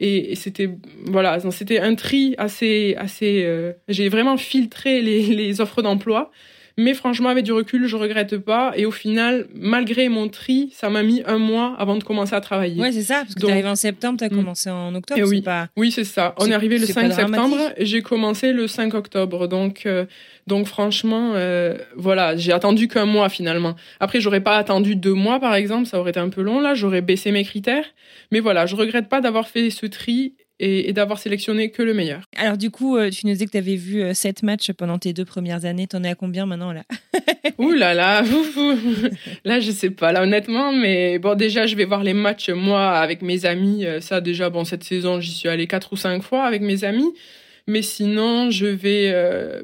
Et, 0.00 0.34
c'était 0.34 0.70
voilà, 1.06 1.38
c'était 1.50 1.78
un 1.80 1.94
tri 1.94 2.34
assez 2.38 2.94
assez. 2.98 3.44
Euh, 3.44 3.72
j'ai 3.88 4.08
vraiment 4.08 4.36
filtré 4.36 5.02
les, 5.02 5.22
les 5.22 5.60
offres 5.60 5.82
d'emploi. 5.82 6.30
Mais 6.76 6.94
franchement, 6.94 7.28
avec 7.28 7.44
du 7.44 7.52
recul, 7.52 7.86
je 7.86 7.96
regrette 7.96 8.36
pas. 8.38 8.72
Et 8.76 8.84
au 8.84 8.90
final, 8.90 9.46
malgré 9.54 10.08
mon 10.08 10.28
tri, 10.28 10.72
ça 10.74 10.90
m'a 10.90 11.04
mis 11.04 11.22
un 11.26 11.38
mois 11.38 11.76
avant 11.78 11.96
de 11.96 12.02
commencer 12.02 12.34
à 12.34 12.40
travailler. 12.40 12.80
Ouais, 12.80 12.90
c'est 12.90 13.02
ça, 13.02 13.22
parce 13.22 13.34
que 13.34 13.46
arrives 13.46 13.66
en 13.66 13.76
septembre, 13.76 14.18
tu 14.18 14.24
as 14.24 14.28
mm. 14.28 14.36
commencé 14.36 14.70
en 14.70 14.94
octobre. 14.94 15.20
oui, 15.26 15.40
pas... 15.40 15.68
oui 15.76 15.92
c'est 15.92 16.04
ça. 16.04 16.34
On 16.38 16.50
est 16.50 16.54
arrivé 16.54 16.78
le 16.78 16.86
5 16.86 17.12
septembre 17.12 17.58
et 17.76 17.86
j'ai 17.86 18.02
commencé 18.02 18.52
le 18.52 18.66
5 18.66 18.92
octobre. 18.94 19.46
Donc, 19.46 19.86
euh, 19.86 20.06
donc 20.48 20.66
franchement, 20.66 21.32
euh, 21.34 21.78
voilà, 21.96 22.36
j'ai 22.36 22.52
attendu 22.52 22.88
qu'un 22.88 23.06
mois 23.06 23.28
finalement. 23.28 23.76
Après, 24.00 24.20
j'aurais 24.20 24.42
pas 24.42 24.56
attendu 24.56 24.96
deux 24.96 25.14
mois, 25.14 25.38
par 25.38 25.54
exemple, 25.54 25.86
ça 25.86 26.00
aurait 26.00 26.10
été 26.10 26.20
un 26.20 26.28
peu 26.28 26.42
long. 26.42 26.60
Là, 26.60 26.74
j'aurais 26.74 27.02
baissé 27.02 27.30
mes 27.30 27.44
critères. 27.44 27.86
Mais 28.32 28.40
voilà, 28.40 28.66
je 28.66 28.74
regrette 28.74 29.08
pas 29.08 29.20
d'avoir 29.20 29.48
fait 29.48 29.70
ce 29.70 29.86
tri 29.86 30.34
et, 30.64 30.92
d'avoir 30.92 31.18
sélectionné 31.18 31.70
que 31.70 31.82
le 31.82 31.94
meilleur. 31.94 32.22
Alors 32.36 32.56
du 32.56 32.70
coup, 32.70 32.96
euh, 32.96 33.10
tu 33.10 33.26
nous 33.26 33.32
disais 33.32 33.46
que 33.46 33.50
tu 33.50 33.58
avais 33.58 33.76
vu 33.76 34.02
euh, 34.02 34.14
sept 34.14 34.42
matchs 34.42 34.72
pendant 34.72 34.98
tes 34.98 35.12
deux 35.12 35.24
premières 35.24 35.64
années. 35.64 35.86
T'en 35.86 36.02
es 36.04 36.08
à 36.08 36.14
combien 36.14 36.46
maintenant 36.46 36.72
là? 36.72 36.84
Ouh 37.58 37.72
là 37.72 37.94
là, 37.94 38.22
là 39.44 39.60
je 39.60 39.70
sais 39.70 39.90
pas 39.90 40.12
là 40.12 40.22
honnêtement, 40.22 40.72
mais 40.72 41.18
bon 41.18 41.36
déjà 41.36 41.66
je 41.66 41.76
vais 41.76 41.84
voir 41.84 42.02
les 42.02 42.14
matchs 42.14 42.50
moi 42.50 42.92
avec 42.92 43.22
mes 43.22 43.44
amis. 43.44 43.84
Euh, 43.84 44.00
ça 44.00 44.20
déjà 44.20 44.50
bon 44.50 44.64
cette 44.64 44.84
saison 44.84 45.20
j'y 45.20 45.32
suis 45.32 45.48
allé 45.48 45.66
quatre 45.66 45.92
ou 45.92 45.96
cinq 45.96 46.22
fois 46.22 46.44
avec 46.44 46.62
mes 46.62 46.84
amis. 46.84 47.12
Mais 47.66 47.82
sinon 47.82 48.50
je 48.50 48.66
vais, 48.66 49.10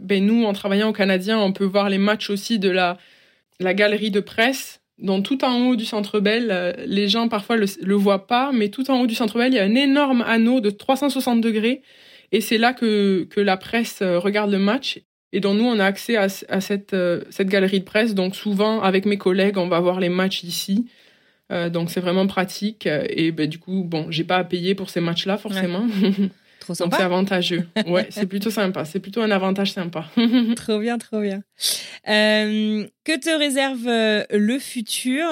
ben 0.00 0.24
nous 0.24 0.46
en 0.46 0.54
travaillant 0.54 0.88
au 0.88 0.92
Canadien, 0.92 1.38
on 1.38 1.52
peut 1.52 1.66
voir 1.66 1.90
les 1.90 1.98
matchs 1.98 2.30
aussi 2.30 2.58
de 2.58 2.70
la 2.70 2.96
la 3.58 3.74
galerie 3.74 4.10
de 4.10 4.20
presse 4.20 4.79
donc 5.00 5.24
tout 5.24 5.44
en 5.44 5.66
haut 5.66 5.76
du 5.76 5.84
Centre 5.84 6.20
Bell, 6.20 6.48
euh, 6.50 6.72
les 6.86 7.08
gens 7.08 7.28
parfois 7.28 7.56
le, 7.56 7.66
le 7.82 7.94
voient 7.94 8.26
pas, 8.26 8.50
mais 8.52 8.68
tout 8.68 8.90
en 8.90 9.00
haut 9.00 9.06
du 9.06 9.14
Centre 9.14 9.38
Bell, 9.38 9.52
il 9.52 9.56
y 9.56 9.58
a 9.58 9.64
un 9.64 9.74
énorme 9.74 10.22
anneau 10.26 10.60
de 10.60 10.70
360 10.70 11.40
degrés, 11.40 11.82
et 12.32 12.40
c'est 12.40 12.58
là 12.58 12.72
que, 12.72 13.26
que 13.30 13.40
la 13.40 13.56
presse 13.56 14.00
euh, 14.02 14.18
regarde 14.18 14.50
le 14.50 14.58
match. 14.58 15.00
Et 15.32 15.40
donc 15.40 15.58
nous, 15.58 15.64
on 15.64 15.78
a 15.78 15.84
accès 15.84 16.16
à, 16.16 16.26
à 16.48 16.60
cette, 16.60 16.92
euh, 16.92 17.22
cette 17.30 17.48
galerie 17.48 17.80
de 17.80 17.84
presse. 17.84 18.14
Donc 18.14 18.34
souvent, 18.34 18.80
avec 18.82 19.06
mes 19.06 19.16
collègues, 19.16 19.58
on 19.58 19.68
va 19.68 19.80
voir 19.80 20.00
les 20.00 20.08
matchs 20.08 20.42
ici. 20.42 20.86
donc 21.72 21.90
c'est 21.90 22.00
vraiment 22.00 22.26
pratique. 22.26 22.86
Et 22.86 23.32
ben, 23.32 23.48
du 23.48 23.58
coup, 23.58 23.84
bon, 23.84 24.06
j'ai 24.10 24.24
pas 24.24 24.36
à 24.36 24.44
payer 24.44 24.74
pour 24.74 24.90
ces 24.90 25.00
matchs-là 25.00 25.36
forcément. 25.36 25.86
Trop 26.60 26.74
sympa. 26.74 26.90
Donc 26.90 26.98
c'est 26.98 27.04
avantageux. 27.04 27.66
Ouais, 27.86 28.06
c'est 28.10 28.26
plutôt 28.26 28.50
sympa. 28.50 28.84
C'est 28.84 29.00
plutôt 29.00 29.22
un 29.22 29.30
avantage 29.30 29.72
sympa. 29.72 30.06
trop 30.56 30.78
bien, 30.78 30.98
trop 30.98 31.20
bien. 31.20 31.42
Euh, 32.08 32.86
que 33.04 33.18
te 33.18 33.36
réserve 33.36 33.88
euh, 33.88 34.24
le 34.30 34.58
futur? 34.58 35.26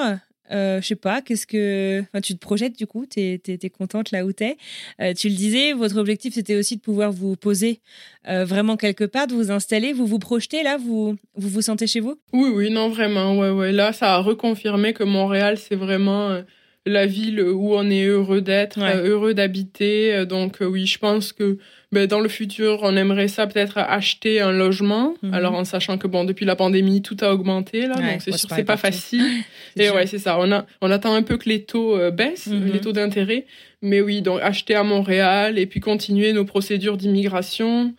Euh, 0.51 0.81
je 0.81 0.87
sais 0.87 0.95
pas, 0.95 1.21
qu'est-ce 1.21 1.45
que. 1.45 2.01
Enfin, 2.01 2.21
tu 2.21 2.33
te 2.33 2.39
projettes 2.39 2.75
du 2.75 2.87
coup, 2.87 3.05
tu 3.05 3.19
es, 3.19 3.69
contente 3.69 4.09
là 4.09 4.25
où 4.25 4.33
tu 4.33 4.43
es. 4.43 4.57
Euh, 4.99 5.13
tu 5.13 5.29
le 5.29 5.35
disais, 5.35 5.73
votre 5.73 5.97
objectif 5.97 6.33
c'était 6.33 6.55
aussi 6.55 6.77
de 6.77 6.81
pouvoir 6.81 7.11
vous 7.11 7.35
poser 7.35 7.81
vraiment 8.25 8.77
quelque 8.77 9.05
part, 9.05 9.25
de 9.25 9.33
vous 9.33 9.49
installer, 9.49 9.91
vous 9.91 10.05
vous 10.05 10.19
projetez 10.19 10.61
là, 10.61 10.77
vous 10.77 11.15
vous, 11.35 11.49
vous 11.49 11.61
sentez 11.61 11.87
chez 11.87 11.99
vous? 11.99 12.15
Oui, 12.33 12.49
oui, 12.53 12.69
non, 12.71 12.89
vraiment, 12.89 13.37
ouais, 13.37 13.49
ouais. 13.49 13.71
Là, 13.71 13.91
ça 13.91 14.15
a 14.15 14.17
reconfirmé 14.19 14.93
que 14.93 15.03
Montréal, 15.03 15.57
c'est 15.57 15.75
vraiment 15.75 16.41
la 16.85 17.05
ville 17.05 17.41
où 17.41 17.75
on 17.75 17.89
est 17.89 18.05
heureux 18.05 18.41
d'être, 18.41 18.79
heureux 18.79 19.33
d'habiter. 19.33 20.25
Donc 20.25 20.57
oui, 20.61 20.85
je 20.85 20.97
pense 20.97 21.33
que 21.33 21.57
ben, 21.91 22.05
dans 22.05 22.19
le 22.19 22.29
futur, 22.29 22.79
on 22.83 22.95
aimerait 22.95 23.27
ça 23.27 23.47
peut-être 23.47 23.79
acheter 23.79 24.41
un 24.41 24.51
logement. 24.51 25.15
Mhm. 25.23 25.33
Alors 25.33 25.53
en 25.55 25.63
sachant 25.63 25.97
que 25.97 26.07
bon, 26.07 26.23
depuis 26.23 26.45
la 26.45 26.55
pandémie, 26.55 27.01
tout 27.01 27.17
a 27.21 27.33
augmenté 27.33 27.87
là, 27.87 27.95
donc 27.95 28.21
c'est 28.21 28.37
sûr 28.37 28.49
c'est 28.49 28.63
pas 28.63 28.77
facile. 28.77 29.25
Et 29.75 29.89
ouais, 29.89 30.05
c'est 30.05 30.19
ça. 30.19 30.37
On 30.39 30.51
a, 30.51 30.65
on 30.81 30.91
attend 30.91 31.13
un 31.13 31.23
peu 31.23 31.37
que 31.37 31.49
les 31.49 31.63
taux 31.63 31.97
euh, 31.97 32.11
baissent, 32.11 32.47
mhm. 32.47 32.71
les 32.71 32.79
taux 32.79 32.91
d'intérêt. 32.91 33.45
Mais 33.81 34.01
oui, 34.01 34.21
donc 34.21 34.39
acheter 34.41 34.75
à 34.75 34.83
Montréal 34.83 35.57
et 35.57 35.65
puis 35.65 35.79
continuer 35.79 36.33
nos 36.33 36.45
procédures 36.45 36.97
d'immigration 36.97 37.93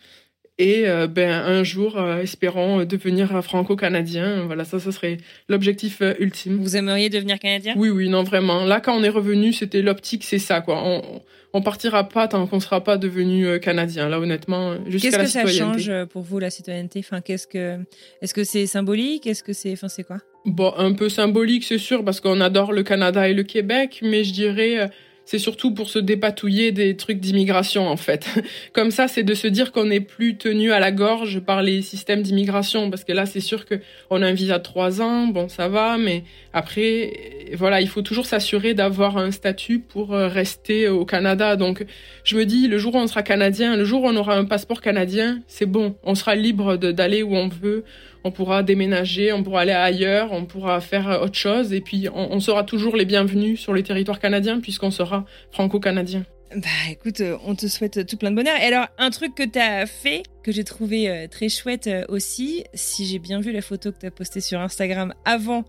et 0.60 0.86
euh, 0.86 1.06
ben 1.06 1.30
un 1.32 1.64
jour 1.64 1.98
euh, 1.98 2.20
espérons 2.20 2.84
devenir 2.84 3.42
franco-canadien. 3.42 4.44
Voilà 4.44 4.64
ça 4.64 4.78
ce 4.78 4.90
serait 4.90 5.16
l'objectif 5.48 6.02
euh, 6.02 6.12
ultime. 6.20 6.58
Vous 6.58 6.76
aimeriez 6.76 7.08
devenir 7.08 7.38
canadien? 7.38 7.74
Oui 7.76 7.88
oui 7.88 8.10
non 8.10 8.22
vraiment. 8.22 8.64
Là 8.66 8.80
quand 8.80 8.94
on 8.94 9.02
est 9.02 9.08
revenu 9.08 9.54
c'était 9.54 9.80
l'optique 9.80 10.22
c'est 10.22 10.38
ça 10.38 10.60
quoi. 10.60 10.82
On, 10.84 11.22
on 11.54 11.62
partira 11.62 12.08
pas 12.08 12.28
tant 12.28 12.46
qu'on 12.46 12.60
sera 12.60 12.84
pas 12.84 12.98
devenu 12.98 13.58
canadien. 13.58 14.10
Là 14.10 14.20
honnêtement 14.20 14.74
jusqu'à 14.86 15.16
la 15.16 15.24
citoyenneté 15.26 15.48
qu'est-ce 15.48 15.58
que 15.58 15.82
ça 15.82 15.88
change 15.88 16.06
pour 16.10 16.22
vous 16.22 16.38
la 16.38 16.50
citoyenneté? 16.50 16.98
Enfin 17.00 17.22
qu'est-ce 17.22 17.46
que 17.46 17.78
est-ce 18.20 18.34
que 18.34 18.44
c'est 18.44 18.66
symbolique? 18.66 19.26
Est-ce 19.26 19.42
que 19.42 19.54
c'est 19.54 19.72
enfin 19.72 19.88
c'est 19.88 20.04
quoi? 20.04 20.18
Bon 20.44 20.74
un 20.76 20.92
peu 20.92 21.08
symbolique 21.08 21.64
c'est 21.64 21.78
sûr 21.78 22.04
parce 22.04 22.20
qu'on 22.20 22.40
adore 22.42 22.72
le 22.72 22.82
Canada 22.82 23.26
et 23.26 23.32
le 23.32 23.44
Québec 23.44 24.00
mais 24.02 24.24
je 24.24 24.34
dirais 24.34 24.90
c'est 25.30 25.38
surtout 25.38 25.72
pour 25.72 25.88
se 25.88 26.00
dépatouiller 26.00 26.72
des 26.72 26.96
trucs 26.96 27.20
d'immigration 27.20 27.86
en 27.86 27.96
fait. 27.96 28.26
Comme 28.72 28.90
ça, 28.90 29.06
c'est 29.06 29.22
de 29.22 29.34
se 29.34 29.46
dire 29.46 29.70
qu'on 29.70 29.84
n'est 29.84 30.00
plus 30.00 30.36
tenu 30.36 30.72
à 30.72 30.80
la 30.80 30.90
gorge 30.90 31.38
par 31.38 31.62
les 31.62 31.82
systèmes 31.82 32.22
d'immigration 32.22 32.90
parce 32.90 33.04
que 33.04 33.12
là, 33.12 33.26
c'est 33.26 33.38
sûr 33.38 33.64
que 33.64 33.76
on 34.10 34.22
a 34.22 34.26
un 34.26 34.32
visa 34.32 34.58
de 34.58 34.64
trois 34.64 35.00
ans, 35.00 35.28
bon 35.28 35.48
ça 35.48 35.68
va, 35.68 35.98
mais 35.98 36.24
après, 36.52 37.12
voilà, 37.54 37.80
il 37.80 37.86
faut 37.86 38.02
toujours 38.02 38.26
s'assurer 38.26 38.74
d'avoir 38.74 39.18
un 39.18 39.30
statut 39.30 39.78
pour 39.78 40.14
euh, 40.14 40.26
rester 40.26 40.88
au 40.88 41.04
Canada. 41.04 41.54
Donc, 41.54 41.84
je 42.24 42.36
me 42.36 42.44
dis, 42.44 42.66
le 42.66 42.78
jour 42.78 42.96
où 42.96 42.98
on 42.98 43.06
sera 43.06 43.22
canadien, 43.22 43.76
le 43.76 43.84
jour 43.84 44.02
où 44.02 44.08
on 44.08 44.16
aura 44.16 44.36
un 44.36 44.46
passeport 44.46 44.80
canadien, 44.80 45.42
c'est 45.46 45.66
bon, 45.66 45.94
on 46.02 46.16
sera 46.16 46.34
libre 46.34 46.76
d'aller 46.76 47.22
où 47.22 47.36
on 47.36 47.46
veut 47.46 47.84
on 48.24 48.30
pourra 48.30 48.62
déménager, 48.62 49.32
on 49.32 49.42
pourra 49.42 49.62
aller 49.62 49.72
ailleurs, 49.72 50.32
on 50.32 50.44
pourra 50.44 50.80
faire 50.80 51.08
euh, 51.08 51.24
autre 51.24 51.38
chose, 51.38 51.72
et 51.72 51.80
puis 51.80 52.08
on, 52.12 52.40
sera 52.40 52.64
toujours 52.64 52.96
les 52.96 53.04
bienvenus 53.04 53.60
sur 53.60 53.74
les 53.74 53.82
territoires 53.82 54.18
canadiens 54.18 54.60
puisqu'on 54.60 54.90
sera 54.90 55.24
franco-canadien. 55.52 56.24
Bah 56.54 56.68
écoute, 56.90 57.20
euh, 57.20 57.36
on 57.46 57.54
te 57.54 57.66
souhaite 57.68 58.06
tout 58.06 58.16
plein 58.16 58.30
de 58.30 58.36
bonheur. 58.36 58.56
Et 58.56 58.64
alors, 58.64 58.86
un 58.98 59.10
truc 59.10 59.34
que 59.34 59.44
tu 59.44 59.58
as 59.58 59.86
fait, 59.86 60.24
que 60.42 60.50
j'ai 60.50 60.64
trouvé 60.64 61.08
euh, 61.08 61.28
très 61.28 61.48
chouette 61.48 61.88
aussi, 62.08 62.64
si 62.74 63.06
j'ai 63.06 63.18
bien 63.20 63.40
vu 63.40 63.52
la 63.52 63.62
photo 63.62 63.92
que 63.92 63.98
tu 64.00 64.06
as 64.06 64.10
postée 64.10 64.40
sur 64.40 64.58
Instagram 64.60 65.14
avant 65.24 65.64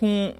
qu'on 0.00 0.32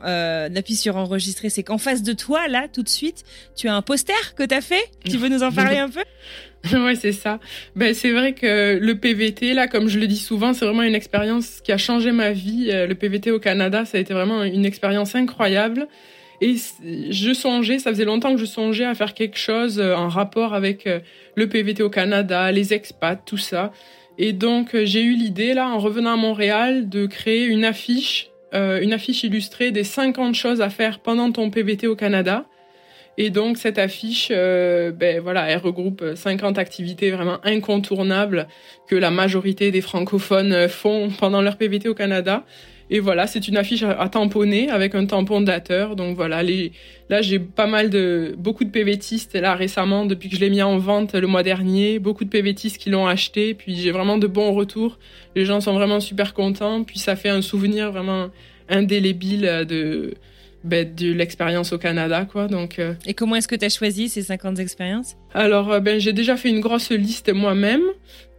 appuie 0.57 0.77
sur 0.77 0.97
enregistrer, 0.97 1.51
c'est 1.51 1.63
qu'en 1.63 1.79
face 1.79 2.03
de 2.03 2.13
toi, 2.13 2.49
là, 2.49 2.67
tout 2.73 2.83
de 2.83 2.89
suite, 2.89 3.25
tu 3.55 3.69
as 3.69 3.75
un 3.75 3.83
poster 3.83 4.15
que 4.37 4.43
tu 4.43 4.55
as 4.55 4.61
fait. 4.61 4.91
Tu 5.05 5.19
veux 5.19 5.29
nous 5.29 5.43
en 5.43 5.53
parler 5.53 5.79
un 5.79 5.91
peu? 5.91 6.03
Ouais, 6.73 6.95
c'est 6.95 7.13
ça. 7.13 7.41
Ben, 7.77 7.95
c'est 7.95 8.13
vrai 8.13 8.35
que 8.35 8.79
le 8.79 8.95
PVT, 8.95 9.55
là, 9.55 9.69
comme 9.69 9.89
je 9.89 9.99
le 9.99 10.07
dis 10.07 10.19
souvent, 10.19 10.53
c'est 10.53 10.65
vraiment 10.65 10.83
une 10.83 10.95
expérience 10.95 11.61
qui 11.61 11.73
a 11.73 11.79
changé 11.79 12.13
ma 12.13 12.33
vie. 12.33 12.69
Euh, 12.71 12.87
le 12.87 12.95
PVT 12.95 13.31
au 13.31 13.41
Canada, 13.41 13.85
ça 13.85 13.99
a 13.99 14.01
été 14.01 14.13
vraiment 14.15 14.43
une 14.43 14.67
expérience 14.67 15.15
incroyable. 15.15 15.89
Et 16.43 16.57
je 17.11 17.33
songeais, 17.35 17.79
ça 17.79 17.91
faisait 17.91 18.05
longtemps 18.05 18.33
que 18.33 18.41
je 18.41 18.47
songeais 18.47 18.87
à 18.87 18.95
faire 18.95 19.13
quelque 19.13 19.39
chose 19.39 19.79
euh, 19.79 19.95
en 19.95 20.09
rapport 20.09 20.55
avec 20.55 20.87
euh, 20.87 21.01
le 21.35 21.49
PVT 21.49 21.83
au 21.83 21.91
Canada, 21.91 22.51
les 22.51 22.73
expats, 22.73 23.23
tout 23.25 23.37
ça. 23.37 23.73
Et 24.17 24.33
donc, 24.33 24.77
j'ai 24.85 25.03
eu 25.03 25.15
l'idée, 25.15 25.55
là, 25.55 25.69
en 25.69 25.79
revenant 25.79 26.13
à 26.13 26.17
Montréal, 26.17 26.89
de 26.89 27.07
créer 27.07 27.45
une 27.45 27.65
affiche, 27.65 28.30
une 28.53 28.93
affiche 28.93 29.23
illustrée 29.25 29.71
des 29.71 29.85
50 29.85 30.35
choses 30.35 30.61
à 30.61 30.71
faire 30.71 30.99
pendant 30.99 31.31
ton 31.31 31.51
PVT 31.51 31.87
au 31.87 31.97
Canada. 31.97 32.47
Et 33.23 33.29
donc 33.29 33.59
cette 33.59 33.79
affiche, 33.79 34.29
euh, 34.31 34.93
ben 34.93 35.21
voilà, 35.21 35.47
elle 35.47 35.59
regroupe 35.59 36.03
50 36.15 36.57
activités 36.59 37.11
vraiment 37.11 37.39
incontournables 37.45 38.49
que 38.87 38.97
la 38.97 39.11
majorité 39.11 39.71
des 39.71 39.83
francophones 39.83 40.69
font 40.69 41.11
pendant 41.19 41.43
leur 41.43 41.59
PVT 41.59 41.89
au 41.89 41.95
Canada. 41.95 42.45
Et 42.91 42.99
voilà, 42.99 43.29
c'est 43.29 43.47
une 43.47 43.57
affiche 43.57 43.85
à, 43.85 44.09
tamponner 44.09 44.69
avec 44.69 44.97
un 44.97 45.07
tampon 45.07 45.41
dateur. 45.41 45.95
Donc 45.95 46.17
voilà, 46.17 46.43
là 46.43 47.23
j'ai 47.23 47.39
pas 47.39 47.69
mal 47.69 47.89
de 47.89 48.35
beaucoup 48.37 48.65
de 48.65 48.71
PVTistes 48.71 49.35
là 49.37 49.55
récemment 49.55 50.07
depuis 50.07 50.29
que 50.29 50.35
je 50.35 50.41
l'ai 50.41 50.51
mis 50.51 50.61
en 50.61 50.77
vente 50.79 51.15
le 51.15 51.29
mois 51.29 51.45
dernier, 51.45 52.01
beaucoup 52.01 52.25
de 52.25 52.31
PVTistes 52.31 52.79
qui 52.79 52.91
l'ont 52.91 53.07
acheté. 53.07 53.55
Puis 53.55 53.77
j'ai 53.77 53.93
vraiment 53.93 54.19
de 54.19 54.27
bons 54.27 54.53
retours. 54.53 54.99
Les 55.37 55.45
gens 55.45 55.61
sont 55.61 55.73
vraiment 55.73 56.01
super 56.01 56.35
contents. 56.35 56.83
Puis 56.83 56.99
ça 56.99 57.15
fait 57.15 57.29
un 57.29 57.43
souvenir 57.43 57.93
vraiment 57.93 58.31
indélébile 58.69 59.65
de 59.69 60.15
ben, 60.63 60.95
de 60.95 61.13
l'expérience 61.13 61.73
au 61.73 61.79
Canada, 61.79 62.27
quoi. 62.31 62.47
Donc, 62.47 62.79
euh. 62.79 62.95
Et 63.07 63.15
comment 63.15 63.37
est-ce 63.37 63.49
que 63.49 63.55
tu 63.57 63.65
as 63.65 63.71
choisi 63.71 64.09
ces 64.09 64.23
50 64.23 64.59
expériences? 64.59 65.17
Alors, 65.33 65.73
euh, 65.73 65.81
ben, 65.81 65.99
j'ai 65.99 66.13
déjà 66.13 66.37
fait 66.37 66.51
une 66.51 66.61
grosse 66.61 66.91
liste 66.91 67.33
moi-même. 67.33 67.83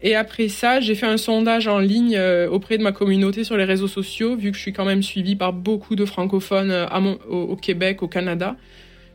Et 0.03 0.15
après 0.15 0.47
ça, 0.47 0.80
j'ai 0.80 0.95
fait 0.95 1.05
un 1.05 1.17
sondage 1.17 1.67
en 1.67 1.80
ligne 1.80 2.15
euh, 2.17 2.49
auprès 2.49 2.78
de 2.78 2.84
ma 2.84 2.91
communauté 2.91 3.43
sur 3.43 3.55
les 3.57 3.65
réseaux 3.65 3.88
sociaux, 3.88 4.36
vu 4.36 4.51
que 4.51 4.57
je 4.57 4.61
suis 4.61 4.74
quand 4.74 4.86
même 4.86 5.03
suivie 5.03 5.36
par 5.36 5.53
beaucoup 5.53 5.95
de 5.95 6.05
francophones 6.05 6.72
à 6.72 6.99
au, 7.30 7.55
Québec, 7.55 8.01
au 8.01 8.07
Canada. 8.07 8.55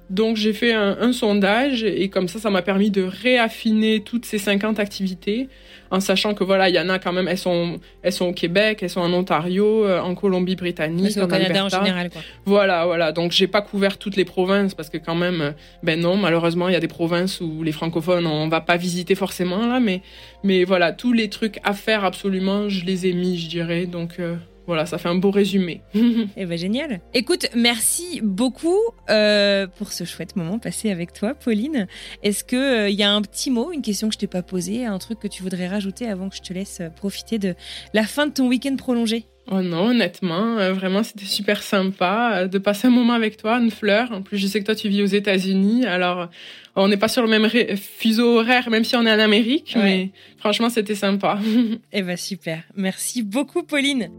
Donc 0.08 0.36
j'ai 0.36 0.52
fait 0.52 0.72
un, 0.72 0.96
un, 1.00 1.12
sondage 1.12 1.82
et 1.82 2.08
comme 2.08 2.28
ça, 2.28 2.38
ça 2.38 2.50
m'a 2.50 2.62
permis 2.62 2.90
de 2.90 3.02
réaffiner 3.02 4.00
toutes 4.00 4.24
ces 4.24 4.38
50 4.38 4.78
activités 4.78 5.48
en 5.90 6.00
sachant 6.00 6.34
que 6.34 6.44
voilà, 6.44 6.68
il 6.68 6.74
y 6.74 6.80
en 6.80 6.88
a 6.88 6.98
quand 6.98 7.12
même, 7.12 7.28
elles 7.28 7.38
sont, 7.38 7.78
elles 8.02 8.12
sont 8.12 8.26
au 8.26 8.32
Québec, 8.32 8.80
elles 8.82 8.90
sont 8.90 9.00
en 9.00 9.12
Ontario, 9.12 9.84
euh, 9.84 10.00
en 10.00 10.14
Colombie-Britannique, 10.14 11.16
en 11.18 11.28
Canada 11.28 11.64
en 11.64 11.68
général. 11.68 12.10
Quoi. 12.10 12.22
Voilà, 12.44 12.86
voilà. 12.86 13.12
Donc 13.12 13.32
j'ai 13.32 13.46
pas 13.46 13.62
couvert 13.62 13.98
toutes 13.98 14.16
les 14.16 14.24
provinces 14.24 14.74
parce 14.74 14.90
que 14.90 14.98
quand 14.98 15.14
même, 15.14 15.40
euh, 15.40 15.50
ben 15.82 16.00
non, 16.00 16.16
malheureusement, 16.16 16.68
il 16.68 16.72
y 16.72 16.76
a 16.76 16.80
des 16.80 16.88
provinces 16.88 17.40
où 17.40 17.62
les 17.62 17.72
francophones 17.72 18.26
on 18.26 18.48
va 18.48 18.60
pas 18.60 18.76
visiter 18.76 19.14
forcément 19.14 19.66
là, 19.66 19.80
mais 19.80 20.02
mais 20.42 20.64
voilà, 20.64 20.92
tous 20.92 21.12
les 21.12 21.28
trucs 21.28 21.58
à 21.64 21.72
faire 21.72 22.04
absolument, 22.04 22.68
je 22.68 22.84
les 22.84 23.06
ai 23.06 23.12
mis, 23.12 23.38
je 23.38 23.48
dirais. 23.48 23.86
Donc 23.86 24.18
euh, 24.18 24.36
voilà, 24.66 24.84
ça 24.86 24.98
fait 24.98 25.08
un 25.08 25.14
beau 25.16 25.30
résumé. 25.30 25.82
Eh 26.38 26.44
ben 26.44 26.58
génial. 26.58 27.00
Écoute, 27.14 27.46
merci 27.54 28.20
beaucoup 28.22 28.78
euh, 29.10 29.66
pour 29.66 29.92
ce 29.92 30.04
chouette 30.04 30.36
moment 30.36 30.58
passé 30.58 30.90
avec 30.90 31.12
toi, 31.12 31.34
Pauline. 31.34 31.86
Est-ce 32.22 32.44
que 32.44 32.56
il 32.56 32.58
euh, 32.58 32.90
y 32.90 33.02
a 33.02 33.10
un 33.10 33.22
petit 33.22 33.50
mot, 33.50 33.72
une 33.72 33.82
question 33.82 34.08
que 34.08 34.14
je 34.14 34.18
t'ai 34.18 34.26
pas 34.26 34.42
posée, 34.42 34.84
un 34.84 34.98
truc 34.98 35.18
que 35.18 35.28
tu 35.28 35.42
voudrais 35.42 35.68
rajouter 35.68 36.08
avant 36.08 36.28
que 36.28 36.36
je 36.36 36.42
te 36.42 36.52
laisse 36.52 36.80
euh, 36.80 36.90
profiter 36.90 37.38
de 37.38 37.54
la 37.94 38.04
fin 38.04 38.26
de 38.26 38.32
ton 38.32 38.48
week-end 38.48 38.76
prolongé? 38.76 39.24
Oh 39.48 39.62
non, 39.62 39.90
honnêtement, 39.90 40.58
euh, 40.58 40.72
vraiment, 40.72 41.04
c'était 41.04 41.24
super 41.24 41.62
sympa 41.62 42.48
de 42.48 42.58
passer 42.58 42.88
un 42.88 42.90
moment 42.90 43.12
avec 43.12 43.36
toi, 43.36 43.58
une 43.58 43.70
fleur. 43.70 44.10
En 44.10 44.22
plus, 44.22 44.38
je 44.38 44.46
sais 44.46 44.60
que 44.60 44.66
toi, 44.66 44.74
tu 44.74 44.88
vis 44.88 45.02
aux 45.02 45.06
États-Unis, 45.06 45.86
alors 45.86 46.28
on 46.74 46.88
n'est 46.88 46.96
pas 46.96 47.08
sur 47.08 47.22
le 47.22 47.28
même 47.28 47.48
fuseau 47.76 48.40
horaire, 48.40 48.68
même 48.70 48.84
si 48.84 48.96
on 48.96 49.06
est 49.06 49.12
en 49.12 49.20
Amérique, 49.20 49.76
mais 49.76 50.10
franchement, 50.38 50.68
c'était 50.68 50.96
sympa. 50.96 51.38
eh 51.92 52.02
ben 52.02 52.16
super. 52.16 52.62
Merci 52.74 53.22
beaucoup, 53.22 53.62
Pauline. 53.62 54.10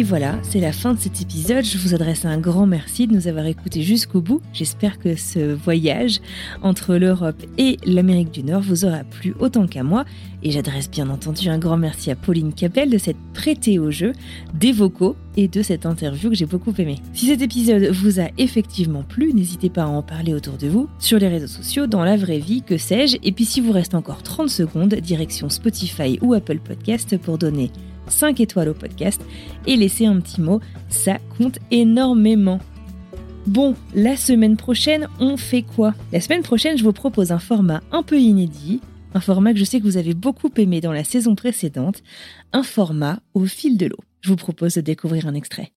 Et 0.00 0.02
voilà, 0.02 0.38
c'est 0.40 0.60
la 0.60 0.72
fin 0.72 0.94
de 0.94 0.98
cet 0.98 1.20
épisode. 1.20 1.62
Je 1.62 1.76
vous 1.76 1.94
adresse 1.94 2.24
un 2.24 2.38
grand 2.38 2.64
merci 2.64 3.06
de 3.06 3.12
nous 3.12 3.28
avoir 3.28 3.44
écoutés 3.44 3.82
jusqu'au 3.82 4.22
bout. 4.22 4.40
J'espère 4.54 4.98
que 4.98 5.14
ce 5.14 5.52
voyage 5.52 6.20
entre 6.62 6.96
l'Europe 6.96 7.42
et 7.58 7.76
l'Amérique 7.84 8.30
du 8.30 8.42
Nord 8.42 8.62
vous 8.62 8.86
aura 8.86 9.04
plu 9.04 9.34
autant 9.38 9.66
qu'à 9.66 9.82
moi. 9.82 10.06
Et 10.42 10.52
j'adresse 10.52 10.90
bien 10.90 11.10
entendu 11.10 11.50
un 11.50 11.58
grand 11.58 11.76
merci 11.76 12.10
à 12.10 12.16
Pauline 12.16 12.54
Capel 12.54 12.88
de 12.88 12.96
s'être 12.96 13.18
prêtée 13.34 13.78
au 13.78 13.90
jeu, 13.90 14.14
des 14.54 14.72
vocaux 14.72 15.16
et 15.36 15.48
de 15.48 15.60
cette 15.60 15.84
interview 15.84 16.30
que 16.30 16.34
j'ai 16.34 16.46
beaucoup 16.46 16.72
aimée. 16.78 17.02
Si 17.12 17.26
cet 17.26 17.42
épisode 17.42 17.90
vous 17.90 18.20
a 18.20 18.30
effectivement 18.38 19.02
plu, 19.02 19.34
n'hésitez 19.34 19.68
pas 19.68 19.82
à 19.82 19.88
en 19.88 20.00
parler 20.00 20.32
autour 20.32 20.56
de 20.56 20.66
vous, 20.66 20.88
sur 20.98 21.18
les 21.18 21.28
réseaux 21.28 21.46
sociaux, 21.46 21.86
dans 21.86 22.04
la 22.04 22.16
vraie 22.16 22.38
vie, 22.38 22.62
que 22.62 22.78
sais-je. 22.78 23.18
Et 23.22 23.32
puis 23.32 23.44
si 23.44 23.60
vous 23.60 23.72
reste 23.72 23.94
encore 23.94 24.22
30 24.22 24.48
secondes, 24.48 24.94
direction 24.94 25.50
Spotify 25.50 26.18
ou 26.22 26.32
Apple 26.32 26.60
Podcast 26.60 27.18
pour 27.18 27.36
donner 27.36 27.70
5 28.08 28.40
étoiles 28.40 28.68
au 28.68 28.74
podcast 28.74 29.20
et 29.66 29.76
laisser 29.76 30.06
un 30.06 30.20
petit 30.20 30.40
mot, 30.40 30.60
ça 30.88 31.18
compte 31.38 31.58
énormément. 31.70 32.60
Bon, 33.46 33.74
la 33.94 34.16
semaine 34.16 34.56
prochaine, 34.56 35.08
on 35.18 35.36
fait 35.36 35.62
quoi? 35.62 35.94
La 36.12 36.20
semaine 36.20 36.42
prochaine, 36.42 36.76
je 36.76 36.84
vous 36.84 36.92
propose 36.92 37.32
un 37.32 37.38
format 37.38 37.82
un 37.90 38.02
peu 38.02 38.18
inédit, 38.18 38.80
un 39.14 39.20
format 39.20 39.52
que 39.52 39.58
je 39.58 39.64
sais 39.64 39.78
que 39.78 39.84
vous 39.84 39.96
avez 39.96 40.14
beaucoup 40.14 40.50
aimé 40.56 40.80
dans 40.80 40.92
la 40.92 41.04
saison 41.04 41.34
précédente, 41.34 42.02
un 42.52 42.62
format 42.62 43.20
au 43.34 43.46
fil 43.46 43.76
de 43.76 43.86
l'eau. 43.86 43.98
Je 44.20 44.28
vous 44.28 44.36
propose 44.36 44.74
de 44.74 44.80
découvrir 44.82 45.26
un 45.26 45.34
extrait. 45.34 45.72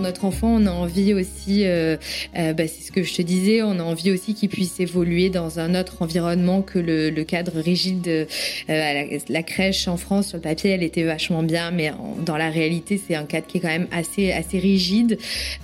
Notre 0.00 0.24
enfant, 0.24 0.56
on 0.60 0.66
a 0.66 0.70
envie 0.70 1.14
aussi, 1.14 1.64
euh, 1.64 1.96
euh, 2.36 2.52
bah, 2.52 2.64
c'est 2.66 2.82
ce 2.82 2.92
que 2.92 3.02
je 3.02 3.14
te 3.14 3.22
disais, 3.22 3.62
on 3.62 3.78
a 3.78 3.82
envie 3.82 4.10
aussi 4.10 4.34
qu'il 4.34 4.48
puisse 4.48 4.80
évoluer 4.80 5.30
dans 5.30 5.58
un 5.58 5.78
autre 5.78 6.02
environnement 6.02 6.62
que 6.62 6.78
le, 6.78 7.10
cadre 7.24 7.60
rigide. 7.60 8.00
De, 8.00 8.26
euh, 8.70 9.18
la, 9.28 9.42
crèche 9.42 9.88
en 9.88 9.96
France, 9.96 10.28
sur 10.28 10.38
le 10.38 10.42
papier, 10.42 10.70
elle 10.70 10.82
était 10.82 11.04
vachement 11.04 11.42
bien, 11.42 11.70
mais 11.70 11.92
dans 12.24 12.36
la 12.36 12.50
réalité, 12.50 13.00
c'est 13.04 13.14
un 13.14 13.24
cadre 13.24 13.46
qui 13.46 13.58
est 13.58 13.60
quand 13.60 13.68
même 13.68 13.88
assez, 13.92 14.32
assez 14.32 14.58
rigide. 14.58 15.18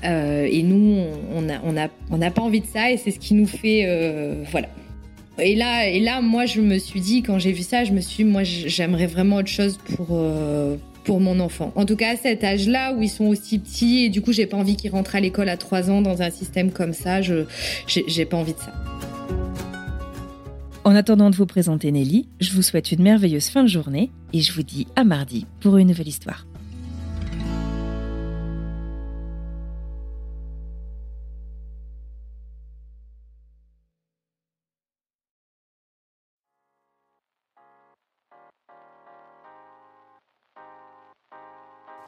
et 0.04 0.62
nous, 0.62 1.04
on 1.34 1.42
n'a 1.42 1.60
on 1.64 1.76
a, 1.76 1.88
on 2.10 2.18
pas 2.30 2.42
envie 2.42 2.60
de 2.60 2.66
ça, 2.66 2.90
et 2.90 2.96
c'est 2.96 3.10
ce 3.10 3.18
qui 3.18 3.34
nous 3.34 3.46
fait, 3.46 3.86
voilà. 4.50 4.68
Et 5.38 5.54
là, 5.54 5.88
et 5.88 6.00
là, 6.00 6.22
moi, 6.22 6.46
je 6.46 6.60
me 6.60 6.78
suis 6.78 7.00
dit, 7.00 7.22
quand 7.22 7.38
j'ai 7.38 7.52
vu 7.52 7.62
ça, 7.62 7.84
je 7.84 7.92
me 7.92 8.00
suis 8.00 8.24
dit, 8.24 8.30
moi, 8.30 8.42
j'aimerais 8.42 9.06
vraiment 9.06 9.36
autre 9.36 9.48
chose 9.48 9.78
pour, 9.94 10.18
pour 11.06 11.20
mon 11.20 11.40
enfant. 11.40 11.72
En 11.76 11.86
tout 11.86 11.96
cas, 11.96 12.12
à 12.12 12.16
cet 12.16 12.44
âge-là 12.44 12.92
où 12.92 13.00
ils 13.00 13.08
sont 13.08 13.26
aussi 13.26 13.58
petits 13.58 14.04
et 14.04 14.08
du 14.10 14.20
coup, 14.20 14.32
j'ai 14.32 14.46
pas 14.46 14.56
envie 14.56 14.76
qu'ils 14.76 14.90
rentrent 14.90 15.14
à 15.14 15.20
l'école 15.20 15.48
à 15.48 15.56
3 15.56 15.88
ans 15.88 16.02
dans 16.02 16.20
un 16.20 16.30
système 16.30 16.72
comme 16.72 16.92
ça. 16.92 17.22
Je 17.22 17.44
j'ai 17.86 18.26
pas 18.26 18.36
envie 18.36 18.52
de 18.52 18.58
ça. 18.58 18.74
En 20.84 20.94
attendant 20.94 21.30
de 21.30 21.36
vous 21.36 21.46
présenter 21.46 21.90
Nelly, 21.90 22.28
je 22.40 22.52
vous 22.52 22.62
souhaite 22.62 22.92
une 22.92 23.02
merveilleuse 23.02 23.48
fin 23.48 23.62
de 23.62 23.68
journée 23.68 24.10
et 24.32 24.40
je 24.40 24.52
vous 24.52 24.62
dis 24.62 24.86
à 24.96 25.04
mardi 25.04 25.46
pour 25.60 25.78
une 25.78 25.88
nouvelle 25.88 26.08
histoire. 26.08 26.46